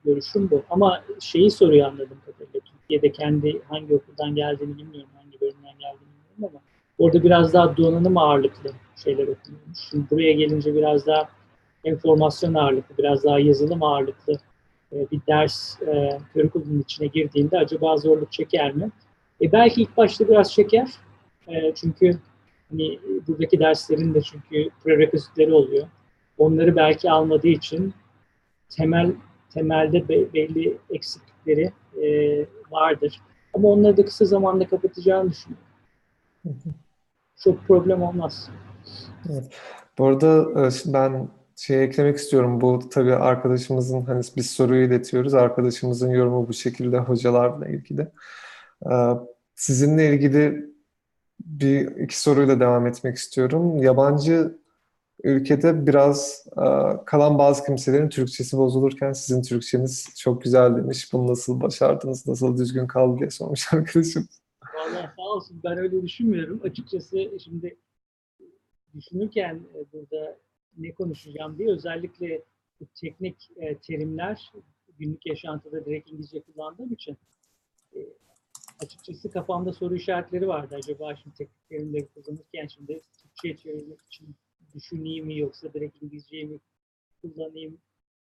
görüşüm 0.05 0.51
bu. 0.51 0.63
Ama 0.71 1.05
şeyi 1.21 1.51
soruyor 1.51 1.87
anladığım 1.87 2.21
kadarıyla. 2.27 2.61
Türkiye'de 2.61 3.13
kendi 3.13 3.63
hangi 3.69 3.95
okuldan 3.95 4.35
geldiğini 4.35 4.79
bilmiyorum, 4.79 5.11
hangi 5.15 5.41
bölümden 5.41 5.79
geldiğini 5.79 6.11
bilmiyorum 6.23 6.51
ama 6.55 6.61
orada 6.99 7.23
biraz 7.23 7.55
daha 7.55 7.77
donanım 7.77 8.17
ağırlıklı 8.17 8.71
şeyler 9.05 9.29
okunuyormuş. 9.29 9.79
Şimdi 9.91 10.11
buraya 10.11 10.33
gelince 10.33 10.75
biraz 10.75 11.07
daha 11.07 11.29
enformasyon 11.85 12.55
ağırlıklı, 12.55 12.99
biraz 12.99 13.25
daha 13.25 13.39
yazılım 13.41 13.83
ağırlıklı 13.83 14.39
e, 14.93 15.11
bir 15.11 15.21
ders 15.29 15.83
e, 15.83 16.19
curriculum'un 16.35 16.81
içine 16.81 17.07
girdiğinde 17.07 17.59
acaba 17.59 17.97
zorluk 17.97 18.33
çeker 18.33 18.75
mi? 18.75 18.91
E 19.41 19.53
belki 19.53 19.83
ilk 19.83 19.97
başta 19.97 20.29
biraz 20.29 20.53
çeker. 20.53 20.89
E, 21.49 21.75
çünkü 21.75 22.19
hani 22.71 23.01
buradaki 23.29 23.59
derslerin 23.59 24.15
de 24.15 24.21
çünkü 24.21 24.71
prerequisite'leri 24.85 25.53
oluyor. 25.53 25.89
Onları 26.39 26.77
belki 26.77 27.11
almadığı 27.11 27.49
için 27.49 27.95
temel 28.69 29.13
temelde 29.55 30.09
be, 30.09 30.33
belli 30.33 30.79
eksiklikleri 30.91 31.73
e, 32.03 32.39
vardır. 32.71 33.21
Ama 33.55 33.69
onları 33.69 33.97
da 33.97 34.05
kısa 34.05 34.25
zamanda 34.25 34.69
kapatacağını 34.69 35.31
düşünüyorum. 35.31 35.67
Çok 37.37 37.67
problem 37.67 38.03
olmaz. 38.03 38.51
Evet. 39.31 39.53
Bu 39.99 40.07
arada 40.07 40.47
e, 40.67 40.71
ben 40.87 41.29
şey 41.61 41.85
eklemek 41.85 42.17
istiyorum. 42.17 42.61
Bu 42.61 42.89
tabii 42.89 43.15
arkadaşımızın 43.15 44.03
hani 44.03 44.23
biz 44.37 44.51
soruyu 44.51 44.87
iletiyoruz. 44.87 45.35
Arkadaşımızın 45.35 46.11
yorumu 46.11 46.49
bu 46.49 46.53
şekilde 46.53 46.99
hocalarla 46.99 47.69
ilgili. 47.69 48.09
E, 48.91 48.93
sizinle 49.55 50.15
ilgili 50.15 50.71
bir 51.41 51.87
iki 51.97 52.21
soruyla 52.21 52.61
devam 52.61 52.87
etmek 52.87 53.17
istiyorum. 53.17 53.83
Yabancı 53.83 54.59
ülkede 55.23 55.87
biraz 55.87 56.47
e, 56.53 56.65
kalan 57.07 57.39
bazı 57.39 57.65
kimselerin 57.65 58.09
Türkçesi 58.09 58.59
bozulurken 58.59 59.13
sizin 59.13 59.43
Türkçeniz 59.43 60.15
çok 60.19 60.43
güzel 60.43 60.77
demiş. 60.77 61.13
Bunu 61.13 61.31
nasıl 61.31 61.61
başardınız, 61.61 62.27
nasıl 62.27 62.57
düzgün 62.57 62.87
kaldı 62.87 63.19
diye 63.19 63.31
sormuş 63.31 63.73
arkadaşım. 63.75 64.29
Vallahi 64.75 65.11
sağ 65.17 65.23
olsun 65.23 65.61
ben 65.65 65.79
öyle 65.79 66.03
düşünmüyorum. 66.03 66.61
Açıkçası 66.65 67.31
şimdi 67.45 67.77
düşünürken 68.95 69.55
e, 69.55 69.79
burada 69.93 70.37
ne 70.79 70.95
konuşacağım 70.95 71.59
diye 71.59 71.69
özellikle 71.69 72.43
teknik 72.95 73.51
e, 73.57 73.79
terimler 73.79 74.53
günlük 74.99 75.27
yaşantıda 75.27 75.85
direkt 75.85 76.11
İngilizce 76.11 76.41
kullandığım 76.41 76.93
için 76.93 77.17
e, 77.95 77.99
açıkçası 78.85 79.31
kafamda 79.31 79.73
soru 79.73 79.97
işaretleri 79.97 80.49
vardı. 80.49 80.75
Acaba 80.75 81.17
şimdi 81.17 81.37
teknik 81.37 81.69
terimleri 81.69 82.07
kullanırken 82.07 82.67
şimdi 82.67 83.01
Türkçe'ye 83.23 83.57
çevirmek 83.57 83.99
için 84.07 84.35
düşüneyim 84.75 85.27
mi 85.27 85.39
yoksa 85.39 85.73
direkt 85.73 86.03
İngilizceyi 86.03 86.45
mi 86.45 86.59
kullanayım 87.23 87.79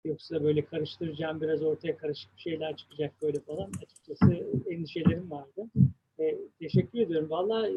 yoksa 0.05 0.45
böyle 0.45 0.65
karıştıracağım 0.65 1.41
biraz 1.41 1.63
ortaya 1.63 1.97
karışık 1.97 2.37
bir 2.37 2.41
şeyler 2.41 2.77
çıkacak 2.77 3.23
böyle 3.23 3.41
falan 3.41 3.71
açıkçası 3.83 4.33
endişelerim 4.71 5.31
vardı. 5.31 5.71
E, 6.19 6.39
teşekkür 6.59 6.99
ediyorum. 6.99 7.31
Valla 7.31 7.69
e, 7.69 7.77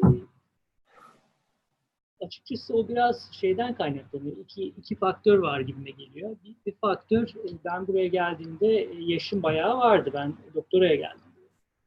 açıkçası 2.20 2.76
o 2.76 2.88
biraz 2.88 3.32
şeyden 3.32 3.74
kaynaklanıyor. 3.74 4.36
İki, 4.36 4.62
iki 4.64 4.96
faktör 4.96 5.38
var 5.38 5.60
gibime 5.60 5.90
geliyor. 5.90 6.36
Bir, 6.44 6.54
bir 6.66 6.76
faktör 6.80 7.28
e, 7.28 7.48
ben 7.64 7.86
buraya 7.86 8.06
geldiğimde 8.06 8.66
e, 8.66 9.02
yaşım 9.02 9.42
bayağı 9.42 9.78
vardı. 9.78 10.10
Ben 10.14 10.34
doktoraya 10.54 10.94
geldim. 10.94 11.20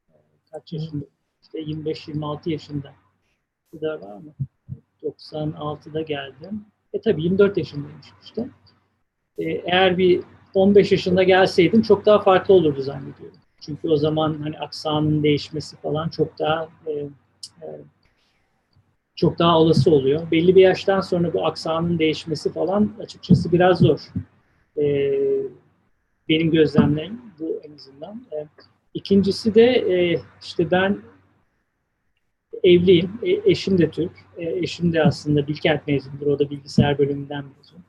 E, 0.10 0.16
kaç 0.52 0.74
yaşında? 0.74 1.06
İşte 1.42 1.60
25-26 1.60 2.50
yaşında. 2.50 2.94
Bu 3.74 3.82
da 3.82 4.02
var 4.02 4.18
mı? 4.18 4.34
96'da 5.04 6.02
geldim. 6.02 6.66
E 6.94 7.02
tabii 7.02 7.24
24 7.24 7.58
yaşındaymışım 7.58 8.18
işte. 8.24 8.50
E, 9.38 9.44
eğer 9.44 9.98
bir 9.98 10.24
15 10.54 10.92
yaşında 10.92 11.24
gelseydim 11.24 11.82
çok 11.82 12.06
daha 12.06 12.20
farklı 12.20 12.54
olurdu 12.54 12.82
zannediyorum. 12.82 13.38
Çünkü 13.62 13.90
o 13.90 13.98
zaman 13.98 14.42
hani 14.42 14.60
aksanın 14.60 15.24
değişmesi 15.24 15.78
falan 15.78 16.10
çok 16.10 16.40
daha 16.40 16.70
e, 16.88 16.92
e, 16.92 17.68
çok 19.16 19.40
daha 19.40 19.60
olası 19.60 19.92
oluyor. 19.92 20.32
Belli 20.32 20.56
bir 20.56 20.62
yaştan 20.62 21.02
sonra 21.02 21.34
bu 21.34 21.46
aksanın 21.46 22.00
değişmesi 22.00 22.54
falan 22.54 22.94
açıkçası 23.00 23.52
biraz 23.52 23.80
zor. 23.80 24.00
E, 24.78 25.14
benim 26.30 26.52
gözlemlerim 26.52 27.22
bu 27.40 27.62
en 27.64 27.74
azından. 27.76 28.26
E, 28.32 28.48
ikincisi 28.94 29.56
de 29.56 29.66
e, 29.66 30.20
işte 30.42 30.72
ben 30.72 31.02
evliyim. 32.64 33.12
E, 33.24 33.52
eşim 33.52 33.78
de 33.78 33.92
Türk. 33.92 34.12
E, 34.38 34.50
eşim 34.50 34.94
de 34.94 35.04
aslında 35.04 35.48
Bilkent 35.48 35.88
mezundur. 35.88 36.28
O 36.28 36.40
da 36.40 36.50
bilgisayar 36.50 36.98
bölümünden 36.98 37.46
mezun. 37.58 37.84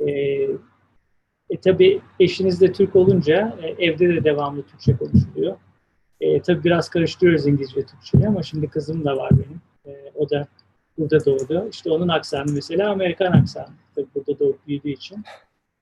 E, 0.00 0.12
e 1.50 1.60
tabii 1.64 2.00
eşiniz 2.20 2.60
de 2.60 2.72
Türk 2.72 2.96
olunca 2.96 3.58
e, 3.62 3.84
evde 3.86 4.08
de 4.08 4.24
devamlı 4.24 4.62
Türkçe 4.62 4.96
konuşuluyor. 4.96 5.56
E, 6.20 6.42
tabii 6.42 6.64
biraz 6.64 6.88
karıştırıyoruz 6.88 7.46
İngilizce 7.46 7.86
Türkçeyi 7.86 8.28
ama 8.28 8.42
şimdi 8.42 8.68
kızım 8.68 9.04
da 9.04 9.16
var 9.16 9.30
benim. 9.30 9.60
O 10.18 10.30
da 10.30 10.46
burada 10.98 11.24
doğdu. 11.24 11.68
İşte 11.70 11.90
onun 11.90 12.08
aksanı 12.08 12.52
mesela 12.52 12.90
Amerikan 12.90 13.32
aksanı. 13.32 13.68
Tabii 13.94 14.06
burada 14.14 14.38
doğup 14.38 14.66
büyüdüğü 14.66 14.90
için. 14.90 15.24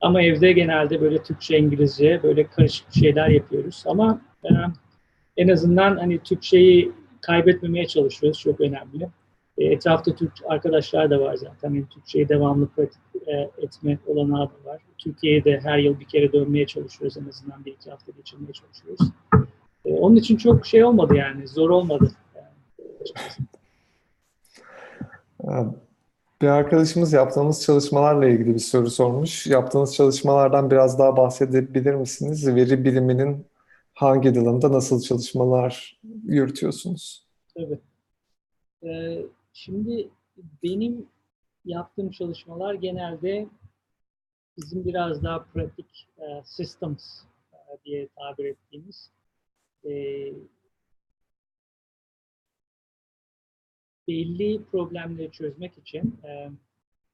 Ama 0.00 0.22
evde 0.22 0.52
genelde 0.52 1.00
böyle 1.00 1.22
Türkçe, 1.22 1.58
İngilizce 1.58 2.20
böyle 2.22 2.46
karışık 2.46 2.94
şeyler 2.94 3.28
yapıyoruz. 3.28 3.84
Ama 3.86 4.20
e, 4.44 4.48
en 5.36 5.48
azından 5.48 5.96
hani 5.96 6.18
Türkçeyi 6.18 6.92
kaybetmemeye 7.20 7.86
çalışıyoruz. 7.86 8.40
Çok 8.40 8.60
önemli. 8.60 9.08
E, 9.58 9.64
etrafta 9.64 10.14
Türk 10.14 10.32
arkadaşlar 10.48 11.10
da 11.10 11.20
var 11.20 11.34
zaten. 11.34 11.74
Yani 11.74 11.88
Türkçeyi 11.88 12.28
devamlı 12.28 12.68
pratik 12.68 13.00
e, 13.26 13.50
etme 13.58 13.98
olanağı 14.06 14.50
var. 14.64 14.82
Türkiye'ye 14.98 15.44
de 15.44 15.60
her 15.60 15.78
yıl 15.78 16.00
bir 16.00 16.04
kere 16.04 16.32
dönmeye 16.32 16.66
çalışıyoruz. 16.66 17.16
En 17.16 17.28
azından 17.28 17.64
bir 17.64 17.72
iki 17.72 17.90
hafta 17.90 18.12
geçirmeye 18.16 18.52
çalışıyoruz. 18.52 19.08
E, 19.84 19.92
onun 19.92 20.16
için 20.16 20.36
çok 20.36 20.66
şey 20.66 20.84
olmadı 20.84 21.16
yani. 21.16 21.48
Zor 21.48 21.70
olmadı. 21.70 22.10
Yani. 22.36 22.48
Bir 26.42 26.46
arkadaşımız 26.48 27.12
yaptığımız 27.12 27.62
çalışmalarla 27.62 28.26
ilgili 28.26 28.54
bir 28.54 28.58
soru 28.58 28.90
sormuş. 28.90 29.46
Yaptığınız 29.46 29.94
çalışmalardan 29.94 30.70
biraz 30.70 30.98
daha 30.98 31.16
bahsedebilir 31.16 31.94
misiniz? 31.94 32.46
Veri 32.46 32.84
biliminin 32.84 33.46
hangi 33.94 34.34
dalında 34.34 34.72
nasıl 34.72 35.02
çalışmalar 35.02 36.00
yürütüyorsunuz? 36.24 37.26
Tabii. 37.54 37.78
Ee, 38.84 39.26
şimdi 39.52 40.10
benim 40.62 41.06
yaptığım 41.64 42.10
çalışmalar 42.10 42.74
genelde 42.74 43.46
bizim 44.58 44.84
biraz 44.84 45.22
daha 45.22 45.44
pratik 45.44 46.08
e, 46.18 46.42
systems 46.44 47.22
e, 47.52 47.56
diye 47.84 48.08
tabir 48.16 48.44
ettiğimiz 48.44 49.10
e, 49.84 49.90
belli 54.08 54.64
problemleri 54.64 55.30
çözmek 55.30 55.78
için 55.78 56.18
e, 56.24 56.50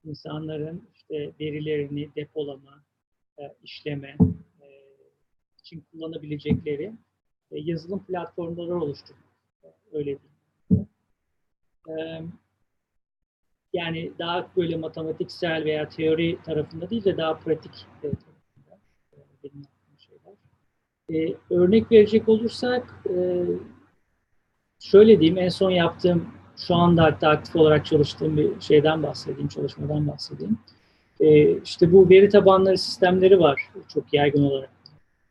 insanların 0.05 0.88
işte 0.95 1.32
verilerini 1.41 2.09
depolama, 2.16 2.84
e, 3.38 3.43
işleme 3.62 4.16
e, 4.61 4.66
için 5.59 5.84
kullanabilecekleri 5.93 6.93
e, 7.51 7.59
yazılım 7.61 8.05
platformları 8.05 8.76
oluşturduk. 8.76 9.24
E, 9.64 9.68
öyle 9.93 10.18
diyeyim. 10.18 10.88
E, 11.88 12.22
yani 13.72 14.12
daha 14.18 14.51
böyle 14.57 14.76
matematiksel 14.76 15.64
veya 15.64 15.88
teori 15.88 16.38
tarafında 16.45 16.91
değil 16.91 17.05
de 17.05 17.16
daha 17.16 17.38
pratik 17.38 17.86
e, 17.99 18.01
tarafında 18.03 18.80
e, 19.12 19.18
benim 19.45 19.62
yaptığım 19.62 19.99
şeyler. 19.99 20.34
E, 21.11 21.36
örnek 21.51 21.93
verecek 21.93 22.28
olursak 22.28 23.05
e, 23.11 23.45
şöyle 24.80 25.20
diyeyim 25.20 25.38
en 25.38 25.49
son 25.49 25.70
yaptığım 25.70 26.39
şu 26.66 26.74
anda 26.74 27.04
hatta 27.04 27.28
aktif 27.28 27.56
olarak 27.56 27.86
çalıştığım 27.86 28.36
bir 28.36 28.61
şeyden 28.61 29.02
bahsedeyim, 29.02 29.48
çalışmadan 29.48 30.08
bahsedeyim. 30.08 30.58
E, 31.20 31.56
işte 31.61 31.92
bu 31.92 32.08
veri 32.08 32.28
tabanları 32.28 32.78
sistemleri 32.78 33.40
var 33.40 33.68
çok 33.94 34.14
yaygın 34.14 34.42
olarak. 34.42 34.70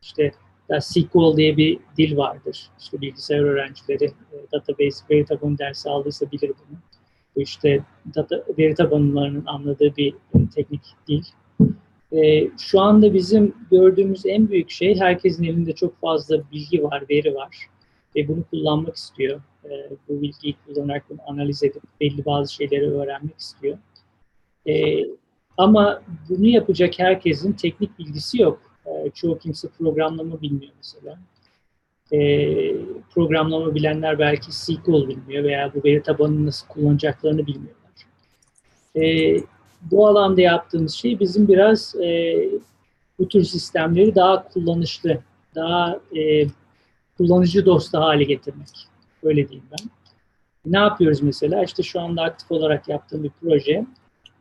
İşte 0.02 0.32
SQL 0.80 1.36
diye 1.36 1.56
bir 1.56 1.78
dil 1.98 2.16
vardır. 2.16 2.70
İşte 2.80 3.00
bilgisayar 3.00 3.40
öğrencileri 3.40 4.04
e, 4.04 4.36
database 4.52 5.04
veri 5.10 5.24
tabanı 5.24 5.58
dersi 5.58 5.90
aldıysa 5.90 6.30
bilir 6.32 6.48
bunu. 6.48 6.78
Bu 7.36 7.40
işte 7.40 7.84
data, 8.14 8.44
veri 8.58 8.74
tabanlarının 8.74 9.46
anladığı 9.46 9.96
bir 9.96 10.12
e, 10.12 10.38
teknik 10.54 10.82
dil. 11.08 11.22
E, 12.12 12.48
şu 12.58 12.80
anda 12.80 13.14
bizim 13.14 13.54
gördüğümüz 13.70 14.26
en 14.26 14.48
büyük 14.48 14.70
şey 14.70 15.00
herkesin 15.00 15.44
elinde 15.44 15.72
çok 15.72 16.00
fazla 16.00 16.42
bilgi 16.52 16.82
var, 16.82 17.04
veri 17.10 17.34
var 17.34 17.56
ve 18.16 18.28
bunu 18.28 18.44
kullanmak 18.50 18.96
istiyor. 18.96 19.40
E, 19.64 19.70
bu 20.08 20.22
bilgiyi 20.22 20.56
kullanarak 20.66 21.04
bunu 21.10 21.18
analiz 21.26 21.62
edip 21.62 21.82
belli 22.00 22.24
bazı 22.24 22.54
şeyleri 22.54 22.90
öğrenmek 22.90 23.38
istiyor. 23.38 23.78
E, 24.68 25.04
ama 25.56 26.02
bunu 26.28 26.46
yapacak 26.46 26.98
herkesin 26.98 27.52
teknik 27.52 27.98
bilgisi 27.98 28.42
yok. 28.42 28.60
E, 28.86 29.10
çoğu 29.10 29.38
kimse 29.38 29.68
programlama 29.68 30.42
bilmiyor 30.42 30.72
mesela. 30.76 31.18
e, 32.12 32.18
programlama 33.14 33.74
bilenler 33.74 34.18
belki 34.18 34.52
SQL 34.52 35.08
bilmiyor 35.08 35.44
veya 35.44 35.72
bu 35.74 35.84
veri 35.84 36.02
tabanını 36.02 36.46
nasıl 36.46 36.66
kullanacaklarını 36.68 37.46
bilmiyorlar. 37.46 37.90
E, 38.96 39.36
bu 39.82 40.06
alanda 40.08 40.40
yaptığımız 40.40 40.94
şey 40.94 41.20
bizim 41.20 41.48
biraz 41.48 41.94
e, 41.94 42.36
bu 43.18 43.28
tür 43.28 43.44
sistemleri 43.44 44.14
daha 44.14 44.48
kullanışlı, 44.48 45.18
daha 45.54 46.00
e, 46.16 46.46
kullanıcı 47.20 47.66
dostu 47.66 47.98
hale 47.98 48.24
getirmek. 48.24 48.68
Öyle 49.22 49.48
diyeyim 49.48 49.66
ben. 49.70 49.90
Ne 50.66 50.78
yapıyoruz 50.78 51.22
mesela? 51.22 51.64
İşte 51.64 51.82
şu 51.82 52.00
anda 52.00 52.22
aktif 52.22 52.52
olarak 52.52 52.88
yaptığım 52.88 53.24
bir 53.24 53.30
proje. 53.40 53.86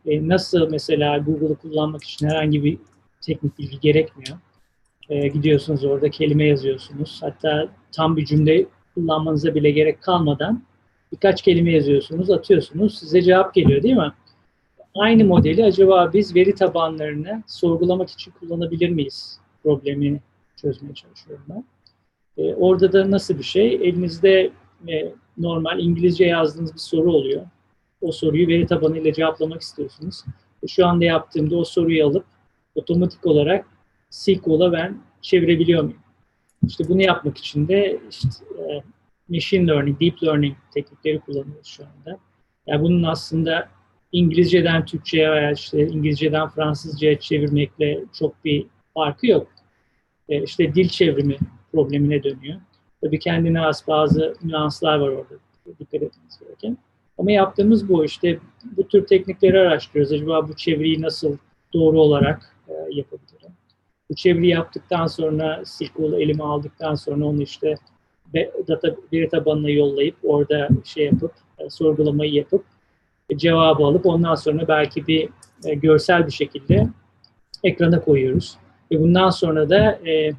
E, 0.05 0.27
nasıl 0.27 0.69
mesela 0.71 1.17
Google'ı 1.17 1.55
kullanmak 1.55 2.03
için 2.03 2.27
herhangi 2.27 2.63
bir 2.63 2.77
teknik 3.21 3.59
bilgi 3.59 3.80
gerekmiyor. 3.80 4.38
E, 5.09 5.27
gidiyorsunuz 5.27 5.86
orada 5.86 6.09
kelime 6.09 6.45
yazıyorsunuz. 6.45 7.19
Hatta 7.21 7.69
tam 7.91 8.17
bir 8.17 8.25
cümle 8.25 8.65
kullanmanıza 8.95 9.55
bile 9.55 9.71
gerek 9.71 10.01
kalmadan 10.01 10.63
birkaç 11.11 11.41
kelime 11.41 11.71
yazıyorsunuz, 11.71 12.30
atıyorsunuz. 12.30 12.99
Size 12.99 13.21
cevap 13.21 13.53
geliyor 13.53 13.84
değil 13.84 13.95
mi? 13.95 14.13
Aynı 14.95 15.25
modeli 15.25 15.65
acaba 15.65 16.13
biz 16.13 16.36
veri 16.36 16.55
tabanlarını 16.55 17.43
sorgulamak 17.47 18.09
için 18.09 18.32
kullanabilir 18.39 18.89
miyiz? 18.89 19.39
Problemini 19.63 20.21
çözmeye 20.61 20.93
çalışıyorum 20.93 21.45
ben. 21.49 21.63
E, 22.39 22.55
orada 22.55 22.93
da 22.93 23.11
nasıl 23.11 23.37
bir 23.37 23.43
şey? 23.43 23.73
Elinizde 23.73 24.51
e, 24.87 25.13
normal 25.37 25.79
İngilizce 25.79 26.25
yazdığınız 26.25 26.73
bir 26.73 26.79
soru 26.79 27.13
oluyor. 27.13 27.45
O 28.01 28.11
soruyu 28.11 28.47
veri 28.47 28.67
tabanıyla 28.67 29.13
cevaplamak 29.13 29.61
istiyorsunuz. 29.61 30.23
E, 30.63 30.67
şu 30.67 30.87
anda 30.87 31.05
yaptığımda 31.05 31.57
o 31.57 31.63
soruyu 31.63 32.07
alıp 32.07 32.25
otomatik 32.75 33.25
olarak 33.25 33.65
SQL'a 34.09 34.71
ben 34.71 34.97
çevirebiliyor 35.21 35.83
muyum? 35.83 35.99
İşte 36.67 36.87
bunu 36.87 37.01
yapmak 37.01 37.37
için 37.37 37.67
de 37.67 37.99
işte, 38.11 38.27
e, 38.57 38.83
machine 39.29 39.67
learning, 39.67 40.01
deep 40.01 40.23
learning 40.23 40.55
teknikleri 40.73 41.19
kullanıyoruz 41.19 41.67
şu 41.67 41.83
anda. 41.83 42.19
Yani 42.67 42.81
bunun 42.81 43.03
aslında 43.03 43.69
İngilizceden 44.11 44.85
Türkçe'ye 44.85 45.31
veya 45.31 45.51
işte 45.51 45.87
İngilizceden 45.87 46.49
Fransızca'ya 46.49 47.19
çevirmekle 47.19 47.99
çok 48.19 48.45
bir 48.45 48.65
farkı 48.93 49.27
yok. 49.27 49.47
E, 50.29 50.43
işte 50.43 50.73
dil 50.75 50.89
çevrimi 50.89 51.37
problemine 51.74 52.24
dönüyor. 52.24 52.59
Tabii 53.01 53.20
kendine 53.20 53.59
has 53.59 53.88
bazı 53.88 54.36
nüanslar 54.43 54.99
var 54.99 55.09
orada 55.09 55.36
dikkat 55.80 56.01
etmemiz 56.03 56.39
gereken. 56.39 56.78
Ama 57.17 57.32
yaptığımız 57.32 57.89
bu 57.89 58.05
işte 58.05 58.39
bu 58.78 58.88
tür 58.88 59.07
teknikleri 59.07 59.59
araştırıyoruz. 59.59 60.11
Acaba 60.11 60.47
bu 60.47 60.55
çeviriyi 60.55 61.01
nasıl 61.01 61.38
doğru 61.74 62.01
olarak 62.01 62.55
e, 62.67 62.74
yapabilirim? 62.74 63.51
Bu 64.09 64.15
çeviriyi 64.15 64.51
yaptıktan 64.51 65.07
sonra 65.07 65.61
SQL 65.65 66.13
elime 66.13 66.43
aldıktan 66.43 66.95
sonra 66.95 67.26
onu 67.26 67.41
işte 67.41 67.76
data 68.67 68.95
veri 69.13 69.30
tabanına 69.30 69.70
yollayıp 69.70 70.15
orada 70.24 70.70
şey 70.84 71.05
yapıp 71.05 71.32
e, 71.57 71.70
sorgulamayı 71.70 72.34
yapıp 72.34 72.65
e, 73.30 73.38
cevabı 73.38 73.84
alıp 73.84 74.05
ondan 74.05 74.36
sonra 74.36 74.67
belki 74.67 75.07
bir 75.07 75.30
e, 75.65 75.74
görsel 75.74 76.28
bir 76.28 76.32
şekilde 76.32 76.88
ekrana 77.63 78.01
koyuyoruz. 78.01 78.57
Ve 78.91 78.99
bundan 78.99 79.30
sonra 79.30 79.70
da 79.70 79.91
e, 79.91 80.32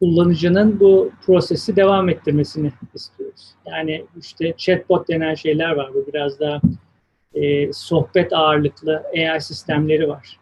kullanıcının 0.00 0.80
bu 0.80 1.10
prosesi 1.26 1.76
devam 1.76 2.08
ettirmesini 2.08 2.72
istiyoruz. 2.94 3.54
Yani 3.66 4.04
işte 4.20 4.54
chatbot 4.56 5.08
denen 5.08 5.34
şeyler 5.34 5.70
var. 5.70 5.90
Bu 5.94 6.06
biraz 6.12 6.40
da 6.40 6.60
e, 7.34 7.72
sohbet 7.72 8.32
ağırlıklı 8.32 9.02
AI 9.16 9.40
sistemleri 9.40 10.08
var. 10.08 10.38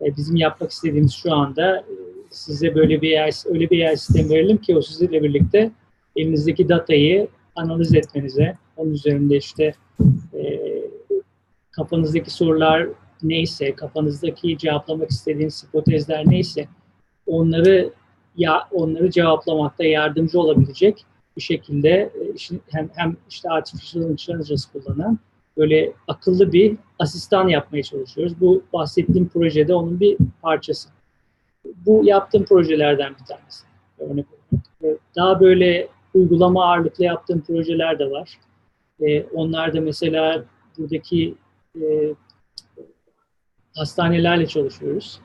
E, 0.00 0.16
bizim 0.16 0.36
yapmak 0.36 0.70
istediğimiz 0.70 1.12
şu 1.14 1.34
anda 1.34 1.76
e, 1.76 1.94
size 2.30 2.74
böyle 2.74 3.02
bir 3.02 3.22
AI, 3.22 3.30
öyle 3.46 3.70
bir 3.70 3.84
AI 3.84 3.96
sistem 3.96 4.30
verelim 4.30 4.58
ki 4.58 4.76
o 4.76 4.82
sizinle 4.82 5.22
birlikte 5.22 5.70
elinizdeki 6.16 6.68
datayı 6.68 7.28
analiz 7.56 7.94
etmenize, 7.94 8.56
onun 8.76 8.90
üzerinde 8.90 9.36
işte 9.36 9.74
e, 10.34 10.60
kafanızdaki 11.70 12.30
sorular 12.30 12.86
neyse, 13.22 13.74
kafanızdaki 13.74 14.58
cevaplamak 14.58 15.10
istediğiniz 15.10 15.64
hipotezler 15.64 16.24
neyse 16.26 16.68
onları 17.26 17.92
ya 18.38 18.68
onları 18.72 19.10
cevaplamakta 19.10 19.84
yardımcı 19.84 20.40
olabilecek 20.40 21.04
bir 21.36 21.42
şekilde 21.42 21.90
e, 21.90 22.34
hem, 22.68 22.90
hem 22.96 23.16
işte 23.30 23.50
artificial 23.50 24.10
intelligence 24.10 24.62
kullanan 24.72 25.18
böyle 25.56 25.92
akıllı 26.08 26.52
bir 26.52 26.76
asistan 26.98 27.48
yapmaya 27.48 27.82
çalışıyoruz. 27.82 28.40
Bu 28.40 28.62
bahsettiğim 28.72 29.28
projede 29.28 29.74
onun 29.74 30.00
bir 30.00 30.18
parçası. 30.42 30.88
Bu 31.86 32.00
yaptığım 32.04 32.44
projelerden 32.44 33.14
bir 33.20 33.24
tanesi. 33.24 33.64
Örnek 33.98 34.26
olarak. 34.82 35.00
Daha 35.16 35.40
böyle 35.40 35.88
uygulama 36.14 36.64
ağırlıklı 36.64 37.04
yaptığım 37.04 37.40
projeler 37.40 37.98
de 37.98 38.10
var. 38.10 38.38
Ee, 39.00 39.22
onlar 39.22 39.74
da 39.74 39.80
mesela 39.80 40.44
buradaki 40.78 41.34
e, 41.80 42.14
hastanelerle 43.76 44.46
çalışıyoruz. 44.46 45.20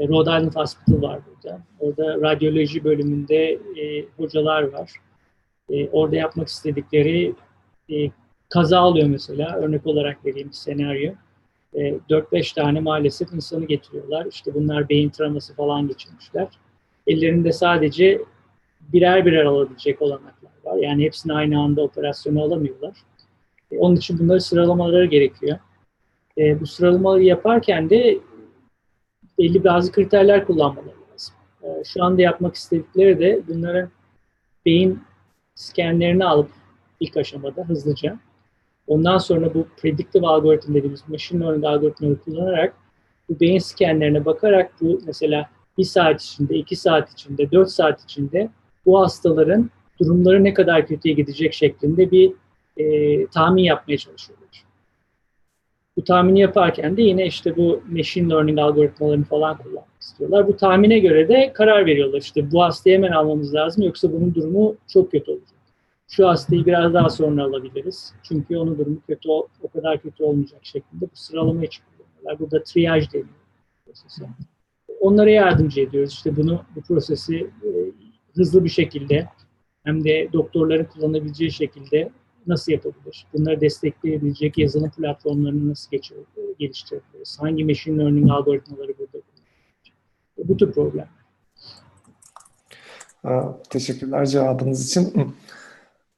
E, 0.00 0.08
Rhode 0.08 0.30
Island 0.30 0.54
Hospital 0.54 1.02
var 1.02 1.20
burada. 1.26 1.60
Orada 1.78 2.20
radyoloji 2.20 2.84
bölümünde 2.84 3.52
e, 3.52 4.04
hocalar 4.16 4.62
var. 4.62 4.92
E, 5.70 5.88
orada 5.88 6.16
yapmak 6.16 6.48
istedikleri 6.48 7.34
e, 7.92 8.10
kaza 8.48 8.84
oluyor 8.84 9.08
mesela. 9.08 9.56
Örnek 9.56 9.86
olarak 9.86 10.26
vereyim 10.26 10.52
senaryo. 10.52 11.12
E, 11.74 11.80
4-5 12.10 12.54
tane 12.54 12.80
maalesef 12.80 13.32
insanı 13.32 13.64
getiriyorlar. 13.64 14.26
İşte 14.26 14.54
bunlar 14.54 14.88
beyin 14.88 15.10
travması 15.10 15.54
falan 15.54 15.88
geçirmişler. 15.88 16.48
Ellerinde 17.06 17.52
sadece 17.52 18.20
birer 18.92 19.26
birer 19.26 19.44
alabilecek 19.44 20.02
olanaklar 20.02 20.50
var. 20.64 20.76
Yani 20.76 21.04
hepsini 21.04 21.32
aynı 21.32 21.60
anda 21.60 21.82
operasyona 21.82 22.42
alamıyorlar. 22.42 22.96
E, 23.70 23.78
onun 23.78 23.96
için 23.96 24.18
bunları 24.18 24.40
sıralamaları 24.40 25.04
gerekiyor. 25.06 25.58
E, 26.38 26.60
bu 26.60 26.66
sıralamaları 26.66 27.22
yaparken 27.22 27.90
de 27.90 28.18
belli 29.40 29.64
bazı 29.64 29.92
kriterler 29.92 30.46
kullanmaları 30.46 30.94
lazım. 31.12 31.34
E, 31.62 31.84
şu 31.84 32.04
anda 32.04 32.22
yapmak 32.22 32.54
istedikleri 32.54 33.18
de 33.18 33.42
bunların 33.48 33.90
beyin 34.66 35.00
skenlerini 35.54 36.24
alıp 36.24 36.50
ilk 37.00 37.16
aşamada 37.16 37.64
hızlıca 37.64 38.18
ondan 38.86 39.18
sonra 39.18 39.54
bu 39.54 39.66
predictive 39.76 40.26
algoritm 40.26 40.74
dediğimiz 40.74 41.08
machine 41.08 41.44
learning 41.44 41.64
algoritmaları 41.64 42.20
kullanarak 42.20 42.74
bu 43.28 43.40
beyin 43.40 43.58
skenlerine 43.58 44.24
bakarak 44.24 44.72
bu 44.80 45.00
mesela 45.06 45.50
bir 45.78 45.84
saat 45.84 46.22
içinde, 46.22 46.54
iki 46.54 46.76
saat 46.76 47.12
içinde, 47.12 47.50
dört 47.50 47.70
saat 47.70 48.04
içinde 48.04 48.50
bu 48.86 49.00
hastaların 49.00 49.70
durumları 50.00 50.44
ne 50.44 50.54
kadar 50.54 50.86
kötüye 50.86 51.14
gidecek 51.14 51.54
şeklinde 51.54 52.10
bir 52.10 52.32
e, 52.76 53.26
tahmin 53.26 53.62
yapmaya 53.62 53.98
çalışıyorlar. 53.98 54.64
Bu 55.96 56.04
tahmini 56.04 56.40
yaparken 56.40 56.96
de 56.96 57.02
yine 57.02 57.26
işte 57.26 57.56
bu 57.56 57.82
machine 57.88 58.30
learning 58.30 58.58
algoritmalarını 58.58 59.24
falan 59.24 59.58
kullanmak 59.58 60.00
istiyorlar. 60.00 60.48
Bu 60.48 60.56
tahmine 60.56 60.98
göre 60.98 61.28
de 61.28 61.52
karar 61.52 61.86
veriyorlar. 61.86 62.20
İşte 62.20 62.52
bu 62.52 62.62
hastayı 62.62 62.96
hemen 62.96 63.12
almamız 63.12 63.54
lazım 63.54 63.84
yoksa 63.84 64.12
bunun 64.12 64.34
durumu 64.34 64.76
çok 64.88 65.10
kötü 65.10 65.30
olacak. 65.30 65.60
Şu 66.08 66.28
hastayı 66.28 66.66
biraz 66.66 66.94
daha 66.94 67.10
sonra 67.10 67.44
alabiliriz. 67.44 68.14
Çünkü 68.22 68.56
onun 68.56 68.78
durumu 68.78 69.00
kötü 69.06 69.28
o 69.28 69.68
kadar 69.72 70.02
kötü 70.02 70.24
olmayacak 70.24 70.60
şeklinde 70.62 71.02
bu 71.02 71.16
sıralama 71.16 71.64
için 71.64 71.82
kullanıyorlar. 71.84 72.38
Burada 72.38 72.62
triage 72.64 73.06
deniyor. 73.12 73.28
Onlara 75.00 75.30
yardımcı 75.30 75.80
ediyoruz. 75.80 76.12
İşte 76.12 76.36
bunu 76.36 76.64
bu 76.76 76.80
prosesi 76.80 77.36
e, 77.36 77.68
hızlı 78.34 78.64
bir 78.64 78.68
şekilde 78.68 79.28
hem 79.84 80.04
de 80.04 80.28
doktorların 80.32 80.84
kullanabileceği 80.84 81.52
şekilde 81.52 82.10
nasıl 82.46 82.72
yapabilir? 82.72 83.26
Bunları 83.32 83.60
destekleyebilecek 83.60 84.58
yazılım 84.58 84.90
platformlarını 84.90 85.70
nasıl 85.70 85.90
geliştirebiliriz? 86.58 87.36
Hangi 87.40 87.64
machine 87.64 88.02
learning 88.02 88.30
algoritmaları 88.30 88.92
burada 88.98 89.18
Bu 90.38 90.56
tür 90.56 90.72
problem. 90.72 91.08
Teşekkürler 93.70 94.26
cevabınız 94.26 94.86
için. 94.86 95.34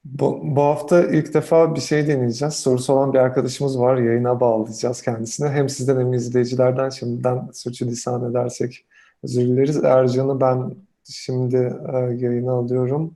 Bu, 0.05 0.41
bu 0.43 0.61
hafta 0.61 1.03
ilk 1.03 1.33
defa 1.33 1.75
bir 1.75 1.79
şey 1.79 2.07
deneyeceğiz. 2.07 2.53
Sorusu 2.53 2.93
olan 2.93 3.13
bir 3.13 3.19
arkadaşımız 3.19 3.79
var. 3.79 3.97
Yayına 3.97 4.39
bağlayacağız 4.39 5.01
kendisine. 5.01 5.49
Hem 5.49 5.69
sizden 5.69 5.99
hem 5.99 6.13
izleyicilerden 6.13 6.89
şimdiden 6.89 7.49
sürçülisan 7.53 8.31
edersek 8.31 8.85
özür 9.23 9.41
dileriz. 9.41 9.83
Ercan'ı 9.83 10.41
ben 10.41 10.75
şimdi 11.03 11.77
e, 11.93 11.97
yayına 11.97 12.51
alıyorum. 12.51 13.15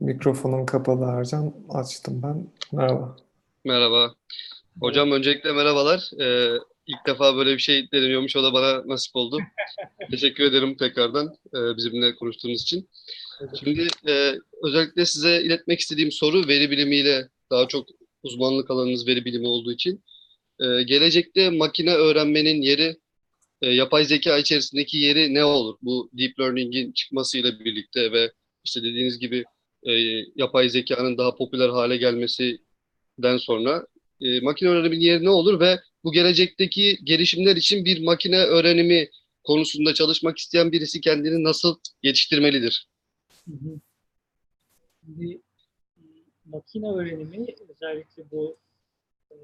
Mikrofonun 0.00 0.66
kapalı 0.66 1.04
Ercan. 1.04 1.54
Açtım 1.68 2.22
ben. 2.22 2.46
Merhaba. 2.72 3.16
Merhaba. 3.64 4.14
Hocam 4.80 5.12
öncelikle 5.12 5.52
merhabalar. 5.52 6.10
Ee, 6.20 6.58
ilk 6.86 7.06
defa 7.06 7.36
böyle 7.36 7.54
bir 7.54 7.58
şey 7.58 7.90
deniyormuş. 7.92 8.36
O 8.36 8.42
da 8.42 8.52
bana 8.52 8.88
nasip 8.88 9.16
oldu. 9.16 9.38
Teşekkür 10.10 10.44
ederim 10.44 10.76
tekrardan 10.76 11.26
e, 11.26 11.76
bizimle 11.76 12.14
konuştuğunuz 12.14 12.62
için. 12.62 12.88
Şimdi 13.60 13.88
e, 14.08 14.34
özellikle 14.62 15.06
size 15.06 15.42
iletmek 15.42 15.80
istediğim 15.80 16.12
soru 16.12 16.48
veri 16.48 16.70
bilimiyle 16.70 17.28
daha 17.50 17.68
çok 17.68 17.86
uzmanlık 18.22 18.70
alanınız 18.70 19.06
veri 19.06 19.24
bilimi 19.24 19.46
olduğu 19.46 19.72
için 19.72 20.04
e, 20.60 20.82
gelecekte 20.82 21.50
makine 21.50 21.94
öğrenmenin 21.94 22.62
yeri, 22.62 22.96
e, 23.62 23.70
yapay 23.70 24.04
zeka 24.04 24.38
içerisindeki 24.38 24.98
yeri 24.98 25.34
ne 25.34 25.44
olur? 25.44 25.76
Bu 25.82 26.10
deep 26.12 26.40
learning'in 26.40 26.92
çıkmasıyla 26.92 27.60
birlikte 27.60 28.12
ve 28.12 28.32
işte 28.64 28.82
dediğiniz 28.82 29.18
gibi 29.18 29.44
e, 29.86 29.92
yapay 30.36 30.68
zekanın 30.68 31.18
daha 31.18 31.34
popüler 31.34 31.68
hale 31.68 31.96
gelmesinden 31.96 33.36
sonra 33.36 33.86
e, 34.20 34.40
makine 34.40 34.68
öğreniminin 34.68 35.00
yeri 35.00 35.24
ne 35.24 35.30
olur 35.30 35.60
ve 35.60 35.80
bu 36.04 36.12
gelecekteki 36.12 36.98
gelişimler 37.04 37.56
için 37.56 37.84
bir 37.84 38.02
makine 38.02 38.38
öğrenimi 38.38 39.08
konusunda 39.44 39.94
çalışmak 39.94 40.38
isteyen 40.38 40.72
birisi 40.72 41.00
kendini 41.00 41.44
nasıl 41.44 41.76
yetiştirmelidir? 42.02 42.88
Şimdi 45.04 45.40
makine 46.44 46.88
öğrenimi 46.88 47.46
özellikle 47.68 48.30
bu 48.30 48.56
e, 49.30 49.36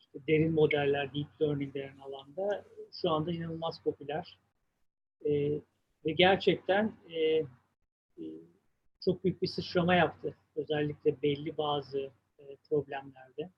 işte 0.00 0.18
derin 0.28 0.52
modeller, 0.52 1.14
deep 1.14 1.42
learning 1.42 1.74
denen 1.74 1.98
alanda 1.98 2.64
şu 3.02 3.10
anda 3.10 3.32
inanılmaz 3.32 3.82
popüler. 3.84 4.38
E, 5.24 5.30
ve 6.06 6.12
gerçekten 6.12 6.96
e, 7.08 7.18
e, 8.18 8.24
çok 9.04 9.24
büyük 9.24 9.42
bir 9.42 9.46
sıçrama 9.46 9.94
yaptı. 9.94 10.36
Özellikle 10.56 11.22
belli 11.22 11.56
bazı 11.58 12.10
e, 12.38 12.56
problemlerde. 12.68 13.50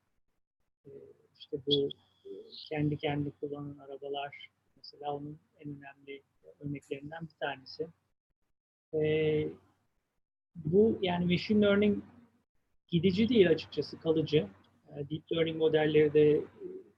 E, 0.87 0.91
işte 1.39 1.57
bu 1.67 1.89
e, 2.25 2.31
kendi 2.69 2.97
kendini 2.97 3.33
kullanan 3.41 3.79
arabalar 3.79 4.51
mesela 4.77 5.15
onun 5.15 5.39
en 5.61 5.69
önemli 5.69 6.23
örneklerinden 6.61 7.23
bir 7.23 7.47
tanesi. 7.47 7.89
E, 8.95 9.03
bu 10.57 10.99
yani 11.03 11.25
machine 11.25 11.67
learning 11.67 12.05
gidici 12.89 13.29
değil 13.29 13.51
açıkçası 13.51 14.01
kalıcı. 14.01 14.49
E, 14.89 15.11
Deep 15.11 15.33
learning 15.33 15.57
modelleri 15.57 16.15
de 16.15 16.31
e, 16.31 16.45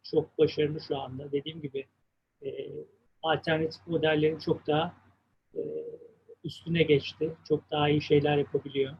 çok 0.02 0.38
başarılı 0.38 0.80
şu 0.80 0.98
anda. 0.98 1.32
Dediğim 1.32 1.60
gibi 1.60 1.86
e, 2.42 2.70
alternatif 3.22 3.86
modellerin 3.86 4.38
çok 4.38 4.66
daha 4.66 4.94
e, 5.54 5.60
üstüne 6.44 6.82
geçti. 6.82 7.32
Çok 7.48 7.70
daha 7.70 7.88
iyi 7.88 8.02
şeyler 8.02 8.38
yapabiliyor. 8.38 8.92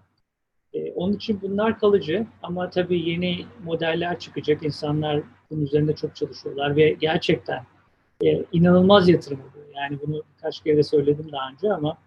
E, 0.73 0.93
onun 0.93 1.13
için 1.13 1.41
bunlar 1.43 1.79
kalıcı 1.79 2.27
ama 2.43 2.71
tabii 2.71 3.11
yeni 3.11 3.47
modeller 3.65 4.19
çıkacak. 4.19 4.63
İnsanlar 4.63 5.23
bunun 5.51 5.63
üzerinde 5.63 5.95
çok 5.95 6.17
çalışıyorlar 6.17 6.77
ve 6.77 6.91
gerçekten 6.91 7.67
e, 8.25 8.45
inanılmaz 8.53 9.09
yatırım 9.09 9.41
oluyor. 9.41 9.67
Yani 9.75 9.99
bunu 10.07 10.23
birkaç 10.37 10.61
kere 10.61 10.83
söyledim 10.83 11.33
daha 11.33 11.51
önce 11.51 11.73
ama 11.73 11.99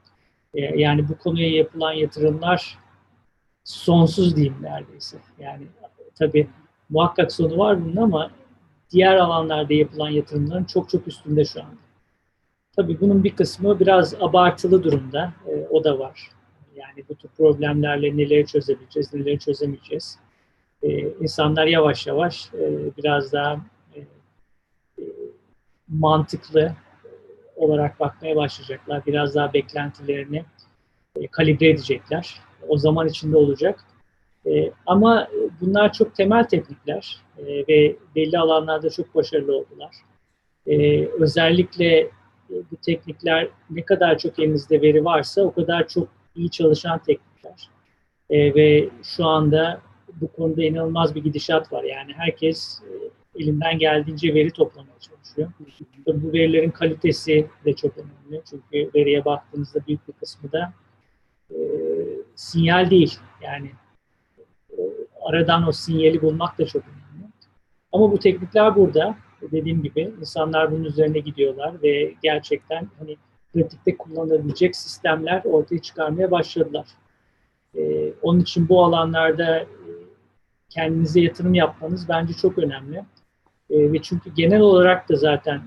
e, 0.53 0.61
yani 0.61 1.09
bu 1.09 1.17
konuya 1.17 1.49
yapılan 1.49 1.93
yatırımlar 1.93 2.77
sonsuz 3.63 4.35
diyeyim 4.35 4.55
neredeyse. 4.61 5.17
Yani 5.39 5.67
tabii 6.15 6.47
muhakkak 6.89 7.31
sonu 7.31 7.57
var 7.57 7.85
bunun 7.85 7.95
ama 7.95 8.31
diğer 8.91 9.15
alanlarda 9.15 9.73
yapılan 9.73 10.09
yatırımların 10.09 10.63
çok 10.63 10.89
çok 10.89 11.07
üstünde 11.07 11.45
şu 11.45 11.61
anda. 11.61 11.86
Tabii 12.77 13.01
bunun 13.01 13.23
bir 13.23 13.35
kısmı 13.35 13.79
biraz 13.79 14.13
abartılı 14.21 14.83
durumda. 14.83 15.33
E, 15.47 15.67
o 15.69 15.83
da 15.83 15.99
var. 15.99 16.29
Yani 16.75 17.03
bu 17.09 17.15
tür 17.15 17.29
problemlerle 17.29 18.17
neleri 18.17 18.45
çözebileceğiz, 18.45 19.13
neleri 19.13 19.39
çözemeyeceğiz. 19.39 20.19
E, 20.83 20.99
insanlar 20.99 21.65
yavaş 21.65 22.07
yavaş 22.07 22.53
e, 22.53 22.95
biraz 22.97 23.33
daha 23.33 23.59
e, 23.95 23.99
e, 23.99 25.03
mantıklı 25.87 26.75
olarak 27.55 27.99
bakmaya 27.99 28.35
başlayacaklar. 28.35 29.05
Biraz 29.05 29.35
daha 29.35 29.53
beklentilerini 29.53 30.45
e, 31.15 31.27
kalibre 31.27 31.69
edecekler. 31.69 32.41
O 32.67 32.77
zaman 32.77 33.07
içinde 33.07 33.37
olacak. 33.37 33.83
E, 34.45 34.71
ama 34.85 35.27
bunlar 35.61 35.93
çok 35.93 36.15
temel 36.15 36.43
teknikler 36.43 37.21
e, 37.37 37.45
ve 37.67 37.95
belli 38.15 38.39
alanlarda 38.39 38.89
çok 38.89 39.15
başarılı 39.15 39.57
oldular. 39.57 39.95
E, 40.67 41.05
özellikle 41.05 42.16
bu 42.49 42.75
teknikler 42.85 43.47
ne 43.69 43.85
kadar 43.85 44.17
çok 44.17 44.39
elinizde 44.39 44.81
veri 44.81 45.05
varsa 45.05 45.41
o 45.41 45.53
kadar 45.53 45.87
çok 45.87 46.07
iyi 46.35 46.49
çalışan 46.49 46.99
teknikler. 46.99 47.69
E, 48.29 48.55
ve 48.55 48.89
şu 49.03 49.25
anda 49.25 49.81
bu 50.21 50.27
konuda 50.31 50.63
inanılmaz 50.63 51.15
bir 51.15 51.23
gidişat 51.23 51.73
var. 51.73 51.83
Yani 51.83 52.13
herkes 52.13 52.81
e, 52.83 52.91
elinden 53.43 53.79
geldiğince 53.79 54.33
veri 54.33 54.51
toplamaya 54.51 54.99
çalışıyor. 54.99 55.51
Tabii 56.05 56.23
bu 56.23 56.33
verilerin 56.33 56.71
kalitesi 56.71 57.47
de 57.65 57.73
çok 57.73 57.97
önemli. 57.97 58.41
Çünkü 58.49 58.91
veriye 58.95 59.25
baktığınızda 59.25 59.79
büyük 59.87 60.07
bir 60.07 60.13
kısmı 60.13 60.51
da 60.51 60.73
e, 61.51 61.57
sinyal 62.35 62.89
değil. 62.89 63.19
Yani 63.41 63.71
e, 64.71 64.79
aradan 65.21 65.67
o 65.67 65.71
sinyali 65.71 66.21
bulmak 66.21 66.57
da 66.57 66.65
çok 66.65 66.83
önemli. 66.83 67.31
Ama 67.91 68.11
bu 68.11 68.19
teknikler 68.19 68.75
burada. 68.75 69.17
Dediğim 69.41 69.83
gibi 69.83 70.13
insanlar 70.21 70.71
bunun 70.71 70.83
üzerine 70.83 71.19
gidiyorlar 71.19 71.83
ve 71.83 72.13
gerçekten 72.23 72.87
hani 72.99 73.17
pratikte 73.53 73.97
kullanılabilecek 73.97 74.75
sistemler 74.75 75.41
ortaya 75.45 75.79
çıkarmaya 75.79 76.31
başladılar. 76.31 76.85
E, 77.75 78.13
onun 78.21 78.39
için 78.39 78.69
bu 78.69 78.83
alanlarda 78.83 79.59
e, 79.59 79.67
kendinize 80.69 81.21
yatırım 81.21 81.53
yapmanız 81.53 82.09
bence 82.09 82.33
çok 82.33 82.57
önemli. 82.57 82.97
E, 83.69 83.93
ve 83.93 84.01
çünkü 84.01 84.33
genel 84.33 84.59
olarak 84.59 85.09
da 85.09 85.15
zaten 85.15 85.61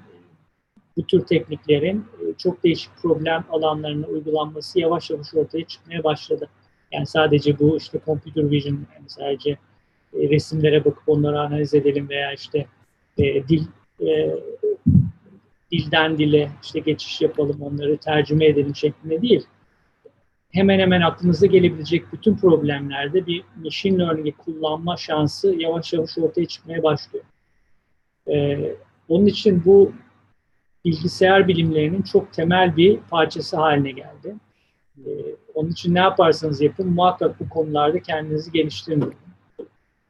bu 0.97 1.07
tür 1.07 1.21
tekniklerin 1.21 1.99
e, 1.99 2.35
çok 2.39 2.64
değişik 2.64 2.91
problem 3.03 3.45
alanlarına 3.51 4.07
uygulanması 4.07 4.81
yavaş 4.81 5.11
yavaş 5.11 5.35
ortaya 5.35 5.64
çıkmaya 5.64 6.05
başladı. 6.05 6.49
Yani 6.93 7.07
sadece 7.07 7.59
bu 7.59 7.77
işte 7.77 8.01
computer 8.07 8.51
vision, 8.51 8.75
yani 8.75 9.09
sadece 9.09 9.51
e, 9.51 10.29
resimlere 10.29 10.85
bakıp 10.85 11.09
onları 11.09 11.41
analiz 11.41 11.75
edelim 11.75 12.09
veya 12.09 12.33
işte 12.33 12.66
e, 13.18 13.48
dil 13.48 13.64
e, 14.00 14.36
dilden 15.72 16.18
dile 16.18 16.50
işte 16.62 16.80
geçiş 16.80 17.20
yapalım, 17.20 17.62
onları 17.62 17.96
tercüme 17.96 18.46
edelim 18.46 18.76
şeklinde 18.76 19.22
değil. 19.22 19.46
Hemen 20.50 20.78
hemen 20.78 21.00
aklınıza 21.00 21.46
gelebilecek 21.46 22.12
bütün 22.12 22.36
problemlerde 22.36 23.26
bir 23.26 23.44
machine 23.64 23.98
learning'i 23.98 24.32
kullanma 24.32 24.96
şansı 24.96 25.54
yavaş 25.58 25.92
yavaş 25.92 26.18
ortaya 26.18 26.46
çıkmaya 26.46 26.82
başlıyor. 26.82 27.24
Ee, 28.28 28.76
onun 29.08 29.26
için 29.26 29.62
bu 29.64 29.92
bilgisayar 30.84 31.48
bilimlerinin 31.48 32.02
çok 32.02 32.32
temel 32.32 32.76
bir 32.76 32.96
parçası 32.96 33.56
haline 33.56 33.90
geldi. 33.90 34.34
Ee, 34.98 35.11
onun 35.54 35.70
için 35.70 35.94
ne 35.94 35.98
yaparsanız 35.98 36.61
yapın 36.61 36.90
muhakkak 36.90 37.40
bu 37.40 37.48
konularda 37.48 38.00
kendinizi 38.02 38.52
geliştirin. 38.52 39.14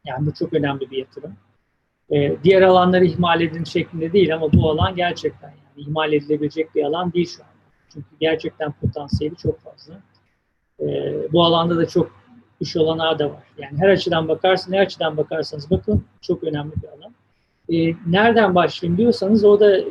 Yani 0.04 0.26
bu 0.26 0.34
çok 0.34 0.52
önemli 0.52 0.90
bir 0.90 0.96
yatırım. 0.96 1.36
Ee, 2.12 2.36
diğer 2.44 2.62
alanları 2.62 3.04
ihmal 3.04 3.40
edin 3.40 3.64
şeklinde 3.64 4.12
değil 4.12 4.34
ama 4.34 4.52
bu 4.52 4.70
alan 4.70 4.96
gerçekten 4.96 5.48
yani 5.48 5.86
ihmal 5.88 6.12
edilebilecek 6.12 6.74
bir 6.74 6.84
alan 6.84 7.12
değil 7.12 7.28
şu 7.36 7.42
anda. 7.42 7.52
Çünkü 7.92 8.08
gerçekten 8.20 8.72
potansiyeli 8.72 9.36
çok 9.36 9.60
fazla. 9.60 9.94
Ee, 10.80 11.32
bu 11.32 11.44
alanda 11.44 11.76
da 11.76 11.88
çok 11.88 12.10
iş 12.60 12.76
olanağı 12.76 13.18
da 13.18 13.30
var. 13.30 13.42
Yani 13.58 13.78
her 13.78 13.88
açıdan 13.88 14.28
bakarsanız, 14.28 14.70
ne 14.70 14.80
açıdan 14.80 15.16
bakarsanız 15.16 15.70
bakın 15.70 16.04
çok 16.20 16.44
önemli 16.44 16.72
bir 16.82 16.88
alan. 16.88 17.14
Ee, 17.72 17.94
nereden 18.06 18.54
başlayayım 18.54 18.98
diyorsanız 18.98 19.44
o 19.44 19.60
da 19.60 19.78
e, 19.78 19.84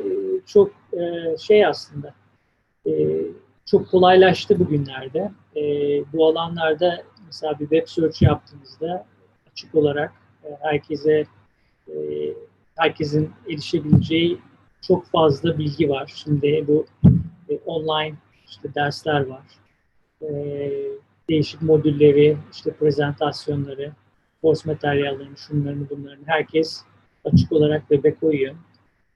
çok 0.46 0.70
e, 0.92 1.36
şey 1.38 1.66
aslında 1.66 2.14
e, 2.86 2.92
çok 3.66 3.90
kolaylaştı 3.90 4.58
bugünlerde. 4.58 5.30
E, 5.56 5.62
bu 6.12 6.26
alanlarda 6.26 7.02
mesela 7.26 7.58
bir 7.58 7.68
web 7.68 7.86
search 7.86 8.22
yaptığınızda 8.22 9.06
açık 9.52 9.74
olarak 9.74 10.12
e, 10.44 10.48
herkese 10.60 11.26
e, 11.96 12.34
herkesin 12.76 13.30
erişebileceği 13.48 14.38
çok 14.80 15.06
fazla 15.06 15.58
bilgi 15.58 15.88
var. 15.88 16.12
Şimdi 16.24 16.64
bu 16.68 16.86
e, 17.48 17.56
online 17.66 18.14
işte 18.48 18.74
dersler 18.74 19.26
var. 19.26 19.42
E, 20.22 20.30
değişik 21.30 21.62
modülleri, 21.62 22.36
işte 22.52 22.72
prezentasyonları, 22.72 23.92
kurs 24.42 24.64
materyallerini, 24.64 25.36
şunlarını 25.36 25.90
bunların 25.90 26.26
herkes 26.26 26.82
açık 27.24 27.52
olarak 27.52 27.80
web'e 27.80 28.14
koyuyor. 28.14 28.54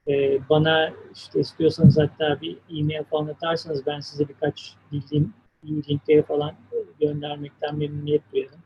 Ee, 0.09 0.39
bana 0.51 0.93
işte 1.15 1.41
istiyorsanız 1.41 1.99
hatta 1.99 2.41
bir 2.41 2.57
e-mail 2.71 3.05
falan 3.05 3.27
atarsanız 3.27 3.87
ben 3.87 4.01
size 4.01 4.29
birkaç 4.29 4.75
bildiğim 4.93 5.35
linkleri 5.65 6.23
falan 6.23 6.55
göndermekten 7.01 7.79
memnuniyet 7.79 8.23
duyarım. 8.33 8.64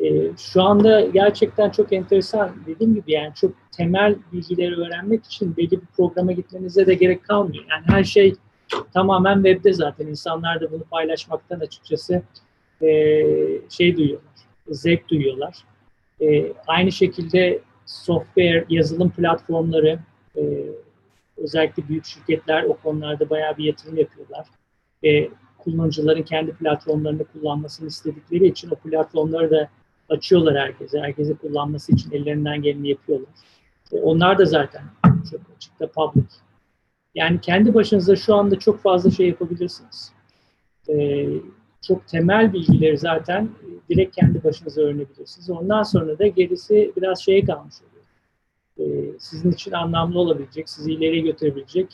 Ee, 0.00 0.30
şu 0.38 0.62
anda 0.62 1.00
gerçekten 1.00 1.70
çok 1.70 1.92
enteresan 1.92 2.50
dediğim 2.66 2.94
gibi 2.94 3.12
yani 3.12 3.34
çok 3.34 3.52
temel 3.76 4.16
bilgileri 4.32 4.76
öğrenmek 4.76 5.24
için 5.24 5.56
belli 5.56 5.70
bir 5.70 5.86
programa 5.96 6.32
gitmenize 6.32 6.86
de 6.86 6.94
gerek 6.94 7.24
kalmıyor. 7.24 7.64
Yani 7.70 7.84
her 7.86 8.04
şey 8.04 8.34
tamamen 8.94 9.34
webde 9.34 9.72
zaten. 9.72 10.06
İnsanlar 10.06 10.60
da 10.60 10.72
bunu 10.72 10.84
paylaşmaktan 10.84 11.60
açıkçası 11.60 12.22
e, 12.82 12.88
şey 13.68 13.96
duyuyorlar, 13.96 14.32
zevk 14.68 15.08
duyuyorlar. 15.08 15.64
E, 16.20 16.52
aynı 16.66 16.92
şekilde 16.92 17.60
software, 17.86 18.64
yazılım 18.68 19.10
platformları, 19.10 19.98
e, 20.36 20.42
özellikle 21.36 21.88
büyük 21.88 22.04
şirketler 22.04 22.62
o 22.62 22.74
konularda 22.76 23.30
bayağı 23.30 23.56
bir 23.56 23.64
yatırım 23.64 23.96
yapıyorlar. 23.96 24.46
Ve 25.02 25.30
kullanıcıların 25.58 26.22
kendi 26.22 26.52
platformlarını 26.52 27.24
kullanmasını 27.24 27.88
istedikleri 27.88 28.46
için 28.46 28.70
o 28.70 28.74
platformları 28.74 29.50
da 29.50 29.68
açıyorlar 30.10 30.58
herkese. 30.58 31.00
Herkese 31.00 31.34
kullanması 31.34 31.92
için 31.92 32.12
ellerinden 32.12 32.62
geleni 32.62 32.88
yapıyorlar. 32.88 33.28
E, 33.92 33.96
onlar 33.96 34.38
da 34.38 34.44
zaten 34.44 34.82
çok 35.30 35.40
açıkta 35.56 35.86
public. 35.86 36.26
Yani 37.14 37.40
kendi 37.40 37.74
başınıza 37.74 38.16
şu 38.16 38.34
anda 38.34 38.58
çok 38.58 38.80
fazla 38.80 39.10
şey 39.10 39.28
yapabilirsiniz. 39.28 40.12
E, 40.88 41.26
çok 41.86 42.08
temel 42.08 42.52
bilgileri 42.52 42.98
zaten 42.98 43.48
direkt 43.88 44.16
kendi 44.16 44.44
başınıza 44.44 44.80
öğrenebilirsiniz. 44.80 45.50
Ondan 45.50 45.82
sonra 45.82 46.18
da 46.18 46.26
gerisi 46.26 46.92
biraz 46.96 47.24
şeye 47.24 47.44
kalmış 47.44 47.74
oluyor. 47.80 48.00
E, 48.78 49.18
sizin 49.18 49.52
için 49.52 49.72
anlamlı 49.72 50.18
olabilecek, 50.18 50.68
sizi 50.68 50.92
ileriye 50.92 51.20
götürebilecek 51.22 51.86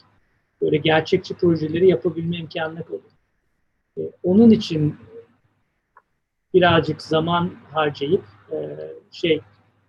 böyle 0.62 0.76
gerçekçi 0.76 1.34
projeleri 1.34 1.88
yapabilme 1.88 2.36
imkanına 2.36 2.82
kalıyor. 2.82 3.10
E, 3.98 4.00
onun 4.22 4.50
için 4.50 4.96
birazcık 6.56 7.02
zaman 7.02 7.50
harcayıp 7.72 8.24
e, 8.52 8.56
şey 9.10 9.40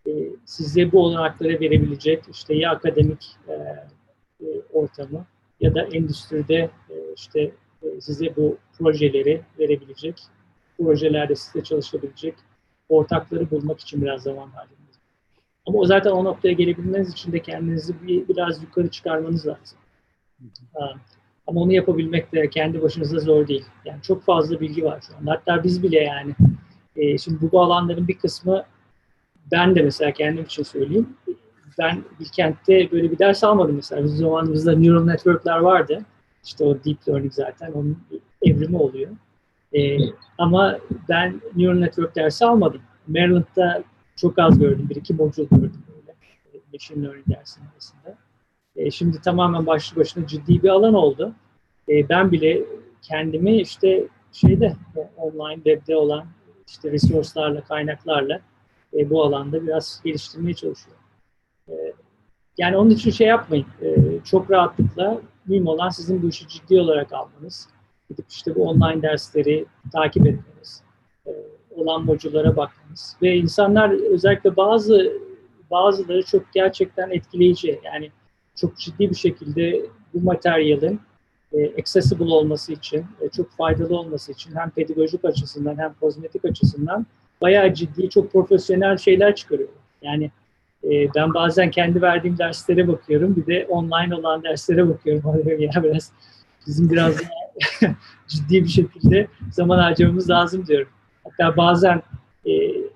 e, 0.07 0.11
size 0.45 0.91
bu 0.91 1.03
olanakları 1.03 1.59
verebilecek 1.59 2.23
işte 2.31 2.55
ya 2.55 2.71
akademik 2.71 3.35
e, 3.47 3.53
e, 4.45 4.47
ortamı 4.73 5.25
ya 5.59 5.75
da 5.75 5.81
endüstride 5.83 6.69
e, 6.89 6.95
işte 7.15 7.51
e, 7.83 8.01
size 8.01 8.35
bu 8.35 8.57
projeleri 8.77 9.41
verebilecek, 9.59 10.23
projelerde 10.77 11.35
size 11.35 11.63
çalışabilecek 11.63 12.35
ortakları 12.89 13.51
bulmak 13.51 13.79
için 13.79 14.01
biraz 14.01 14.23
zaman 14.23 14.47
harcamanız. 14.47 14.99
Ama 15.65 15.79
o 15.79 15.85
zaten 15.85 16.11
o 16.11 16.23
noktaya 16.23 16.53
gelebilmeniz 16.53 17.11
için 17.11 17.31
de 17.31 17.39
kendinizi 17.39 18.07
bir, 18.07 18.27
biraz 18.27 18.63
yukarı 18.63 18.89
çıkarmanız 18.89 19.47
lazım. 19.47 19.77
Ha, 20.73 20.93
Ama 21.47 21.61
onu 21.61 21.73
yapabilmek 21.73 22.33
de 22.33 22.49
kendi 22.49 22.81
başınıza 22.81 23.19
zor 23.19 23.47
değil. 23.47 23.65
Yani 23.85 24.01
çok 24.01 24.23
fazla 24.23 24.59
bilgi 24.59 24.83
var 24.85 25.03
şu 25.07 25.17
anda. 25.17 25.31
Hatta 25.31 25.63
biz 25.63 25.83
bile 25.83 25.99
yani 25.99 26.35
e, 26.97 27.17
şimdi 27.17 27.51
bu 27.51 27.61
alanların 27.61 28.07
bir 28.07 28.17
kısmı 28.17 28.63
ben 29.51 29.75
de 29.75 29.81
mesela 29.81 30.11
kendim 30.11 30.43
için 30.43 30.63
söyleyeyim. 30.63 31.09
Ben 31.79 32.03
Bilkent'te 32.19 32.91
böyle 32.91 33.11
bir 33.11 33.19
ders 33.19 33.43
almadım 33.43 33.75
mesela. 33.75 34.03
Bizim 34.03 34.17
zamanımızda 34.17 34.75
neural 34.75 35.05
network'ler 35.05 35.57
vardı. 35.57 36.05
İşte 36.45 36.63
o 36.63 36.83
deep 36.85 37.07
learning 37.07 37.33
zaten 37.33 37.71
onun 37.71 37.97
evrimi 38.41 38.77
oluyor. 38.77 39.11
E, 39.73 39.97
ama 40.37 40.79
ben 41.09 41.41
neural 41.55 41.79
network 41.79 42.15
dersi 42.15 42.45
almadım. 42.45 42.81
Maryland'da 43.07 43.83
çok 44.15 44.39
az 44.39 44.59
gördüm. 44.59 44.87
Bir 44.89 44.95
iki 44.95 45.13
modül 45.13 45.47
gördüm 45.51 45.83
böyle. 45.89 46.15
Machine 46.73 47.03
learning 47.03 47.27
dersinin 47.27 47.65
arasında. 47.73 48.17
E, 48.75 48.91
şimdi 48.91 49.21
tamamen 49.21 49.65
başlı 49.65 49.97
başına 49.97 50.27
ciddi 50.27 50.63
bir 50.63 50.69
alan 50.69 50.93
oldu. 50.93 51.33
E, 51.89 52.09
ben 52.09 52.31
bile 52.31 52.63
kendimi 53.01 53.61
işte 53.61 54.07
şeyde 54.31 54.75
online 55.17 55.55
webde 55.55 55.95
olan 55.95 56.25
işte 56.67 56.91
resource'larla, 56.91 57.61
kaynaklarla 57.61 58.41
e, 58.93 59.09
bu 59.09 59.23
alanda 59.23 59.63
biraz 59.63 60.01
geliştirmeye 60.03 60.53
çalışıyorum. 60.53 61.03
E, 61.69 61.73
yani 62.57 62.77
onun 62.77 62.89
için 62.89 63.11
şey 63.11 63.27
yapmayın. 63.27 63.65
E, 63.81 63.95
çok 64.23 64.51
rahatlıkla 64.51 65.21
mühim 65.45 65.67
olan 65.67 65.89
sizin 65.89 66.23
bu 66.23 66.29
işi 66.29 66.47
ciddi 66.47 66.81
olarak 66.81 67.13
almanız. 67.13 67.67
Gidip 68.09 68.25
işte 68.29 68.55
bu 68.55 68.69
online 68.69 69.01
dersleri 69.01 69.65
takip 69.91 70.27
etmeniz. 70.27 70.83
E, 71.27 71.31
olan 71.75 72.05
modüllara 72.05 72.57
bakmanız. 72.57 73.17
Ve 73.21 73.35
insanlar 73.35 73.89
özellikle 73.89 74.55
bazı 74.57 75.13
bazıları 75.71 76.23
çok 76.23 76.53
gerçekten 76.53 77.09
etkileyici. 77.09 77.79
Yani 77.83 78.11
çok 78.55 78.77
ciddi 78.77 79.09
bir 79.09 79.15
şekilde 79.15 79.85
bu 80.13 80.21
materyalin 80.21 81.01
e, 81.53 81.79
accessible 81.79 82.33
olması 82.33 82.73
için, 82.73 83.05
e, 83.21 83.29
çok 83.29 83.51
faydalı 83.51 83.97
olması 83.99 84.31
için 84.31 84.55
hem 84.55 84.69
pedagojik 84.69 85.25
açısından 85.25 85.77
hem 85.77 85.93
kozmetik 85.93 86.45
açısından 86.45 87.05
bayağı 87.41 87.73
ciddi, 87.73 88.09
çok 88.09 88.31
profesyonel 88.31 88.97
şeyler 88.97 89.35
çıkarıyor. 89.35 89.69
Yani 90.01 90.31
e, 90.83 91.13
ben 91.15 91.33
bazen 91.33 91.71
kendi 91.71 92.01
verdiğim 92.01 92.37
derslere 92.37 92.87
bakıyorum, 92.87 93.35
bir 93.35 93.45
de 93.45 93.65
online 93.69 94.15
olan 94.15 94.43
derslere 94.43 94.89
bakıyorum. 94.89 95.23
Ya 95.59 95.83
biraz 95.83 96.11
bizim 96.67 96.89
biraz 96.89 97.15
daha 97.21 97.91
ciddi 98.27 98.63
bir 98.63 98.69
şekilde 98.69 99.27
zaman 99.51 99.79
harcamamız 99.79 100.29
lazım 100.29 100.67
diyorum. 100.67 100.87
Hatta 101.23 101.57
bazen 101.57 102.01
e, 102.45 102.51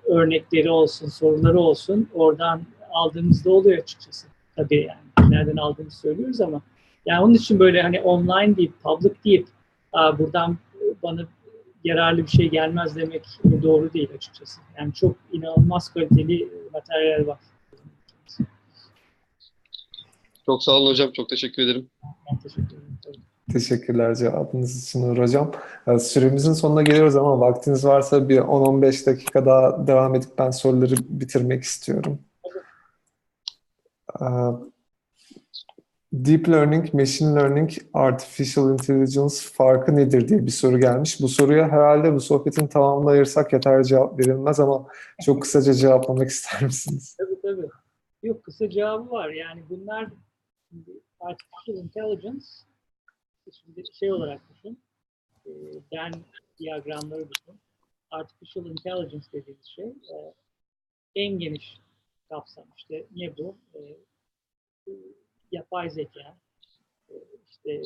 örnekleri 0.06 0.70
olsun, 0.70 1.08
soruları 1.08 1.60
olsun 1.60 2.08
oradan 2.14 2.62
aldığımızda 2.90 3.50
oluyor 3.50 3.78
açıkçası. 3.78 4.26
Tabii 4.56 4.88
yani 4.88 5.30
nereden 5.32 5.56
aldığımızı 5.56 5.98
söylüyoruz 5.98 6.40
ama 6.40 6.60
yani 7.06 7.24
onun 7.24 7.34
için 7.34 7.58
böyle 7.58 7.82
hani 7.82 8.00
online 8.00 8.56
deyip, 8.56 8.82
public 8.82 9.14
deyip 9.24 9.48
buradan 10.18 10.58
bana 11.02 11.26
yararlı 11.84 12.22
bir 12.22 12.30
şey 12.30 12.50
gelmez 12.50 12.96
demek 12.96 13.24
doğru 13.62 13.92
değil 13.92 14.08
açıkçası. 14.14 14.60
Yani 14.78 14.94
çok 14.94 15.16
inanılmaz 15.32 15.88
kaliteli 15.88 16.48
materyal 16.72 17.26
var. 17.26 17.38
Çok 20.46 20.62
sağ 20.62 20.72
olun 20.72 20.90
hocam. 20.90 21.12
Çok 21.12 21.28
teşekkür 21.28 21.62
ederim. 21.62 21.90
Ben 22.30 22.38
teşekkür 22.38 22.76
ederim. 22.76 22.98
Tabii. 23.04 23.18
Teşekkürler 23.52 24.14
cevabınız 24.14 24.84
için 24.84 25.02
Uğur 25.02 25.18
Hocam. 25.18 25.52
Ee, 25.86 25.98
Süremizin 25.98 26.52
sonuna 26.52 26.82
geliyoruz 26.82 27.16
ama 27.16 27.40
vaktiniz 27.40 27.84
varsa 27.84 28.28
bir 28.28 28.38
10-15 28.38 29.06
dakika 29.06 29.46
daha 29.46 29.86
devam 29.86 30.14
edip 30.14 30.30
ben 30.38 30.50
soruları 30.50 30.94
bitirmek 31.08 31.62
istiyorum. 31.62 32.18
Deep 36.12 36.48
Learning, 36.48 36.94
Machine 36.94 37.34
Learning, 37.34 37.70
Artificial 37.94 38.72
Intelligence 38.72 39.34
farkı 39.52 39.96
nedir 39.96 40.28
diye 40.28 40.46
bir 40.46 40.50
soru 40.50 40.78
gelmiş. 40.78 41.20
Bu 41.20 41.28
soruya 41.28 41.68
herhalde 41.68 42.14
bu 42.14 42.20
sohbetin 42.20 42.66
tamamını 42.66 43.10
ayırsak 43.10 43.52
yeterli 43.52 43.86
cevap 43.86 44.18
verilmez 44.18 44.60
ama 44.60 44.86
çok 45.24 45.42
kısaca 45.42 45.74
cevaplamak 45.74 46.28
ister 46.30 46.62
misiniz? 46.62 47.16
Tabii 47.18 47.40
tabii. 47.42 47.68
Yok 48.22 48.44
kısa 48.44 48.70
cevabı 48.70 49.10
var. 49.10 49.30
Yani 49.30 49.64
bunlar 49.70 50.08
artificial 51.20 51.84
intelligence 51.84 52.46
şimdi 53.52 53.84
şey 53.92 54.12
olarak 54.12 54.40
düşün. 54.50 54.82
E, 55.46 55.50
ben 55.92 56.12
diyagramları 56.58 57.28
düşün. 57.30 57.60
Artificial 58.10 58.66
intelligence 58.66 59.26
dediğimiz 59.32 59.66
şey 59.66 59.84
e, 59.86 60.34
en 61.14 61.38
geniş 61.38 61.80
kapsam. 62.28 62.64
İşte 62.76 63.06
ne 63.16 63.36
bu? 63.36 63.56
Yapay 65.52 65.90
zeka. 65.90 66.36
E, 67.10 67.14
işte 67.50 67.82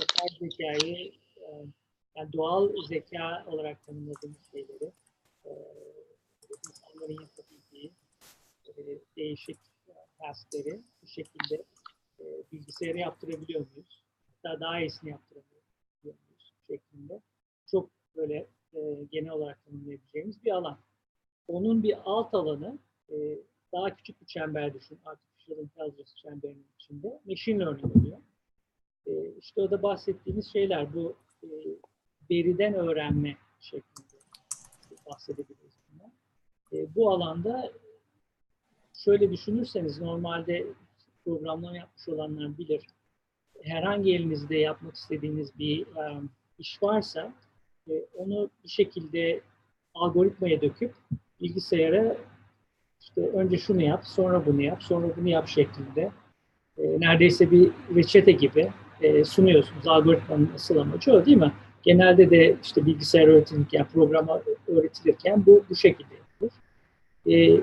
yapay 0.00 0.28
zekayı 0.40 1.12
e, 1.36 1.46
yani 2.16 2.32
doğal 2.32 2.72
zeka 2.88 3.44
olarak 3.46 3.84
tanımladığımız 3.84 4.50
şeyleri 4.50 4.92
e, 5.44 5.50
insanların 6.68 7.22
yapabildiği 7.22 7.92
değişik 9.16 9.58
taskleri 10.18 10.80
bu 11.02 11.06
şekilde 11.06 11.64
bilgisayara 12.52 12.98
yaptırabiliyor 12.98 13.60
muyuz? 13.60 14.04
Hatta 14.26 14.60
daha 14.60 14.80
iyisini 14.80 15.10
yaptırabiliyor 15.10 15.64
muyuz 16.02 16.52
şeklinde. 16.66 17.20
Çok 17.70 17.90
böyle 18.16 18.46
genel 19.10 19.30
olarak 19.30 19.64
tanımlayabileceğimiz 19.64 20.44
bir 20.44 20.50
alan. 20.50 20.78
Onun 21.48 21.82
bir 21.82 21.96
alt 22.04 22.34
alanı 22.34 22.78
daha 23.72 23.96
küçük 23.96 24.20
bir 24.20 24.26
çember 24.26 24.74
düşün. 24.74 25.00
Intelligence 25.52 26.12
çemberinin 26.22 26.66
içinde. 26.80 27.20
Machine 27.26 27.58
Learning 27.64 27.96
oluyor. 27.96 28.18
E, 29.06 29.12
işte 29.38 29.60
o 29.60 29.70
da 29.70 29.82
bahsettiğimiz 29.82 30.52
şeyler 30.52 30.94
bu 30.94 31.16
e, 31.42 31.48
veriden 32.30 32.74
öğrenme 32.74 33.36
şeklinde 33.60 34.14
bahsedebiliriz. 35.06 35.74
E, 36.74 36.94
bu 36.94 37.10
alanda 37.10 37.72
şöyle 38.94 39.32
düşünürseniz 39.32 40.00
normalde 40.00 40.66
programlama 41.24 41.76
yapmış 41.76 42.08
olanlar 42.08 42.58
bilir. 42.58 42.86
Herhangi 43.62 44.14
elinizde 44.14 44.56
yapmak 44.56 44.94
istediğiniz 44.94 45.58
bir 45.58 45.86
um, 45.86 46.30
iş 46.58 46.82
varsa 46.82 47.32
e, 47.90 47.92
onu 48.14 48.50
bir 48.64 48.68
şekilde 48.68 49.40
algoritmaya 49.94 50.60
döküp 50.60 50.94
bilgisayara 51.40 52.16
işte 53.04 53.20
önce 53.20 53.58
şunu 53.58 53.82
yap, 53.82 54.06
sonra 54.06 54.46
bunu 54.46 54.62
yap, 54.62 54.82
sonra 54.82 55.06
bunu 55.16 55.28
yap 55.28 55.48
şeklinde 55.48 56.10
e, 56.78 57.00
neredeyse 57.00 57.50
bir 57.50 57.70
reçete 57.94 58.32
gibi 58.32 58.72
e, 59.02 59.24
sunuyorsunuz. 59.24 59.88
Algoritmanın 59.88 60.50
asıl 60.54 60.76
amacı 60.76 61.12
o 61.12 61.26
değil 61.26 61.36
mi? 61.36 61.52
Genelde 61.82 62.30
de 62.30 62.56
işte 62.62 62.86
bilgisayar 62.86 63.28
öğretilirken, 63.28 63.86
programa 63.94 64.40
öğretilirken 64.68 65.46
bu 65.46 65.64
bu 65.70 65.76
şekilde 65.76 66.14
yapılır. 66.14 66.52
E, 67.32 67.60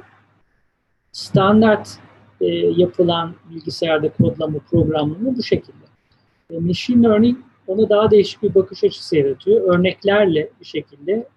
standart 1.12 2.00
e, 2.42 2.46
yapılan 2.56 3.36
bilgisayarda 3.50 4.14
kodlama, 4.14 4.60
programlama 4.60 5.38
bu 5.38 5.44
şekilde. 5.44 5.86
E, 6.50 6.60
machine 6.60 7.08
learning 7.08 7.38
ona 7.68 7.90
daha 7.90 8.12
değişik 8.12 8.44
bir 8.44 8.56
bakış 8.56 8.84
açısı 8.84 9.18
yaratıyor. 9.18 9.76
Örneklerle 9.76 10.50
bir 10.60 10.66
şekilde 10.66 11.28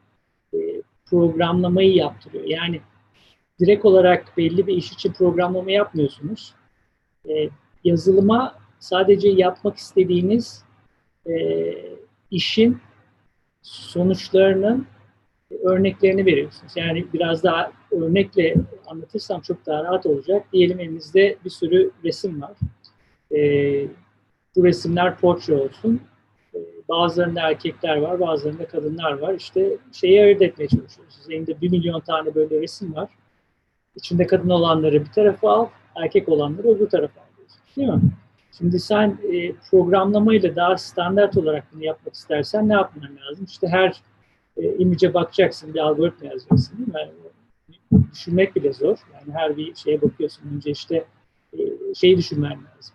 e, 0.54 0.58
programlamayı 1.06 1.94
yaptırıyor. 1.94 2.44
Yani 2.44 2.80
direkt 3.60 3.84
olarak 3.84 4.36
belli 4.36 4.66
bir 4.66 4.76
iş 4.76 4.92
için 4.92 5.12
programlama 5.12 5.70
yapmıyorsunuz. 5.70 6.54
E, 7.28 7.48
yazılıma 7.84 8.54
sadece 8.78 9.28
yapmak 9.28 9.76
istediğiniz 9.76 10.64
e, 11.26 11.34
işin 12.30 12.78
sonuçlarının 13.62 14.86
örneklerini 15.62 16.26
veriyorsunuz. 16.26 16.72
Yani 16.76 17.06
biraz 17.12 17.42
daha 17.42 17.72
örnekle 17.90 18.54
anlatırsam 18.86 19.40
çok 19.40 19.66
daha 19.66 19.84
rahat 19.84 20.06
olacak. 20.06 20.46
Diyelim 20.52 20.80
elimizde 20.80 21.36
bir 21.44 21.50
sürü 21.50 21.90
resim 22.04 22.42
var. 22.42 22.56
Ee, 23.34 23.86
bu 24.56 24.64
resimler 24.64 25.16
portre 25.16 25.54
olsun. 25.54 26.00
Ee, 26.54 26.58
bazılarında 26.88 27.40
erkekler 27.40 27.96
var, 27.96 28.20
bazılarında 28.20 28.68
kadınlar 28.68 29.18
var. 29.18 29.34
İşte 29.34 29.76
şeyi 29.92 30.22
ayırt 30.22 30.42
etmeye 30.42 30.68
çalışıyoruz. 30.68 31.20
Elinde 31.30 31.60
bir 31.60 31.70
milyon 31.70 32.00
tane 32.00 32.34
böyle 32.34 32.60
resim 32.60 32.94
var. 32.94 33.08
İçinde 33.96 34.26
kadın 34.26 34.50
olanları 34.50 35.04
bir 35.04 35.12
tarafa 35.12 35.50
al, 35.50 35.66
erkek 35.96 36.28
olanları 36.28 36.68
öbür 36.68 36.88
tarafa 36.88 37.20
al. 37.20 37.24
Değil 37.76 37.88
mi? 37.88 38.00
Şimdi 38.58 38.78
sen 38.78 39.18
e, 39.32 39.52
programlamayla 39.52 40.56
daha 40.56 40.76
standart 40.76 41.36
olarak 41.36 41.64
bunu 41.72 41.84
yapmak 41.84 42.14
istersen 42.14 42.68
ne 42.68 42.72
yapman 42.72 43.16
lazım? 43.16 43.44
İşte 43.44 43.68
her 43.68 44.02
e, 44.56 44.76
image'e 44.76 45.14
bakacaksın, 45.14 45.74
bir 45.74 45.78
algoritma 45.78 46.28
yazacaksın 46.28 46.78
değil 46.78 46.88
mi? 46.88 46.94
Yani, 46.94 47.12
düşünmek 48.12 48.56
bile 48.56 48.72
zor. 48.72 48.98
Yani 49.14 49.32
her 49.32 49.56
bir 49.56 49.74
şeye 49.74 50.02
bakıyorsun. 50.02 50.42
Önce 50.54 50.70
işte 50.70 51.04
e, 51.52 51.58
şeyi 51.94 52.16
düşünmen 52.16 52.52
lazım. 52.52 52.94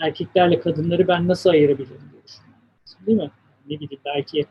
Erkeklerle 0.00 0.60
kadınları 0.60 1.08
ben 1.08 1.28
nasıl 1.28 1.50
ayırabilirim 1.50 2.10
diye 2.12 2.22
düşünmen 2.26 2.58
lazım. 2.82 3.06
Değil 3.06 3.18
mi? 3.18 3.30
Ne 3.66 3.80
bileyim 3.80 4.02
belki 4.04 4.46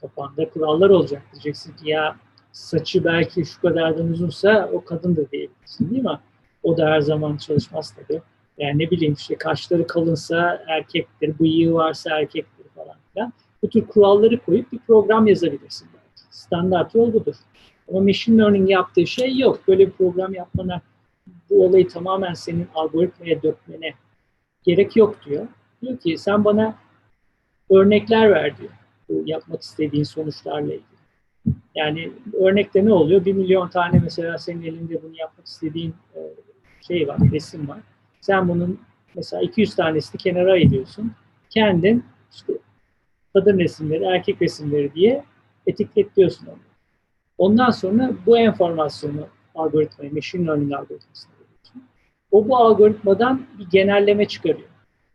kafanda 0.00 0.50
kurallar 0.50 0.90
olacak. 0.90 1.22
Diyeceksin 1.32 1.76
ki 1.76 1.90
ya 1.90 2.16
saçı 2.56 3.04
belki 3.04 3.44
şu 3.44 3.60
kadardan 3.60 4.08
uzunsa 4.08 4.70
o 4.72 4.84
kadındır 4.84 5.30
diyebilirsin 5.30 5.90
değil 5.90 6.02
mi? 6.02 6.18
O 6.62 6.76
da 6.76 6.86
her 6.86 7.00
zaman 7.00 7.36
çalışmaz 7.36 7.94
tabii. 7.94 8.22
Yani 8.58 8.78
ne 8.78 8.90
bileyim 8.90 9.14
işte 9.14 9.38
kaşları 9.38 9.86
kalınsa 9.86 10.64
erkektir, 10.68 11.38
bıyığı 11.38 11.74
varsa 11.74 12.20
erkektir 12.20 12.64
falan 12.74 12.96
filan. 13.12 13.32
Bu 13.62 13.68
tür 13.68 13.86
kuralları 13.86 14.38
koyup 14.38 14.72
bir 14.72 14.78
program 14.78 15.26
yazabilirsin 15.26 15.88
belki. 15.94 16.36
Standart 16.36 16.94
yol 16.94 17.12
budur. 17.12 17.34
Ama 17.88 18.00
machine 18.00 18.42
learning 18.42 18.70
yaptığı 18.70 19.06
şey 19.06 19.38
yok. 19.38 19.60
Böyle 19.68 19.86
bir 19.86 19.92
program 19.92 20.34
yapmana 20.34 20.80
bu 21.50 21.66
olayı 21.66 21.88
tamamen 21.88 22.34
senin 22.34 22.68
algoritmaya 22.74 23.42
dökmene 23.42 23.94
gerek 24.62 24.96
yok 24.96 25.16
diyor. 25.26 25.46
Diyor 25.82 25.98
ki 25.98 26.18
sen 26.18 26.44
bana 26.44 26.74
örnekler 27.70 28.30
ver 28.30 28.58
diyor. 28.58 28.72
Bu 29.08 29.22
yapmak 29.26 29.62
istediğin 29.62 30.04
sonuçlarla 30.04 30.74
ilgili. 30.74 30.95
Yani 31.74 32.12
örnekte 32.32 32.84
ne 32.84 32.92
oluyor? 32.92 33.24
Bir 33.24 33.32
milyon 33.32 33.68
tane 33.68 34.00
mesela 34.02 34.38
senin 34.38 34.62
elinde 34.62 35.02
bunu 35.02 35.16
yapmak 35.16 35.46
istediğin 35.46 35.94
şey 36.80 37.08
var, 37.08 37.18
resim 37.32 37.68
var. 37.68 37.78
Sen 38.20 38.48
bunun 38.48 38.80
mesela 39.14 39.42
200 39.42 39.74
tanesini 39.74 40.20
kenara 40.20 40.52
ayırıyorsun. 40.52 41.12
Kendin 41.50 42.04
işte 42.34 42.52
kadın 43.34 43.58
resimleri, 43.58 44.04
erkek 44.04 44.42
resimleri 44.42 44.94
diye 44.94 45.24
etiketliyorsun 45.66 46.46
onu. 46.46 46.58
Ondan 47.38 47.70
sonra 47.70 48.12
bu 48.26 48.38
enformasyonu 48.38 49.26
algoritmaya, 49.54 50.10
machine 50.10 50.46
learning 50.46 50.72
algoritmasına 50.72 51.32
veriyorsun. 51.32 51.82
O 52.30 52.48
bu 52.48 52.56
algoritmadan 52.56 53.46
bir 53.58 53.66
genelleme 53.70 54.28
çıkarıyor. 54.28 54.68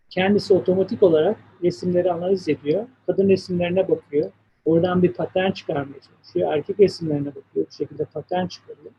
Kendisi 0.09 0.53
otomatik 0.53 1.03
olarak 1.03 1.37
resimleri 1.63 2.11
analiz 2.11 2.49
ediyor. 2.49 2.85
Kadın 3.05 3.29
resimlerine 3.29 3.89
bakıyor. 3.89 4.31
Oradan 4.65 5.03
bir 5.03 5.13
patern 5.13 5.51
çıkarmaya 5.51 5.99
çalışıyor. 5.99 6.53
Erkek 6.53 6.79
resimlerine 6.79 7.27
bakıyor. 7.27 7.65
Bu 7.71 7.75
şekilde 7.77 8.05
patern 8.05 8.47
çıkarıyor. 8.47 8.91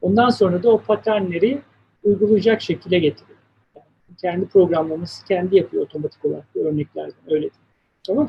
Ondan 0.00 0.28
sonra 0.28 0.62
da 0.62 0.70
o 0.70 0.80
paternleri 0.80 1.62
uygulayacak 2.04 2.62
şekilde 2.62 2.98
getiriyor. 2.98 3.38
Yani 3.76 4.16
kendi 4.20 4.46
programlaması 4.46 5.26
kendi 5.26 5.56
yapıyor 5.56 5.82
otomatik 5.82 6.24
olarak 6.24 6.44
bu 6.54 6.60
örneklerden. 6.60 7.14
Öyle. 7.30 7.50
Tamam? 8.06 8.28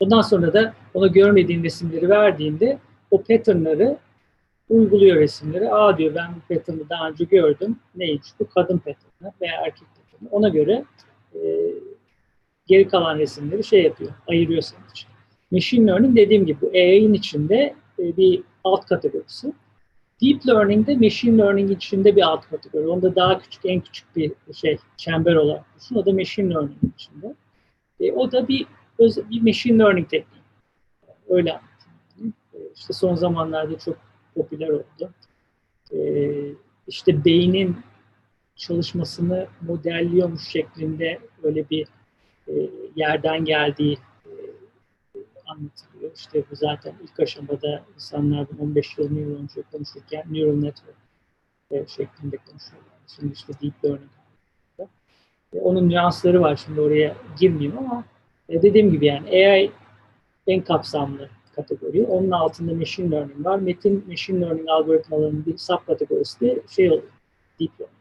Ondan 0.00 0.20
sonra 0.20 0.52
da 0.52 0.74
ona 0.94 1.06
görmediğin 1.06 1.64
resimleri 1.64 2.08
verdiğinde 2.08 2.78
o 3.10 3.22
patternları 3.22 3.98
uyguluyor 4.68 5.16
resimleri. 5.16 5.72
Aa 5.72 5.98
diyor 5.98 6.14
ben 6.14 6.34
bu 6.34 6.54
pattern'ı 6.54 6.88
daha 6.88 7.08
önce 7.08 7.24
gördüm. 7.24 7.78
Neymiş 7.94 8.28
bu? 8.40 8.48
Kadın 8.48 8.78
pattern'ı 8.78 9.32
veya 9.40 9.52
erkek 9.66 9.88
pattern'ı. 9.88 10.28
Ona 10.30 10.48
göre 10.48 10.84
e, 11.34 11.38
geri 12.66 12.88
kalan 12.88 13.18
resimleri 13.18 13.64
şey 13.64 13.82
yapıyor. 13.82 14.10
Ayırıyor 14.26 14.62
senin 14.62 14.90
için. 14.90 15.08
Machine 15.50 15.86
Learning 15.86 16.16
dediğim 16.16 16.46
gibi 16.46 16.60
bu 16.60 16.70
AI'nin 16.74 17.12
içinde 17.12 17.74
e, 17.98 18.16
bir 18.16 18.42
alt 18.64 18.86
kategorisi. 18.86 19.52
Deep 20.22 20.46
Learning 20.46 20.86
de 20.86 20.96
Machine 20.96 21.38
Learning 21.38 21.70
içinde 21.70 22.16
bir 22.16 22.22
alt 22.22 22.48
kategori. 22.48 22.86
Onda 22.86 23.16
daha 23.16 23.38
küçük, 23.38 23.64
en 23.64 23.80
küçük 23.80 24.16
bir 24.16 24.32
şey, 24.54 24.78
çember 24.96 25.34
olarak 25.34 25.64
düşün. 25.80 25.94
O 25.94 26.06
da 26.06 26.12
Machine 26.12 26.54
Learning 26.54 26.78
içinde. 26.94 27.34
E, 28.00 28.12
o 28.12 28.32
da 28.32 28.48
bir 28.48 28.66
bir 28.98 29.42
Machine 29.42 29.78
Learning 29.78 30.08
tekniği. 30.10 30.42
Öyle 31.28 31.52
anlatayım. 31.52 32.34
E, 32.54 32.58
işte 32.76 32.92
son 32.92 33.14
zamanlarda 33.14 33.78
çok 33.78 33.96
popüler 34.34 34.68
oldu. 34.68 35.10
E, 35.92 35.98
işte 36.86 37.24
beynin 37.24 37.76
çalışmasını 38.56 39.46
modelliyormuş 39.60 40.48
şeklinde 40.48 41.18
öyle 41.42 41.70
bir 41.70 41.86
e, 42.48 42.52
yerden 42.96 43.44
geldiği 43.44 43.98
anlatılıyor. 45.46 46.10
İşte 46.16 46.44
bu 46.50 46.56
zaten 46.56 46.94
ilk 47.02 47.20
aşamada 47.20 47.82
insanlardan 47.94 48.74
15-20 48.74 49.18
yıl 49.18 49.42
önce 49.42 49.62
konuşurken 49.72 50.24
neural 50.30 50.56
network 50.56 50.96
e, 51.70 51.86
şeklinde 51.86 52.36
konuşuyorlar. 52.36 52.96
Şimdi 53.16 53.32
işte 53.32 53.52
deep 53.62 53.84
learning. 53.84 54.10
E, 55.52 55.60
onun 55.60 55.88
nüansları 55.88 56.40
var. 56.40 56.56
Şimdi 56.56 56.80
oraya 56.80 57.16
girmeyeyim 57.40 57.78
ama 57.78 58.04
e, 58.48 58.62
dediğim 58.62 58.90
gibi 58.90 59.06
yani 59.06 59.28
AI 59.28 59.70
en 60.46 60.62
kapsamlı 60.62 61.28
kategori. 61.56 62.04
Onun 62.04 62.30
altında 62.30 62.74
machine 62.74 63.10
learning 63.10 63.46
var. 63.46 63.58
Metin 63.58 64.04
machine 64.08 64.40
learning 64.40 64.68
algoritmalarının 64.68 65.46
bir 65.46 65.58
sub 65.58 65.86
kategorisi 65.86 66.40
de 66.40 66.62
şey 66.68 66.90
oluyor. 66.90 67.12
Deep 67.60 67.80
learning. 67.80 67.96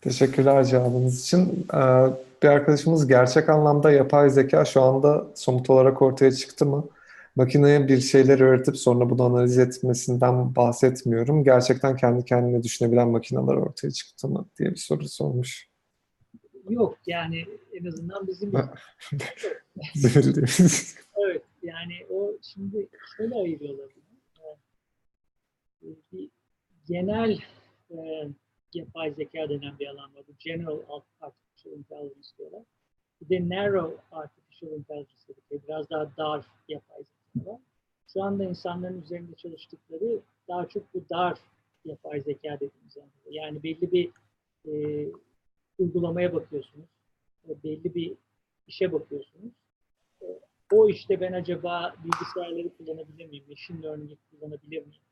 Teşekkürler 0.00 0.64
cevabınız 0.64 1.22
için. 1.22 1.66
Ee, 1.74 1.78
bir 2.42 2.48
arkadaşımız 2.48 3.06
gerçek 3.06 3.48
anlamda 3.48 3.90
yapay 3.90 4.30
zeka 4.30 4.64
şu 4.64 4.82
anda 4.82 5.32
somut 5.34 5.70
olarak 5.70 6.02
ortaya 6.02 6.32
çıktı 6.32 6.66
mı? 6.66 6.88
Makineye 7.36 7.88
bir 7.88 8.00
şeyler 8.00 8.40
öğretip 8.40 8.76
sonra 8.76 9.10
bunu 9.10 9.22
analiz 9.22 9.58
etmesinden 9.58 10.56
bahsetmiyorum. 10.56 11.44
Gerçekten 11.44 11.96
kendi 11.96 12.24
kendine 12.24 12.62
düşünebilen 12.62 13.08
makineler 13.08 13.54
ortaya 13.54 13.90
çıktı 13.90 14.28
mı 14.28 14.48
diye 14.58 14.70
bir 14.70 14.76
soru 14.76 15.08
sormuş. 15.08 15.68
Yok 16.68 16.98
yani 17.06 17.46
en 17.72 17.84
azından 17.84 18.26
bizim 18.26 18.52
evet 21.16 21.42
yani 21.62 22.06
o 22.10 22.32
şimdi 22.42 22.88
şöyle 23.16 23.34
ayırıyorlar 23.34 23.86
bunu. 23.96 24.02
Bir 26.12 26.30
genel 26.88 27.38
e, 27.90 27.96
yapay 28.74 29.10
zeka 29.10 29.48
denen 29.48 29.78
bir 29.78 29.86
alan 29.86 30.14
var. 30.14 30.22
Bu 30.28 30.32
General 30.38 30.78
Artificial 31.62 31.78
Intelligence 31.78 32.28
diyorlar. 32.38 32.62
Bir 33.20 33.28
de 33.28 33.48
Narrow 33.56 34.02
Artificial 34.12 34.72
Intelligence 34.72 35.28
dedikleri 35.28 35.60
biraz 35.68 35.90
daha 35.90 36.16
dar 36.16 36.46
yapay 36.68 37.02
zeka 37.02 37.50
var. 37.50 37.60
Şu 38.12 38.22
anda 38.22 38.44
insanların 38.44 39.02
üzerinde 39.02 39.34
çalıştıkları 39.34 40.20
daha 40.48 40.68
çok 40.68 40.94
bu 40.94 41.04
dar 41.10 41.38
yapay 41.84 42.20
zeka 42.20 42.54
dediğimiz 42.54 42.96
anlamda. 42.96 43.30
Yani 43.30 43.62
belli 43.62 43.92
bir 43.92 44.10
e, 44.66 44.72
uygulamaya 45.78 46.34
bakıyorsunuz. 46.34 46.88
Belli 47.64 47.94
bir 47.94 48.14
işe 48.66 48.92
bakıyorsunuz. 48.92 49.52
E, 50.22 50.26
o 50.72 50.88
işte 50.88 51.20
ben 51.20 51.32
acaba 51.32 51.94
bilgisayarları 52.04 52.76
kullanabilir 52.76 53.26
miyim? 53.26 53.44
Machine 53.48 53.82
learning 53.82 54.18
kullanabilir 54.30 54.86
miyim? 54.86 55.02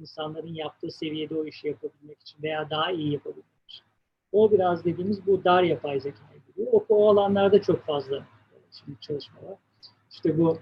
insanların 0.00 0.54
yaptığı 0.54 0.90
seviyede 0.90 1.34
o 1.34 1.44
işi 1.44 1.66
yapabilmek 1.68 2.20
için 2.20 2.42
veya 2.42 2.70
daha 2.70 2.92
iyi 2.92 3.12
yapabilmek. 3.12 3.57
O 4.32 4.52
biraz 4.52 4.84
dediğimiz 4.84 5.26
bu 5.26 5.44
dar 5.44 5.62
yapay 5.62 6.00
zeka 6.00 6.18
gibi. 6.34 6.68
O, 6.72 6.84
o 6.88 7.10
alanlarda 7.10 7.62
çok 7.62 7.86
fazla 7.86 8.26
şimdi 8.72 9.00
çalışma 9.00 9.42
var. 9.42 9.58
İşte 10.10 10.38
bu 10.38 10.58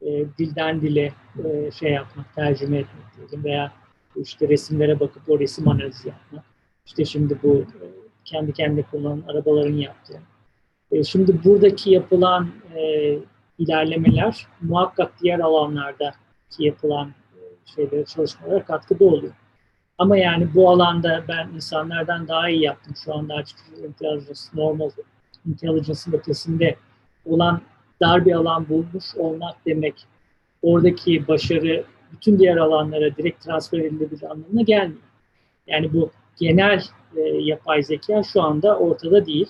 e, 0.00 0.24
dilden 0.38 0.80
dile 0.80 1.12
e, 1.44 1.70
şey 1.70 1.92
yapmak, 1.92 2.34
tercüme 2.34 2.78
etmek 2.78 3.04
diyelim 3.16 3.44
veya 3.44 3.72
işte 4.16 4.48
resimlere 4.48 5.00
bakıp 5.00 5.22
o 5.28 5.38
resim 5.38 5.68
analizi 5.68 6.08
yapmak. 6.08 6.44
İşte 6.86 7.04
şimdi 7.04 7.38
bu 7.42 7.56
e, 7.56 7.84
kendi 8.24 8.52
kendine 8.52 8.82
kullanan 8.82 9.22
arabaların 9.28 9.76
yaptığı. 9.76 10.20
E, 10.90 11.04
şimdi 11.04 11.44
buradaki 11.44 11.90
yapılan 11.90 12.48
e, 12.76 13.18
ilerlemeler 13.58 14.46
muhakkak 14.60 15.12
diğer 15.22 15.40
alanlardaki 15.40 16.16
yapılan 16.58 17.12
şeylere, 17.64 18.04
çalışmalara 18.04 18.64
katkıda 18.64 19.04
oluyor. 19.04 19.32
Ama 19.98 20.16
yani 20.16 20.54
bu 20.54 20.70
alanda 20.70 21.24
ben 21.28 21.48
insanlardan 21.54 22.28
daha 22.28 22.48
iyi 22.48 22.62
yaptım. 22.62 22.94
Şu 23.04 23.14
anda 23.14 23.34
artificial 23.34 23.88
intelligence, 23.88 24.40
normal 24.54 24.90
intelligence'ın 25.46 26.12
ötesinde 26.12 26.76
olan 27.24 27.60
dar 28.00 28.26
bir 28.26 28.32
alan 28.32 28.68
bulmuş 28.68 29.04
olmak 29.16 29.66
demek 29.66 30.06
oradaki 30.62 31.28
başarı 31.28 31.84
bütün 32.12 32.38
diğer 32.38 32.56
alanlara 32.56 33.16
direkt 33.16 33.44
transfer 33.44 33.78
edilebilir 33.78 34.22
anlamına 34.22 34.62
gelmiyor. 34.62 35.00
Yani 35.66 35.92
bu 35.92 36.10
genel 36.40 36.84
e, 37.16 37.20
yapay 37.20 37.82
zeka 37.82 38.22
şu 38.22 38.42
anda 38.42 38.78
ortada 38.78 39.26
değil 39.26 39.48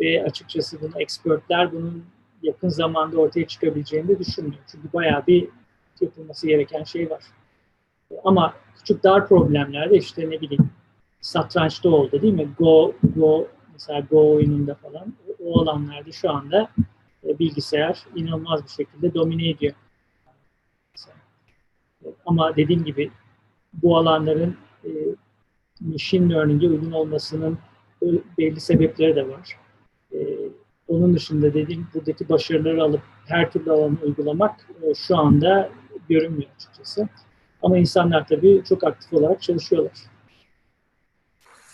ve 0.00 0.24
açıkçası 0.24 0.80
bunu 0.80 1.02
expertler 1.02 1.72
bunun 1.72 2.04
yakın 2.42 2.68
zamanda 2.68 3.18
ortaya 3.18 3.46
çıkabileceğini 3.46 4.08
de 4.08 4.18
düşünmüyor. 4.18 4.62
Çünkü 4.72 4.92
bayağı 4.92 5.26
bir 5.26 5.48
yapılması 6.00 6.46
gereken 6.46 6.84
şey 6.84 7.10
var. 7.10 7.22
Ama 8.24 8.54
küçük 8.74 9.02
dar 9.02 9.28
problemlerde 9.28 9.96
işte 9.96 10.30
ne 10.30 10.40
bileyim 10.40 10.70
satrançta 11.20 11.88
oldu 11.88 12.22
değil 12.22 12.34
mi? 12.34 12.48
Go, 12.58 12.94
Go 13.16 13.48
mesela 13.72 14.00
Go 14.00 14.34
oyununda 14.34 14.74
falan 14.74 15.14
o, 15.44 15.60
alanlarda 15.60 16.12
şu 16.12 16.30
anda 16.30 16.70
e, 17.24 17.38
bilgisayar 17.38 18.04
inanılmaz 18.14 18.64
bir 18.64 18.68
şekilde 18.68 19.14
domine 19.14 19.50
ediyor. 19.50 19.74
Ama 22.26 22.56
dediğim 22.56 22.84
gibi 22.84 23.10
bu 23.72 23.96
alanların 23.96 24.56
e, 24.84 24.90
machine 25.80 26.34
learning'e 26.34 26.68
uygun 26.68 26.92
olmasının 26.92 27.58
belli 28.38 28.60
sebepleri 28.60 29.16
de 29.16 29.28
var. 29.28 29.58
E, 30.12 30.18
onun 30.88 31.14
dışında 31.14 31.54
dediğim 31.54 31.88
buradaki 31.94 32.28
başarıları 32.28 32.82
alıp 32.82 33.02
her 33.26 33.50
türlü 33.50 33.70
alanı 33.70 33.96
uygulamak 34.02 34.68
e, 34.82 34.94
şu 34.94 35.16
anda 35.16 35.70
görünmüyor 36.08 36.50
açıkçası. 36.56 37.08
Ama 37.66 37.78
insanlar 37.78 38.26
tabii 38.26 38.62
çok 38.68 38.84
aktif 38.84 39.12
olarak 39.12 39.42
çalışıyorlar. 39.42 39.92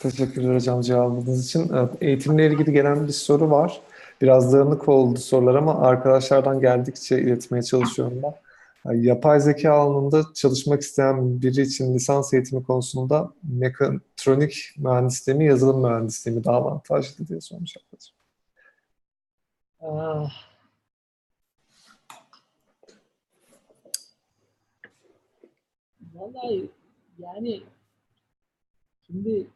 Teşekkürler 0.00 0.54
hocam 0.54 0.80
cevabınız 0.80 1.46
için. 1.46 1.70
Evet, 1.74 1.90
eğitimle 2.00 2.46
ilgili 2.46 2.72
gelen 2.72 3.06
bir 3.06 3.12
soru 3.12 3.50
var. 3.50 3.80
Biraz 4.20 4.52
dağınık 4.52 4.88
oldu 4.88 5.18
sorular 5.18 5.54
ama 5.54 5.80
arkadaşlardan 5.80 6.60
geldikçe 6.60 7.20
iletmeye 7.20 7.62
çalışıyorum 7.62 8.22
ben. 8.22 8.34
Yani 8.84 9.06
Yapay 9.06 9.40
zeka 9.40 9.72
alanında 9.72 10.22
çalışmak 10.34 10.80
isteyen 10.80 11.42
biri 11.42 11.60
için 11.60 11.94
lisans 11.94 12.34
eğitimi 12.34 12.62
konusunda 12.62 13.32
mekatronik 13.42 14.74
mühendisliği 14.76 15.38
mi, 15.38 15.44
yazılım 15.44 15.82
mühendisliği 15.82 16.36
mi 16.36 16.44
daha 16.44 16.56
avantajlı 16.56 17.28
diye 17.28 17.40
sormuş 17.40 17.76
arkadaşım. 17.76 18.16
Ah. 19.80 20.51
Vallahi 26.22 26.70
yani 27.18 27.62
şimdi 29.06 29.46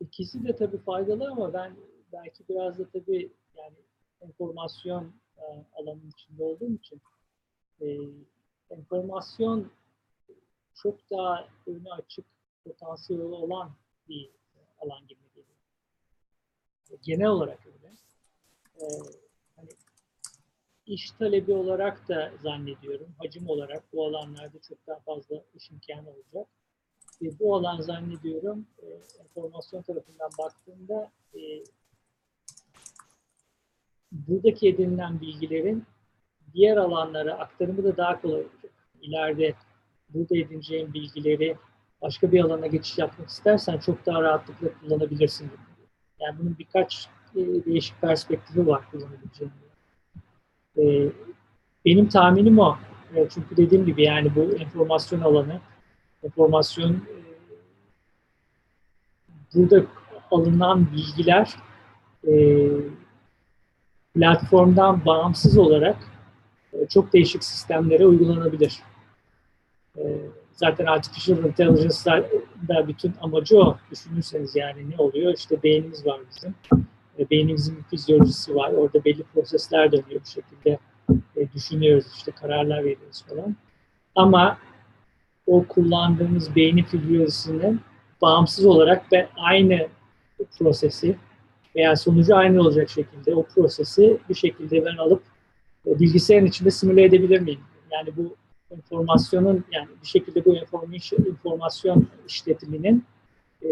ikisi 0.00 0.44
de 0.44 0.56
tabii 0.56 0.78
faydalı 0.78 1.30
ama 1.30 1.52
ben 1.52 1.76
belki 2.12 2.48
biraz 2.48 2.78
da 2.78 2.90
tabii 2.90 3.32
yani 3.56 3.76
enformasyon 4.20 5.12
e, 5.36 5.42
alanının 5.74 6.10
içinde 6.10 6.44
olduğum 6.44 6.72
için 6.72 7.00
e, 7.80 7.86
enformasyon 8.70 9.70
çok 10.74 11.10
daha 11.10 11.48
önü 11.66 11.90
açık 11.90 12.24
potansiyeli 12.64 13.22
olan 13.22 13.72
bir 14.08 14.30
alan 14.80 15.06
gibi 15.06 15.20
geliyor. 15.34 15.58
Genel 17.02 17.28
olarak 17.28 17.66
öyle. 17.66 17.92
Hani 18.80 19.21
iş 20.86 21.10
talebi 21.10 21.52
olarak 21.52 22.08
da 22.08 22.32
zannediyorum, 22.42 23.14
hacim 23.18 23.48
olarak 23.48 23.82
bu 23.92 24.06
alanlarda 24.06 24.58
çok 24.68 24.86
daha 24.86 24.98
fazla 25.00 25.42
iş 25.54 25.70
imkanı 25.70 26.10
olacak. 26.10 26.48
Ve 27.22 27.38
bu 27.40 27.56
alan 27.56 27.80
zannediyorum 27.80 28.66
e, 28.78 28.86
enformasyon 29.20 29.82
tarafından 29.82 30.30
baktığımda 30.38 31.10
e, 31.34 31.40
buradaki 34.12 34.68
edinilen 34.68 35.20
bilgilerin 35.20 35.84
diğer 36.54 36.76
alanlara 36.76 37.38
aktarımı 37.38 37.84
da 37.84 37.96
daha 37.96 38.20
kolay 38.20 38.40
olacak. 38.40 38.72
İleride 39.02 39.54
burada 40.08 40.36
edineceğin 40.36 40.94
bilgileri 40.94 41.56
başka 42.02 42.32
bir 42.32 42.44
alana 42.44 42.66
geçiş 42.66 42.98
yapmak 42.98 43.28
istersen 43.28 43.78
çok 43.78 44.06
daha 44.06 44.22
rahatlıkla 44.22 44.68
kullanabilirsin. 44.80 45.50
Yani 46.20 46.38
bunun 46.38 46.58
birkaç 46.58 47.08
e, 47.36 47.64
değişik 47.64 48.00
perspektifi 48.00 48.66
var 48.66 48.90
kullanabileceğim. 48.90 49.52
E, 50.78 51.08
benim 51.84 52.08
tahminim 52.08 52.58
o. 52.58 52.76
E, 53.14 53.28
çünkü 53.28 53.56
dediğim 53.56 53.86
gibi 53.86 54.02
yani 54.02 54.34
bu 54.34 54.40
enformasyon 54.40 55.20
alanı, 55.20 55.60
enformasyon 56.22 56.92
e, 56.92 57.22
burada 59.54 59.86
alınan 60.30 60.92
bilgiler 60.92 61.54
e, 62.28 62.32
platformdan 64.14 65.04
bağımsız 65.04 65.58
olarak 65.58 65.96
e, 66.72 66.86
çok 66.86 67.12
değişik 67.12 67.44
sistemlere 67.44 68.06
uygulanabilir. 68.06 68.82
E, 69.96 70.02
zaten 70.52 70.86
artificial 70.86 71.44
intelligence'da 71.44 72.28
da 72.68 72.88
bütün 72.88 73.14
amacı 73.20 73.58
o. 73.58 73.76
Düşünürseniz 73.90 74.56
yani 74.56 74.90
ne 74.90 74.96
oluyor? 74.96 75.34
İşte 75.34 75.62
beynimiz 75.62 76.06
var 76.06 76.20
bizim. 76.30 76.54
E, 77.18 77.30
beynimizin 77.30 77.82
fizyolojisi 77.90 78.54
var. 78.54 78.72
Orada 78.72 79.04
belli 79.04 79.22
prosesler 79.22 79.92
dönüyor 79.92 80.20
bir 80.20 80.30
şekilde. 80.30 80.78
E, 81.36 81.52
düşünüyoruz 81.54 82.06
işte 82.16 82.30
kararlar 82.30 82.78
veriyoruz 82.78 83.24
falan. 83.28 83.56
Ama 84.14 84.58
o 85.46 85.64
kullandığımız 85.66 86.56
beynin 86.56 86.84
fizyolojisinin 86.84 87.80
bağımsız 88.22 88.66
olarak 88.66 89.12
ve 89.12 89.28
aynı 89.36 89.88
prosesi 90.58 91.16
veya 91.76 91.96
sonucu 91.96 92.36
aynı 92.36 92.60
olacak 92.60 92.90
şekilde 92.90 93.34
o 93.34 93.42
prosesi 93.42 94.18
bir 94.28 94.34
şekilde 94.34 94.84
ben 94.84 94.96
alıp 94.96 95.22
e, 95.86 96.00
bilgisayarın 96.00 96.46
içinde 96.46 96.70
simüle 96.70 97.04
edebilir 97.04 97.40
miyim? 97.40 97.60
Yani 97.92 98.08
bu 98.16 98.36
informasyonun 98.76 99.64
yani 99.72 99.88
bir 100.02 100.06
şekilde 100.06 100.44
bu 100.44 100.56
informasyon, 100.56 101.24
informasyon 101.24 102.06
işletiminin 102.28 103.04
e, 103.62 103.70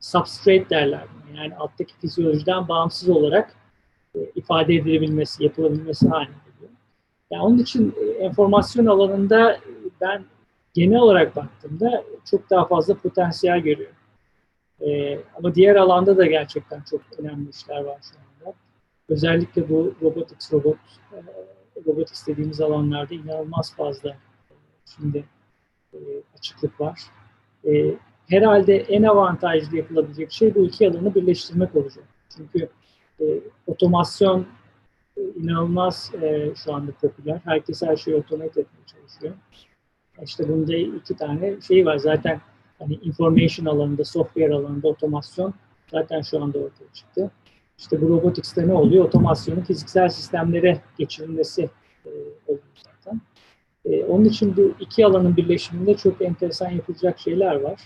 substrate 0.00 0.70
derler. 0.70 1.04
Yani 1.36 1.56
alttaki 1.56 1.94
fizyolojiden 2.00 2.68
bağımsız 2.68 3.08
olarak 3.08 3.54
e, 4.14 4.18
ifade 4.34 4.74
edilebilmesi, 4.74 5.44
yapılabilmesi 5.44 6.08
haline 6.08 6.34
geliyor. 6.44 6.72
Yani 7.30 7.42
onun 7.42 7.58
için 7.58 7.94
e, 8.00 8.04
enformasyon 8.24 8.86
alanında 8.86 9.58
ben 10.00 10.24
genel 10.74 10.98
olarak 10.98 11.36
baktığımda 11.36 12.04
çok 12.30 12.50
daha 12.50 12.64
fazla 12.64 12.94
potansiyel 12.94 13.60
görüyorum. 13.60 13.96
E, 14.80 15.18
ama 15.34 15.54
diğer 15.54 15.76
alanda 15.76 16.16
da 16.16 16.26
gerçekten 16.26 16.82
çok 16.90 17.00
önemli 17.18 17.50
işler 17.50 17.80
var 17.80 17.98
şu 18.02 18.18
anda. 18.18 18.56
Özellikle 19.08 19.68
bu 19.68 19.94
robotics, 20.02 20.52
robot, 20.52 20.76
e, 21.12 21.16
robotics 21.86 22.26
dediğimiz 22.26 22.60
alanlarda 22.60 23.14
inanılmaz 23.14 23.76
fazla 23.76 24.16
şimdi 24.96 25.24
e, 25.94 25.98
açıklık 26.38 26.80
var. 26.80 27.00
E, 27.64 27.94
herhalde 28.28 28.76
en 28.76 29.02
avantajlı 29.02 29.76
yapılabilecek 29.76 30.32
şey 30.32 30.54
bu 30.54 30.64
iki 30.64 30.90
alanı 30.90 31.14
birleştirmek 31.14 31.76
olacak. 31.76 32.04
Çünkü 32.36 32.68
e, 33.20 33.24
otomasyon 33.66 34.46
e, 35.16 35.20
inanılmaz 35.22 36.12
e, 36.22 36.52
şu 36.64 36.74
anda 36.74 36.92
popüler. 36.92 37.40
Herkes 37.44 37.82
her 37.82 37.96
şeyi 37.96 38.16
otomate 38.16 38.60
etmeye 38.60 38.86
çalışıyor. 38.86 39.34
İşte 40.22 40.48
bunda 40.48 40.76
iki 40.76 41.16
tane 41.16 41.60
şey 41.60 41.86
var. 41.86 41.96
Zaten 41.96 42.40
hani 42.78 42.94
information 42.94 43.66
alanında, 43.66 44.04
software 44.04 44.54
alanında 44.54 44.88
otomasyon 44.88 45.54
zaten 45.90 46.22
şu 46.22 46.42
anda 46.42 46.58
ortaya 46.58 46.92
çıktı. 46.92 47.30
İşte 47.78 48.00
bu 48.00 48.08
robotics'te 48.08 48.68
ne 48.68 48.72
oluyor? 48.72 49.04
Otomasyonun 49.04 49.60
fiziksel 49.60 50.08
sistemlere 50.08 50.80
geçirilmesi 50.98 51.70
e, 52.06 52.10
oluyor 52.46 52.62
zaten. 52.76 53.20
E, 53.84 54.04
onun 54.04 54.24
için 54.24 54.56
bu 54.56 54.74
iki 54.80 55.06
alanın 55.06 55.36
birleşiminde 55.36 55.94
çok 55.94 56.22
enteresan 56.22 56.70
yapılacak 56.70 57.18
şeyler 57.18 57.54
var. 57.54 57.80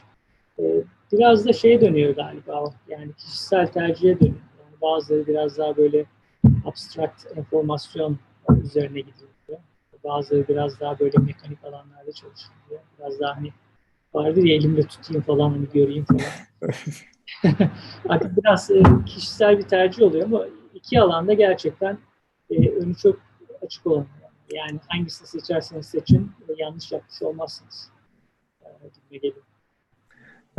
E, 0.59 0.83
biraz 1.13 1.47
da 1.47 1.53
şeye 1.53 1.81
dönüyor 1.81 2.15
galiba, 2.17 2.75
yani 2.89 3.13
kişisel 3.13 3.67
tercihe 3.67 4.21
dönüyor. 4.21 4.37
Yani 4.59 4.81
bazıları 4.83 5.27
biraz 5.27 5.59
daha 5.59 5.77
böyle 5.77 6.07
abstract 6.65 7.37
enformasyon 7.37 8.19
üzerine 8.63 9.01
gidiyor. 9.01 9.31
Bazıları 10.05 10.49
biraz 10.49 10.81
daha 10.81 10.99
böyle 10.99 11.19
mekanik 11.19 11.65
alanlarda 11.65 12.13
çalışıyor. 12.13 12.81
Biraz 12.99 13.21
daha 13.21 13.37
hani 13.37 13.53
vardır 14.15 14.43
ya 14.43 14.57
elimde 14.57 14.83
tutayım 14.83 15.23
falan 15.23 15.51
hani 15.51 15.69
göreyim 15.75 16.05
falan. 16.05 16.21
Artık 18.09 18.37
biraz 18.37 18.71
e, 18.71 18.83
kişisel 19.07 19.59
bir 19.59 19.63
tercih 19.63 20.03
oluyor 20.03 20.25
ama 20.25 20.47
iki 20.75 21.01
alanda 21.01 21.33
gerçekten 21.33 21.99
e, 22.51 22.71
önü 22.71 22.95
çok 22.97 23.21
açık 23.63 23.87
olan. 23.87 24.07
Yani 24.53 24.81
hangisini 24.89 25.29
seçerseniz 25.29 25.87
seçin 25.87 26.33
yanlış 26.59 26.93
yapmış 26.93 27.23
olmazsınız. 27.23 27.91
E, 28.65 28.69
geliyor. 29.11 29.46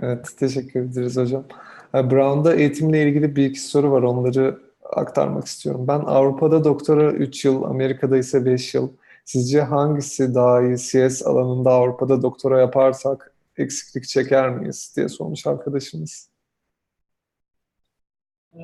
Evet, 0.02 0.34
teşekkür 0.40 0.80
ederiz 0.82 1.18
hocam. 1.18 1.46
E, 1.94 2.12
Brown'da 2.12 2.56
eğitimle 2.56 3.04
ilgili 3.04 3.36
bir 3.36 3.46
iki 3.46 3.60
soru 3.60 3.92
var. 3.92 4.02
Onları 4.04 4.60
aktarmak 4.84 5.46
istiyorum. 5.46 5.88
Ben 5.88 6.00
Avrupa'da 6.00 6.64
doktora 6.64 7.12
3 7.12 7.46
yıl, 7.46 7.64
Amerika'da 7.64 8.18
ise 8.18 8.46
5 8.46 8.74
yıl. 8.74 8.90
Sizce 9.26 9.62
hangisi 9.62 10.36
daha 10.36 10.62
iyi 10.62 10.78
CS 10.78 11.24
alanında 11.28 11.72
Avrupa'da 11.72 12.22
doktora 12.22 12.60
yaparsak 12.60 13.34
eksiklik 13.58 14.08
çeker 14.08 14.50
miyiz 14.50 14.94
diye 14.96 15.10
sormuş 15.10 15.48
arkadaşımız. 15.48 16.30
Ee, 18.54 18.60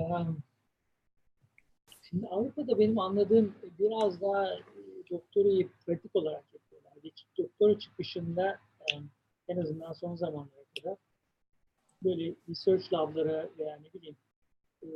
Şimdi 2.01 2.27
Avrupa'da 2.27 2.80
benim 2.80 2.99
anladığım 2.99 3.55
biraz 3.80 4.22
daha 4.22 4.47
doktorayı 5.11 5.69
pratik 5.85 6.15
olarak 6.15 6.43
yapıyorlar. 6.53 6.93
Doktora 7.38 7.80
çıkışında 7.80 8.60
en 9.47 9.57
azından 9.57 9.93
son 9.93 10.15
zamanlara 10.15 10.65
kadar 10.80 10.97
böyle 12.03 12.35
research 12.49 12.93
lablara 12.93 13.49
veya 13.59 13.80
ne 13.80 13.93
bileyim 13.93 14.15
e, 14.84 14.88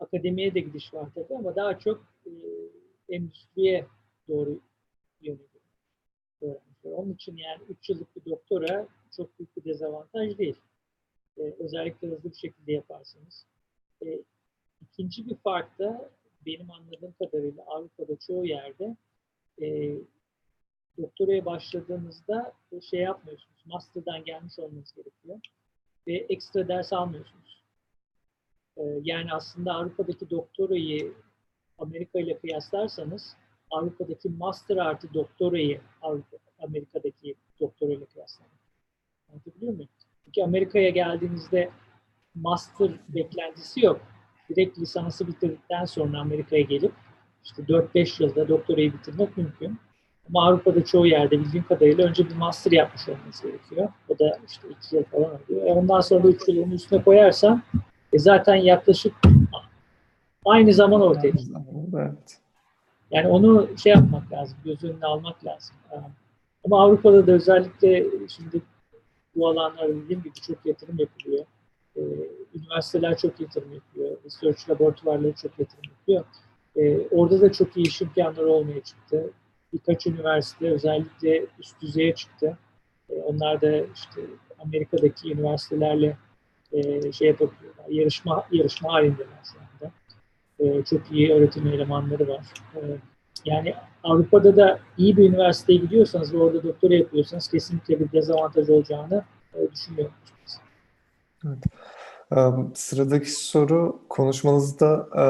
akademiye 0.00 0.54
de 0.54 0.60
gidiş 0.60 0.94
var 0.94 1.08
tabii 1.14 1.34
ama 1.34 1.56
daha 1.56 1.78
çok 1.78 2.04
e, 2.26 2.30
endüstriye 3.08 3.86
doğru 4.28 4.60
yöneliyor 5.20 5.56
onun 6.92 7.12
için 7.12 7.36
yani 7.36 7.62
3 7.68 7.90
yıllık 7.90 8.16
bir 8.16 8.30
doktora 8.30 8.88
çok 9.16 9.38
büyük 9.38 9.56
bir 9.56 9.64
dezavantaj 9.64 10.38
değil. 10.38 10.56
E, 11.38 11.42
özellikle 11.42 12.08
hızlı 12.08 12.30
bir 12.30 12.36
şekilde 12.36 12.72
yaparsanız. 12.72 13.46
E, 14.06 14.22
ikinci 14.80 15.26
bir 15.26 15.36
fark 15.36 15.78
da 15.78 16.10
benim 16.46 16.70
anladığım 16.70 17.14
kadarıyla 17.18 17.64
Avrupa'da 17.66 18.16
çoğu 18.16 18.46
yerde 18.46 18.96
e, 19.62 19.96
doktoraya 20.98 21.44
başladığınızda 21.44 22.52
şey 22.90 23.00
yapmıyorsunuz. 23.00 23.66
Master'dan 23.66 24.24
gelmiş 24.24 24.58
olmanız 24.58 24.92
gerekiyor. 24.92 25.40
Ve 26.06 26.26
ekstra 26.28 26.68
ders 26.68 26.92
almıyorsunuz. 26.92 27.62
E, 28.76 28.82
yani 29.02 29.32
aslında 29.32 29.74
Avrupa'daki 29.74 30.30
doktorayı 30.30 31.12
Amerika 31.78 32.18
ile 32.18 32.38
kıyaslarsanız 32.38 33.36
Avrupa'daki 33.70 34.28
master 34.28 34.76
artı 34.76 35.14
doktorayı 35.14 35.80
Avrupa, 36.02 36.36
Amerika'daki 36.58 37.34
doktorayla 37.60 38.06
kıyaslayın. 38.06 38.52
Anlatabiliyor 39.28 39.72
muyum? 39.72 39.88
Çünkü 40.24 40.42
Amerika'ya 40.42 40.90
geldiğinizde 40.90 41.70
master 42.34 42.90
beklentisi 43.08 43.84
yok. 43.84 44.00
Direkt 44.48 44.78
lisansı 44.78 45.26
bitirdikten 45.28 45.84
sonra 45.84 46.20
Amerika'ya 46.20 46.62
gelip 46.62 46.92
işte 47.44 47.62
4-5 47.62 48.22
yılda 48.22 48.48
doktorayı 48.48 48.92
bitirmek 48.92 49.36
mümkün. 49.36 49.78
Ama 50.28 50.46
Avrupa'da 50.46 50.84
çoğu 50.84 51.06
yerde 51.06 51.40
bildiğim 51.40 51.64
kadarıyla 51.66 52.08
önce 52.08 52.28
bir 52.28 52.34
master 52.36 52.72
yapmış 52.72 53.08
olması 53.08 53.46
gerekiyor. 53.48 53.88
O 54.08 54.18
da 54.18 54.38
işte 54.48 54.68
2 54.86 54.96
yıl 54.96 55.04
falan 55.04 55.24
oluyor. 55.24 55.66
E 55.66 55.72
ondan 55.72 56.00
sonra 56.00 56.24
da 56.24 56.28
3 56.28 56.48
yılın 56.48 56.70
üstüne 56.70 57.02
koyarsan 57.02 57.62
e 58.12 58.18
zaten 58.18 58.54
yaklaşık 58.54 59.14
aynı 60.44 60.72
zaman 60.72 61.00
ortaya 61.00 61.32
çıkıyor. 61.36 61.60
Evet. 61.94 62.38
Yani 63.10 63.28
onu 63.28 63.68
şey 63.78 63.92
yapmak 63.92 64.32
lazım, 64.32 64.58
göz 64.64 64.84
önüne 64.84 65.06
almak 65.06 65.44
lazım. 65.44 65.76
Ee, 65.92 65.96
Ama 66.64 66.82
Avrupa'da 66.82 67.26
da 67.26 67.32
özellikle 67.32 68.06
şimdi 68.28 68.60
bu 69.36 69.48
alanlara 69.48 69.88
dediğim 69.88 70.22
gibi 70.22 70.34
çok 70.46 70.66
yatırım 70.66 70.98
yapılıyor. 70.98 71.44
Ee, 71.96 72.00
Üniversiteler 72.54 73.18
çok 73.18 73.40
yatırım 73.40 73.74
yapıyor. 73.74 74.16
Research 74.24 74.70
laboratuvarları 74.70 75.32
çok 75.32 75.58
yatırım 75.58 75.84
yapıyor. 75.84 76.24
Ee, 76.76 77.08
Orada 77.10 77.40
da 77.40 77.52
çok 77.52 77.76
iyi 77.76 77.86
iş 77.86 78.00
imkanları 78.02 78.48
olmaya 78.52 78.80
çıktı. 78.80 79.30
Birkaç 79.72 80.06
üniversite 80.06 80.70
özellikle 80.70 81.46
üst 81.58 81.82
düzeye 81.82 82.14
çıktı. 82.14 82.58
Ee, 83.10 83.14
Onlar 83.14 83.60
da 83.60 83.76
işte 83.76 84.20
Amerika'daki 84.58 85.32
üniversitelerle 85.32 86.16
e, 86.72 87.12
şey 87.12 87.28
yapabiliyorlar. 87.28 87.84
Yarışma, 87.88 88.46
yarışma 88.52 88.92
halindeler 88.92 89.26
şu 89.52 89.58
anda. 89.60 89.92
Ee, 90.58 90.84
Çok 90.84 91.12
iyi 91.12 91.32
öğretim 91.34 91.66
elemanları 91.66 92.28
var. 92.28 92.46
Yani 93.44 93.74
Avrupa'da 94.02 94.56
da 94.56 94.78
iyi 94.98 95.16
bir 95.16 95.28
üniversiteye 95.28 95.78
gidiyorsanız 95.78 96.34
ve 96.34 96.38
orada 96.38 96.62
doktora 96.62 96.94
yapıyorsanız 96.94 97.48
kesinlikle 97.48 98.00
bir 98.00 98.12
dezavantaj 98.12 98.70
olacağını 98.70 99.24
e, 99.54 99.58
düşünmüyorum. 99.72 100.14
Ee, 102.36 102.36
Sıradaki 102.74 103.30
soru 103.30 104.00
konuşmanızda 104.08 105.08
e, 105.16 105.22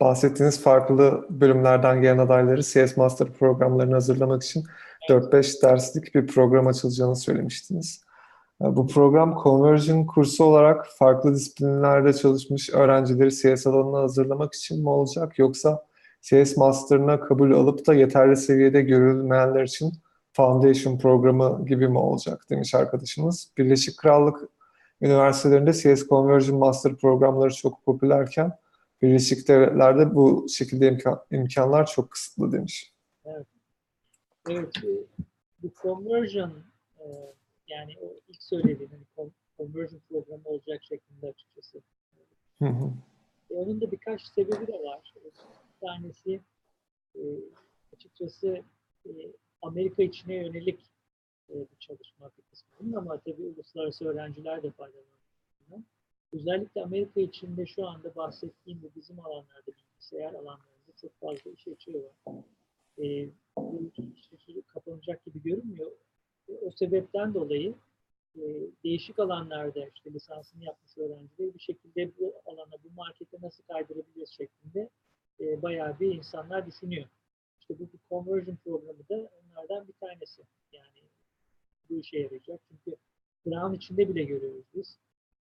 bahsettiğiniz 0.00 0.62
farklı 0.62 1.26
bölümlerden 1.30 2.02
gelen 2.02 2.18
adayları 2.18 2.62
CS 2.62 2.96
Master 2.96 3.32
programlarını 3.32 3.94
hazırlamak 3.94 4.42
için 4.42 4.64
4-5 5.10 5.62
derslik 5.62 6.14
bir 6.14 6.26
program 6.26 6.66
açılacağını 6.66 7.16
söylemiştiniz. 7.16 8.02
E, 8.62 8.76
Bu 8.76 8.86
program 8.86 9.40
conversion 9.42 10.06
kursu 10.06 10.44
olarak 10.44 10.86
farklı 10.98 11.34
disiplinlerde 11.34 12.12
çalışmış 12.12 12.70
öğrencileri 12.70 13.30
CS 13.30 13.66
alanına 13.66 13.98
hazırlamak 13.98 14.54
için 14.54 14.82
mi 14.82 14.88
olacak 14.88 15.38
yoksa 15.38 15.84
CS 16.22 16.56
Master'ına 16.56 17.20
kabul 17.20 17.52
alıp 17.52 17.86
da 17.86 17.94
yeterli 17.94 18.36
seviyede 18.36 18.82
görülmeyenler 18.82 19.62
için 19.62 19.92
Foundation 20.32 20.98
programı 20.98 21.66
gibi 21.66 21.88
mi 21.88 21.98
olacak 21.98 22.46
demiş 22.50 22.74
arkadaşımız. 22.74 23.50
Birleşik 23.58 23.98
Krallık 23.98 24.48
üniversitelerinde 25.00 25.72
CS 25.72 26.08
Conversion 26.08 26.58
Master 26.58 26.96
programları 26.96 27.54
çok 27.54 27.84
popülerken 27.84 28.52
Birleşik 29.02 29.48
Devletler'de 29.48 30.14
bu 30.14 30.46
şekilde 30.48 30.88
imkan- 30.88 31.24
imkanlar 31.30 31.86
çok 31.86 32.10
kısıtlı 32.10 32.52
demiş. 32.52 32.92
Evet, 34.48 34.76
e, 34.84 34.88
bu 35.62 35.70
conversion 35.82 36.52
e, 36.98 37.04
yani 37.68 37.94
o 38.02 38.14
ilk 38.28 38.42
söylediğim 38.42 38.90
hani 38.90 39.02
con- 39.16 39.32
conversion 39.58 40.00
programı 40.10 40.42
olacak 40.44 40.82
şeklinde 40.84 41.26
açıkçası. 41.28 41.78
Hı 42.58 42.64
hı. 42.68 42.90
E, 43.50 43.54
onun 43.54 43.80
da 43.80 43.90
birkaç 43.92 44.22
sebebi 44.22 44.66
de 44.66 44.72
var. 44.72 45.14
E, 45.16 45.24
Bir 45.24 45.86
tanesi 45.86 46.40
e, 47.14 47.20
açıkçası 47.96 48.62
e, 49.06 49.10
Amerika 49.62 50.02
içine 50.02 50.34
yönelik 50.34 50.80
e, 51.50 51.54
bir 51.54 51.76
çalışma 51.78 52.30
bir 52.38 52.42
kısmının 52.50 52.92
ama 52.96 53.18
tabii 53.20 53.42
uluslararası 53.42 54.04
öğrenciler 54.08 54.62
de 54.62 54.70
faydalanıyor. 54.70 55.18
Özellikle 56.32 56.82
Amerika 56.82 57.20
içinde 57.20 57.66
şu 57.66 57.86
anda 57.86 58.14
bahsettiğim 58.14 58.82
bu 58.82 59.00
bizim 59.00 59.20
alanlarda 59.20 59.66
bilgisayar 59.66 60.34
alanlarında 60.34 60.92
çok 61.00 61.20
fazla 61.20 61.50
iş 61.50 61.68
açığı 61.68 62.02
var. 62.04 62.34
E, 62.98 63.28
bu 63.56 63.92
kapanacak 64.66 65.24
gibi 65.24 65.42
görünmüyor. 65.42 65.90
E, 66.48 66.52
o 66.52 66.70
sebepten 66.70 67.34
dolayı 67.34 67.74
e, 68.36 68.42
değişik 68.84 69.18
alanlarda 69.18 69.88
işte 69.94 70.12
lisansını 70.12 70.64
yapmış 70.64 70.98
öğrencileri 70.98 71.54
bir 71.54 71.60
şekilde 71.60 72.10
bu 72.18 72.34
alana, 72.46 72.72
bu 72.84 72.90
markete 72.96 73.36
nasıl 73.42 73.62
kaydırabiliriz 73.62 74.30
şeklinde 74.30 74.88
e, 75.40 75.62
bayağı 75.62 76.00
bir 76.00 76.14
insanlar 76.14 76.66
düşünüyor. 76.66 77.08
İşte 77.60 77.74
bu 77.78 77.82
bir 77.82 77.98
conversion 78.08 78.56
programı 78.64 79.08
da 79.08 79.30
onlardan 79.40 79.88
bir 79.88 79.92
tanesi. 79.92 80.42
Yani 80.72 81.08
bu 81.90 81.98
işe 81.98 82.18
yarayacak. 82.18 82.60
Çünkü 82.68 82.96
Brown 83.46 83.74
içinde 83.74 84.08
bile 84.08 84.24
görüyoruz 84.24 84.64
biz. 84.74 84.98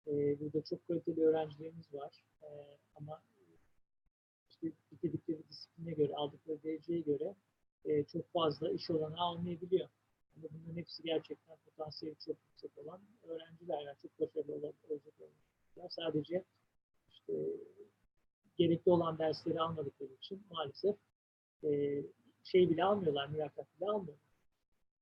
E, 0.07 0.41
burada 0.41 0.63
çok 0.65 0.89
kaliteli 0.89 1.25
öğrencilerimiz 1.25 1.95
var. 1.95 2.25
E, 2.43 2.49
ama 2.95 3.23
işte 4.51 4.73
bitirdikleri 4.93 5.49
disipline 5.49 5.93
göre, 5.93 6.15
aldıkları 6.15 6.63
dereceye 6.63 7.01
göre 7.01 7.35
e, 7.85 8.05
çok 8.05 8.33
fazla 8.33 8.71
iş 8.71 8.91
olanağı 8.91 9.25
almayabiliyor. 9.25 9.89
Ama 10.37 10.49
bunların 10.51 10.81
hepsi 10.81 11.03
gerçekten 11.03 11.57
potansiyeli 11.57 12.17
çok 12.19 12.37
yüksek 12.51 12.71
olan 12.79 13.01
öğrenciler. 13.23 13.83
Yani 13.83 13.97
çok 14.03 14.21
başarılı 14.21 14.53
ol- 14.55 14.73
olacak 14.89 15.15
öğrenciler. 15.21 15.89
Sadece 15.91 16.45
işte 17.13 17.33
gerekli 18.59 18.91
olan 18.93 19.19
dersleri 19.19 19.61
almadıkları 19.61 20.13
için 20.13 20.43
maalesef 20.51 20.97
e, 21.65 22.03
şey 22.45 22.71
bile 22.71 22.85
almıyorlar, 22.85 23.29
mülakat 23.29 23.67
bile 23.81 23.91
almıyorlar. 23.91 24.25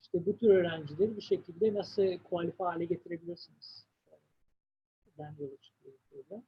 İşte 0.03 0.27
bu 0.27 0.39
tür 0.39 0.49
öğrencileri 0.49 1.17
bir 1.17 1.23
şekilde 1.23 1.75
nasıl 1.75 2.19
kualifiye 2.19 2.69
hale 2.69 2.85
getirebilirsiniz? 2.85 3.87
Ben 5.23 5.35
yola 5.39 5.57
çıkıyorum 5.57 6.01
burada. 6.15 6.43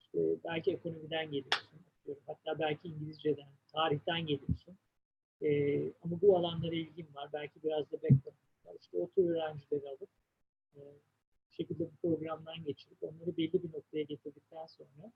İşte 0.00 0.18
belki 0.44 0.72
ekonomiden 0.72 1.24
geliyorsun, 1.24 1.78
hatta 2.26 2.58
belki 2.58 2.88
İngilizceden, 2.88 3.48
tarihten 3.72 4.26
geliyorsun. 4.26 4.78
Ee, 5.42 5.92
ama 6.02 6.20
bu 6.22 6.36
alanlara 6.36 6.74
ilgim 6.74 7.06
var. 7.14 7.30
Belki 7.32 7.62
biraz 7.64 7.92
da 7.92 7.96
background 8.02 8.36
var. 8.64 8.76
İşte 8.80 8.98
o 8.98 9.10
tür 9.10 9.30
öğrencileri 9.30 9.88
alıp 9.88 10.08
e, 10.76 10.80
bir 11.50 11.56
şekilde 11.56 11.84
bu 11.84 11.96
programdan 12.02 12.64
geçirip 12.64 13.02
onları 13.02 13.36
belli 13.36 13.62
bir 13.62 13.72
noktaya 13.72 14.02
getirdikten 14.02 14.66
sonra 14.66 15.12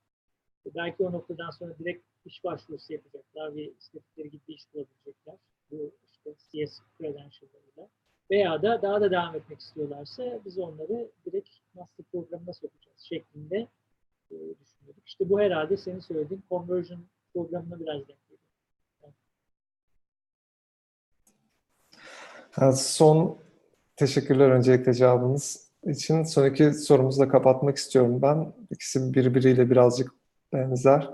e, 0.66 0.74
belki 0.74 1.02
o 1.02 1.12
noktadan 1.12 1.50
sonra 1.50 1.78
direkt 1.78 2.04
iş 2.24 2.44
başvurusu 2.44 2.92
yapacaklar 2.92 3.56
ve 3.56 3.72
istedikleri 3.72 4.30
gibi 4.30 4.42
iş 4.52 4.74
bulabilecekler. 4.74 5.36
Bu 5.70 5.92
işte 6.12 6.34
CS 6.34 6.80
credential'larıyla. 6.98 7.88
Veya 8.32 8.62
da 8.62 8.82
daha 8.82 9.00
da 9.00 9.10
devam 9.10 9.36
etmek 9.36 9.60
istiyorlarsa 9.60 10.22
biz 10.44 10.58
onları 10.58 11.10
direkt 11.26 11.48
master 11.74 12.06
programına 12.12 12.52
sokacağız 12.52 13.00
şeklinde 13.08 13.56
e, 14.30 14.34
düşünüyorduk. 14.34 15.06
İşte 15.06 15.30
bu 15.30 15.40
herhalde 15.40 15.76
senin 15.76 16.00
söylediğin 16.00 16.42
conversion 16.48 17.00
programına 17.34 17.80
biraz 17.80 17.96
denk 17.96 18.18
geliyor. 18.28 18.38
Son 22.74 23.38
teşekkürler 23.96 24.50
öncelikle 24.50 24.94
cevabınız 24.94 25.70
için. 25.84 26.22
Son 26.22 26.46
iki 26.46 26.72
sorumuzu 26.72 27.20
da 27.20 27.28
kapatmak 27.28 27.76
istiyorum 27.76 28.22
ben. 28.22 28.52
İkisi 28.70 29.14
birbiriyle 29.14 29.70
birazcık 29.70 30.12
benzer. 30.52 31.10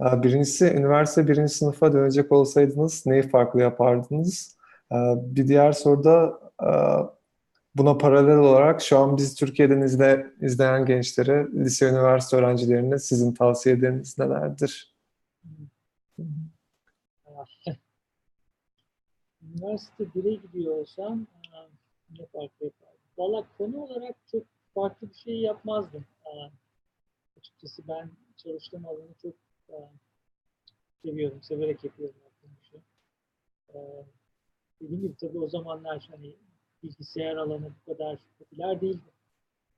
Birincisi, 0.00 0.66
üniversite 0.66 1.28
birinci 1.28 1.54
sınıfa 1.54 1.92
dönecek 1.92 2.32
olsaydınız 2.32 3.06
neyi 3.06 3.22
farklı 3.22 3.60
yapardınız? 3.60 4.56
Bir 5.16 5.48
diğer 5.48 5.72
soruda 5.72 6.40
buna 7.74 7.98
paralel 7.98 8.38
olarak 8.38 8.82
şu 8.82 8.98
an 8.98 9.16
biz 9.16 9.34
Türkiye'den 9.34 9.80
izle, 9.80 10.26
izleyen 10.40 10.86
gençlere, 10.86 11.46
lise 11.52 11.88
üniversite 11.88 12.36
öğrencilerine 12.36 12.98
sizin 12.98 13.34
tavsiyeleriniz 13.34 14.18
nelerdir? 14.18 14.94
Üniversite 19.42 20.04
1'e 20.04 20.34
gidiyor 20.34 20.76
olsam 20.76 21.26
aa, 21.52 21.66
ne 22.18 22.26
farklı 22.26 22.66
yapardım? 22.66 23.00
Valla 23.18 23.44
konu 23.58 23.76
olarak 23.76 24.16
çok 24.32 24.42
farklı 24.74 25.08
bir 25.08 25.14
şey 25.14 25.40
yapmazdım. 25.40 26.04
Aa, 26.24 26.48
açıkçası 27.38 27.88
ben 27.88 28.10
çalıştığım 28.36 28.86
alanı 28.86 29.14
çok 29.22 29.34
aa, 29.72 29.90
seviyorum, 31.02 31.42
severek 31.42 31.84
yapıyorum 31.84 32.16
yaptığım 32.24 32.50
işi. 32.62 32.76
Ee, 33.74 34.04
dediğim 34.80 35.02
gibi 35.02 35.14
tabii 35.16 35.38
o 35.38 35.48
zamanlar 35.48 36.08
hani 36.10 36.36
bilgisayar 36.82 37.36
alanı 37.36 37.70
bu 37.70 37.92
kadar 37.92 38.18
popüler 38.38 38.80
değildi. 38.80 39.10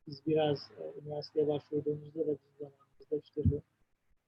Biz 0.06 0.26
biraz 0.26 0.70
e, 0.78 1.00
üniversiteye 1.00 1.48
başvurduğumuzda 1.48 2.20
da 2.20 2.32
bu 2.32 2.38
zamanımızda 2.58 3.16
işte 3.22 3.42
bu 3.44 3.62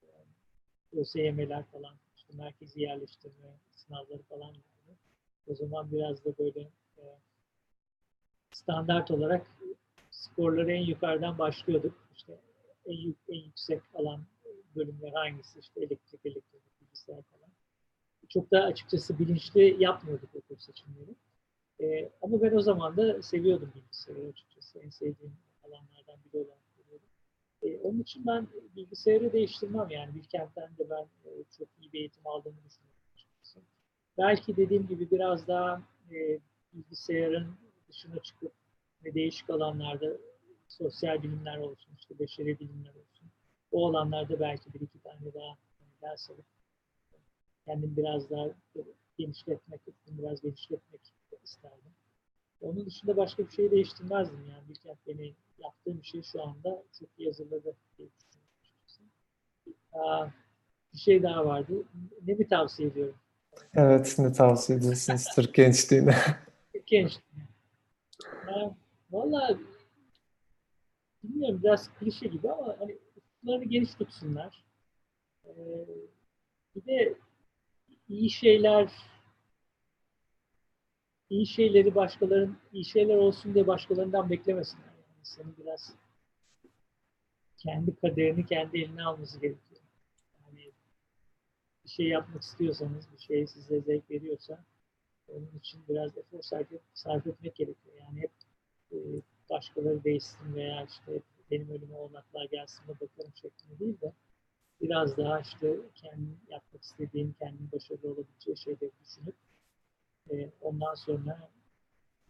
e, 0.02 1.00
ÖSYM'ler 1.00 1.64
falan, 1.64 1.94
işte 2.16 2.36
merkezi 2.36 2.80
yerleştirme 2.80 3.58
sınavları 3.70 4.22
falan 4.22 4.52
geldi. 4.52 4.98
O 5.46 5.54
zaman 5.54 5.92
biraz 5.92 6.24
da 6.24 6.38
böyle 6.38 6.60
e, 6.98 7.02
standart 8.52 9.10
olarak 9.10 9.46
skorları 10.10 10.72
en 10.72 10.82
yukarıdan 10.82 11.38
başlıyorduk. 11.38 12.08
İşte 12.14 12.38
en, 12.86 13.14
en 13.28 13.44
yüksek 13.44 13.80
alan 13.94 14.20
bölümler 14.76 15.12
hangisi? 15.12 15.58
İşte 15.58 15.80
elektrik, 15.80 16.26
elektronik, 16.26 16.80
bilgisayar 16.80 17.22
falan. 17.22 17.50
Çok 18.28 18.50
da 18.50 18.62
açıkçası 18.62 19.18
bilinçli 19.18 19.82
yapmıyorduk 19.82 20.34
okul 20.34 20.56
seçimleri. 20.56 21.14
Ee, 21.80 22.10
ama 22.22 22.42
ben 22.42 22.56
o 22.56 22.60
zaman 22.60 22.96
da 22.96 23.22
seviyordum 23.22 23.72
bilgisayarı 23.74 24.28
açıkçası. 24.28 24.78
En 24.78 24.90
sevdiğim 24.90 25.36
alanlardan 25.62 26.16
biri 26.24 26.32
görüyordum. 26.32 27.08
Ee, 27.62 27.78
onun 27.78 28.00
için 28.00 28.26
ben 28.26 28.46
bilgisayarı 28.76 29.32
değiştirmem 29.32 29.90
yani. 29.90 30.14
Bilkent'ten 30.14 30.68
de 30.78 30.90
ben 30.90 31.30
e, 31.30 31.44
çok 31.58 31.68
iyi 31.80 31.92
bir 31.92 31.98
eğitim 31.98 32.26
aldığımı 32.26 32.56
düşünüyorum 32.64 33.02
açıkçası. 33.14 33.60
Belki 34.18 34.56
dediğim 34.56 34.86
gibi 34.86 35.10
biraz 35.10 35.48
daha 35.48 35.82
e, 36.10 36.38
bilgisayarın 36.74 37.54
dışına 37.88 38.18
çıkıp 38.18 38.52
ve 39.04 39.14
değişik 39.14 39.50
alanlarda 39.50 40.16
sosyal 40.68 41.22
bilimler 41.22 41.58
olsun, 41.58 41.92
işte 41.98 42.18
beşeri 42.18 42.58
bilimler 42.60 42.90
olsun. 42.90 43.30
O 43.72 43.88
alanlarda 43.88 44.40
belki 44.40 44.74
bir 44.74 44.80
iki 44.80 44.98
tane 44.98 45.34
daha 45.34 45.56
ders 46.02 46.30
alıp 46.30 46.44
kendimi 47.64 47.96
biraz 47.96 48.30
daha 48.30 48.46
genişletmek, 49.18 49.80
biraz 50.06 50.40
genişletmek 50.40 51.00
isterdim. 51.44 51.94
Onun 52.60 52.86
dışında 52.86 53.16
başka 53.16 53.46
bir 53.46 53.50
şey 53.52 53.70
değiştirmezdim 53.70 54.46
yani. 54.50 54.68
Bilkent 54.68 54.98
beni 55.06 55.34
yaptığım 55.58 56.04
şey 56.04 56.22
şu 56.22 56.42
anda 56.42 56.82
çok 56.98 57.08
iyi 57.18 57.28
hazırladı 57.28 57.76
diye. 57.98 58.08
Aa, 59.92 60.26
bir 60.94 60.98
şey 60.98 61.22
daha 61.22 61.46
vardı. 61.46 61.72
Ne 62.26 62.34
mi 62.34 62.48
tavsiye 62.48 62.88
ediyorum? 62.88 63.16
Evet, 63.74 64.14
ne 64.18 64.32
tavsiye 64.32 64.78
ediyorsunuz 64.78 65.24
Türk 65.34 65.54
gençliğine? 65.54 66.16
Genç. 66.86 67.18
Ya, 68.48 68.76
Valla 69.10 69.58
bilmiyorum 71.22 71.60
biraz 71.62 71.90
klişe 71.94 72.26
gibi 72.26 72.50
ama 72.50 72.76
hani 72.78 72.98
ufuklarını 73.16 73.64
geniş 73.64 73.94
tutsunlar. 73.94 74.64
Ee, 75.44 75.50
bir 76.76 76.86
de 76.86 77.14
iyi 78.08 78.30
şeyler 78.30 78.92
iyi 81.30 81.46
şeyleri 81.46 81.94
başkaların 81.94 82.56
iyi 82.72 82.84
şeyler 82.84 83.16
olsun 83.16 83.54
diye 83.54 83.66
başkalarından 83.66 84.30
beklemesinler. 84.30 84.84
Yani 84.86 85.22
senin 85.22 85.56
biraz 85.56 85.94
kendi 87.56 87.96
kaderini 87.96 88.46
kendi 88.46 88.78
eline 88.78 89.02
alması 89.02 89.40
gerekiyor. 89.40 89.80
Yani 90.44 90.72
bir 91.84 91.90
şey 91.90 92.06
yapmak 92.08 92.42
istiyorsanız, 92.42 93.12
bir 93.12 93.18
şey 93.22 93.46
size 93.46 93.80
zevk 93.80 94.10
veriyorsa 94.10 94.64
onun 95.28 95.58
için 95.58 95.84
biraz 95.88 96.18
efor 96.18 96.42
sarf, 96.42 96.66
sarf 96.94 97.26
etmek 97.26 97.54
gerekiyor. 97.56 97.96
Yani 98.00 98.20
hep 98.20 98.30
e, 98.92 98.96
başkaları 99.50 100.04
değişsin 100.04 100.54
veya 100.54 100.84
işte 100.84 101.20
benim 101.50 101.70
önüme 101.70 101.96
olanaklar 101.96 102.44
gelsin 102.44 102.88
de 102.88 102.92
bakalım 103.00 103.32
şeklinde 103.34 103.78
değil 103.78 104.00
de 104.00 104.12
biraz 104.80 105.16
daha 105.16 105.40
işte 105.40 105.76
kendim 105.94 106.40
yapmak 106.48 106.82
istediğim, 106.82 107.32
kendim 107.32 107.68
başarılı 107.72 108.08
olabileceği 108.08 108.56
şeyleri 108.56 108.90
düşünüp 109.04 109.34
e, 110.30 110.50
ondan 110.60 110.94
sonra 110.94 111.48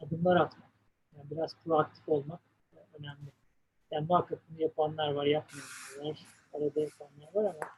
adımlar 0.00 0.36
atmak. 0.36 0.70
Yani 1.16 1.30
biraz 1.30 1.56
proaktif 1.64 2.08
olmak 2.08 2.40
önemli. 2.98 3.32
Yani 3.90 4.06
muhakkak 4.08 4.38
bunu 4.50 4.60
yapanlar 4.60 5.12
var, 5.12 5.26
yapmayanlar 5.26 6.10
var, 6.10 6.26
arada 6.54 6.80
yapanlar 6.80 7.34
var 7.34 7.44
ama 7.44 7.70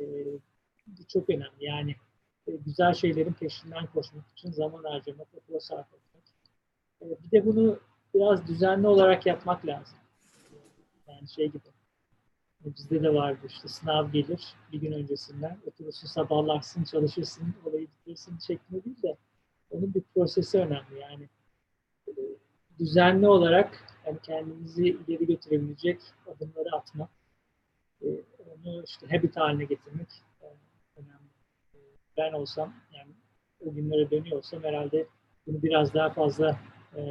e, 0.00 0.24
bu 0.86 1.06
çok 1.08 1.30
önemli. 1.30 1.64
Yani 1.64 1.96
e, 2.46 2.52
güzel 2.56 2.94
şeylerin 2.94 3.32
peşinden 3.32 3.86
koşmak 3.86 4.24
için 4.32 4.50
zaman 4.50 4.84
harcamak, 4.84 5.28
efor 5.34 5.60
sarf 5.60 5.86
etmek. 5.94 6.24
E, 7.02 7.04
bir 7.24 7.30
de 7.30 7.46
bunu 7.46 7.80
biraz 8.14 8.46
düzenli 8.48 8.86
olarak 8.86 9.26
yapmak 9.26 9.66
lazım. 9.66 9.98
Yani 11.08 11.28
şey 11.28 11.46
gibi. 11.46 11.68
e, 12.64 12.74
Bizde 12.76 13.02
de 13.02 13.14
vardı 13.14 13.40
işte 13.46 13.68
sınav 13.68 14.12
gelir 14.12 14.54
bir 14.72 14.80
gün 14.80 14.92
öncesinden. 14.92 15.58
Oturursun 15.66 16.06
sabahlarsın, 16.06 16.84
çalışırsın, 16.84 17.54
olayı 17.64 17.86
bitirirsin 17.86 18.38
şeklinde 18.38 18.84
değil 18.84 19.02
de 19.02 19.16
onun 19.70 19.94
bir 19.94 20.02
prosesi 20.14 20.58
önemli. 20.58 21.00
Yani 21.00 21.28
e, 22.08 22.12
düzenli 22.78 23.28
olarak 23.28 23.84
yani 24.06 24.18
kendimizi 24.22 24.88
ileri 24.88 25.26
götürebilecek 25.26 26.00
adımları 26.26 26.76
atmak. 26.76 27.10
e, 28.02 28.06
Onu 28.38 28.82
işte 28.86 29.06
habit 29.16 29.36
haline 29.36 29.64
getirmek 29.64 30.08
e, 30.42 30.46
önemli 30.96 31.30
ben 32.16 32.32
olsam 32.32 32.74
yani 32.92 33.12
o 33.60 33.74
günlere 33.74 34.10
dönüyorsam 34.10 34.62
herhalde 34.62 35.06
bunu 35.46 35.62
biraz 35.62 35.94
daha 35.94 36.10
fazla 36.10 36.60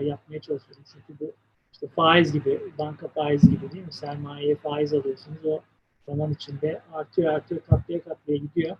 yapmaya 0.01 0.41
çalışıyorum. 0.41 0.83
Çünkü 0.93 1.19
bu 1.19 1.33
işte 1.73 1.87
faiz 1.87 2.33
gibi, 2.33 2.61
banka 2.77 3.07
faizi 3.07 3.49
gibi 3.51 3.71
değil 3.71 3.85
mi? 3.85 3.93
Sermayeye 3.93 4.55
faiz 4.55 4.93
alıyorsunuz. 4.93 5.45
O 5.45 5.61
zaman 6.07 6.31
içinde 6.31 6.81
artıyor 6.93 7.33
artıyor 7.33 7.61
katlaya 7.69 8.03
katlaya 8.03 8.37
gidiyor. 8.37 8.77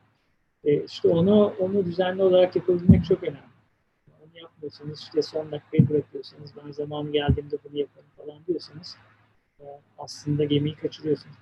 E, 0.63 0.83
işte 0.83 1.07
onu 1.09 1.53
onu 1.59 1.85
düzenli 1.85 2.23
olarak 2.23 2.55
yapabilmek 2.55 3.05
çok 3.05 3.23
önemli. 3.23 3.48
Yapmıyorsanız 4.41 4.99
işte 4.99 5.21
son 5.21 5.51
dakikayı 5.51 5.89
bırakıyorsanız 5.89 6.51
ben 6.65 6.71
zamanı 6.71 7.11
geldiğimde 7.11 7.57
bunu 7.63 7.79
yaparım 7.79 8.09
falan 8.17 8.45
diyorsanız 8.47 8.97
e, 9.59 9.63
aslında 9.97 10.45
gemiyi 10.45 10.75
kaçırıyorsunuz. 10.75 11.35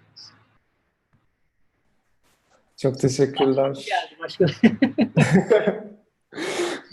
Çok 2.77 2.99
teşekkürler. 2.99 3.67
Geldi 3.67 4.19
başka. 4.19 4.45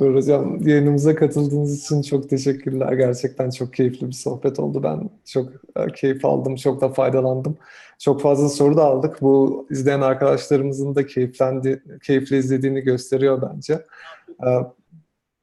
Dur 0.00 0.14
hocam, 0.14 0.68
yayınımıza 0.68 1.14
katıldığınız 1.14 1.84
için 1.84 2.02
çok 2.02 2.30
teşekkürler. 2.30 2.92
Gerçekten 2.92 3.50
çok 3.50 3.74
keyifli 3.74 4.06
bir 4.06 4.12
sohbet 4.12 4.58
oldu. 4.58 4.82
Ben 4.82 5.10
çok 5.24 5.52
e, 5.76 5.86
keyif 5.86 6.24
aldım, 6.24 6.56
çok 6.56 6.80
da 6.80 6.88
faydalandım. 6.88 7.56
Çok 7.98 8.20
fazla 8.20 8.48
soru 8.48 8.76
da 8.76 8.84
aldık. 8.84 9.22
Bu 9.22 9.66
izleyen 9.70 10.00
arkadaşlarımızın 10.00 10.94
da 10.94 11.06
keyiflendi, 11.06 11.82
keyifle 12.02 12.38
izlediğini 12.38 12.80
gösteriyor 12.80 13.42
bence. 13.42 13.84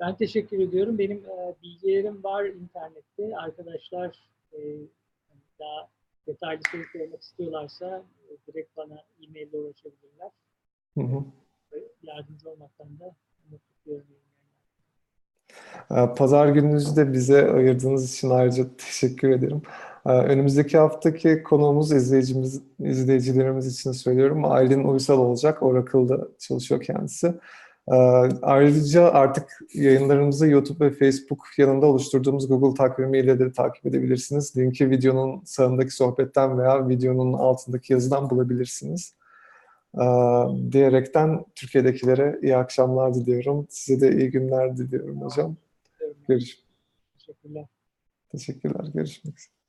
E, 0.01 0.05
Ben 0.05 0.15
teşekkür 0.15 0.59
ediyorum. 0.59 0.97
Benim 0.97 1.17
e, 1.17 1.55
bilgilerim 1.63 2.23
var 2.23 2.45
internette. 2.45 3.37
Arkadaşlar 3.37 4.29
e, 4.53 4.59
daha 5.59 5.89
detaylı 6.27 6.61
soru 6.71 6.81
sormak 6.93 7.21
istiyorlarsa 7.21 8.03
e, 8.29 8.51
direkt 8.51 8.77
bana 8.77 9.03
e-mail 9.27 9.47
ile 9.47 9.57
ulaşabilirler. 9.57 10.29
hı 10.97 11.01
hı. 11.01 11.23
Ve 11.73 11.83
Yardımcı 12.03 12.49
olmaktan 12.49 12.87
da 12.99 13.15
mutlu 13.51 13.85
duyuyorum. 13.85 14.07
E, 15.91 16.15
Pazar 16.15 16.47
gününüzü 16.47 16.95
de 16.95 17.13
bize 17.13 17.51
ayırdığınız 17.51 18.13
için 18.13 18.29
ayrıca 18.29 18.63
teşekkür 18.77 19.29
ederim. 19.29 19.61
E, 20.05 20.09
Önümüzdeki 20.09 20.77
haftaki 20.77 21.43
konuğumuz 21.43 21.91
izleyicimiz, 21.91 22.61
izleyicilerimiz 22.79 23.79
için 23.79 23.91
söylüyorum. 23.91 24.51
Aylin 24.51 24.83
Uysal 24.83 25.19
olacak. 25.19 25.63
Oracle'da 25.63 26.27
çalışıyor 26.39 26.81
kendisi. 26.81 27.33
E, 27.91 27.95
Ayrıca 28.41 29.11
artık 29.11 29.59
yayınlarımızı 29.73 30.47
YouTube 30.47 30.85
ve 30.85 30.91
Facebook 30.91 31.47
yanında 31.57 31.85
oluşturduğumuz 31.85 32.47
Google 32.47 32.77
takvimiyle 32.77 33.39
de 33.39 33.51
takip 33.51 33.85
edebilirsiniz. 33.85 34.57
Linki 34.57 34.89
videonun 34.89 35.41
sağındaki 35.45 35.91
sohbetten 35.91 36.59
veya 36.59 36.89
videonun 36.89 37.33
altındaki 37.33 37.93
yazıdan 37.93 38.29
bulabilirsiniz. 38.29 39.15
E, 39.95 40.03
Diyerekten 40.71 41.45
Türkiye'dekilere 41.55 42.39
iyi 42.41 42.57
akşamlar 42.57 43.13
diliyorum. 43.13 43.67
Size 43.69 44.01
de 44.01 44.17
iyi 44.17 44.31
günler 44.31 44.77
diliyorum 44.77 45.21
hocam. 45.21 45.55
Görüş 46.27 46.61
Teşekkürler. 47.19 47.65
Teşekkürler. 48.31 48.85
Görüşmek 48.93 49.39
üzere. 49.39 49.60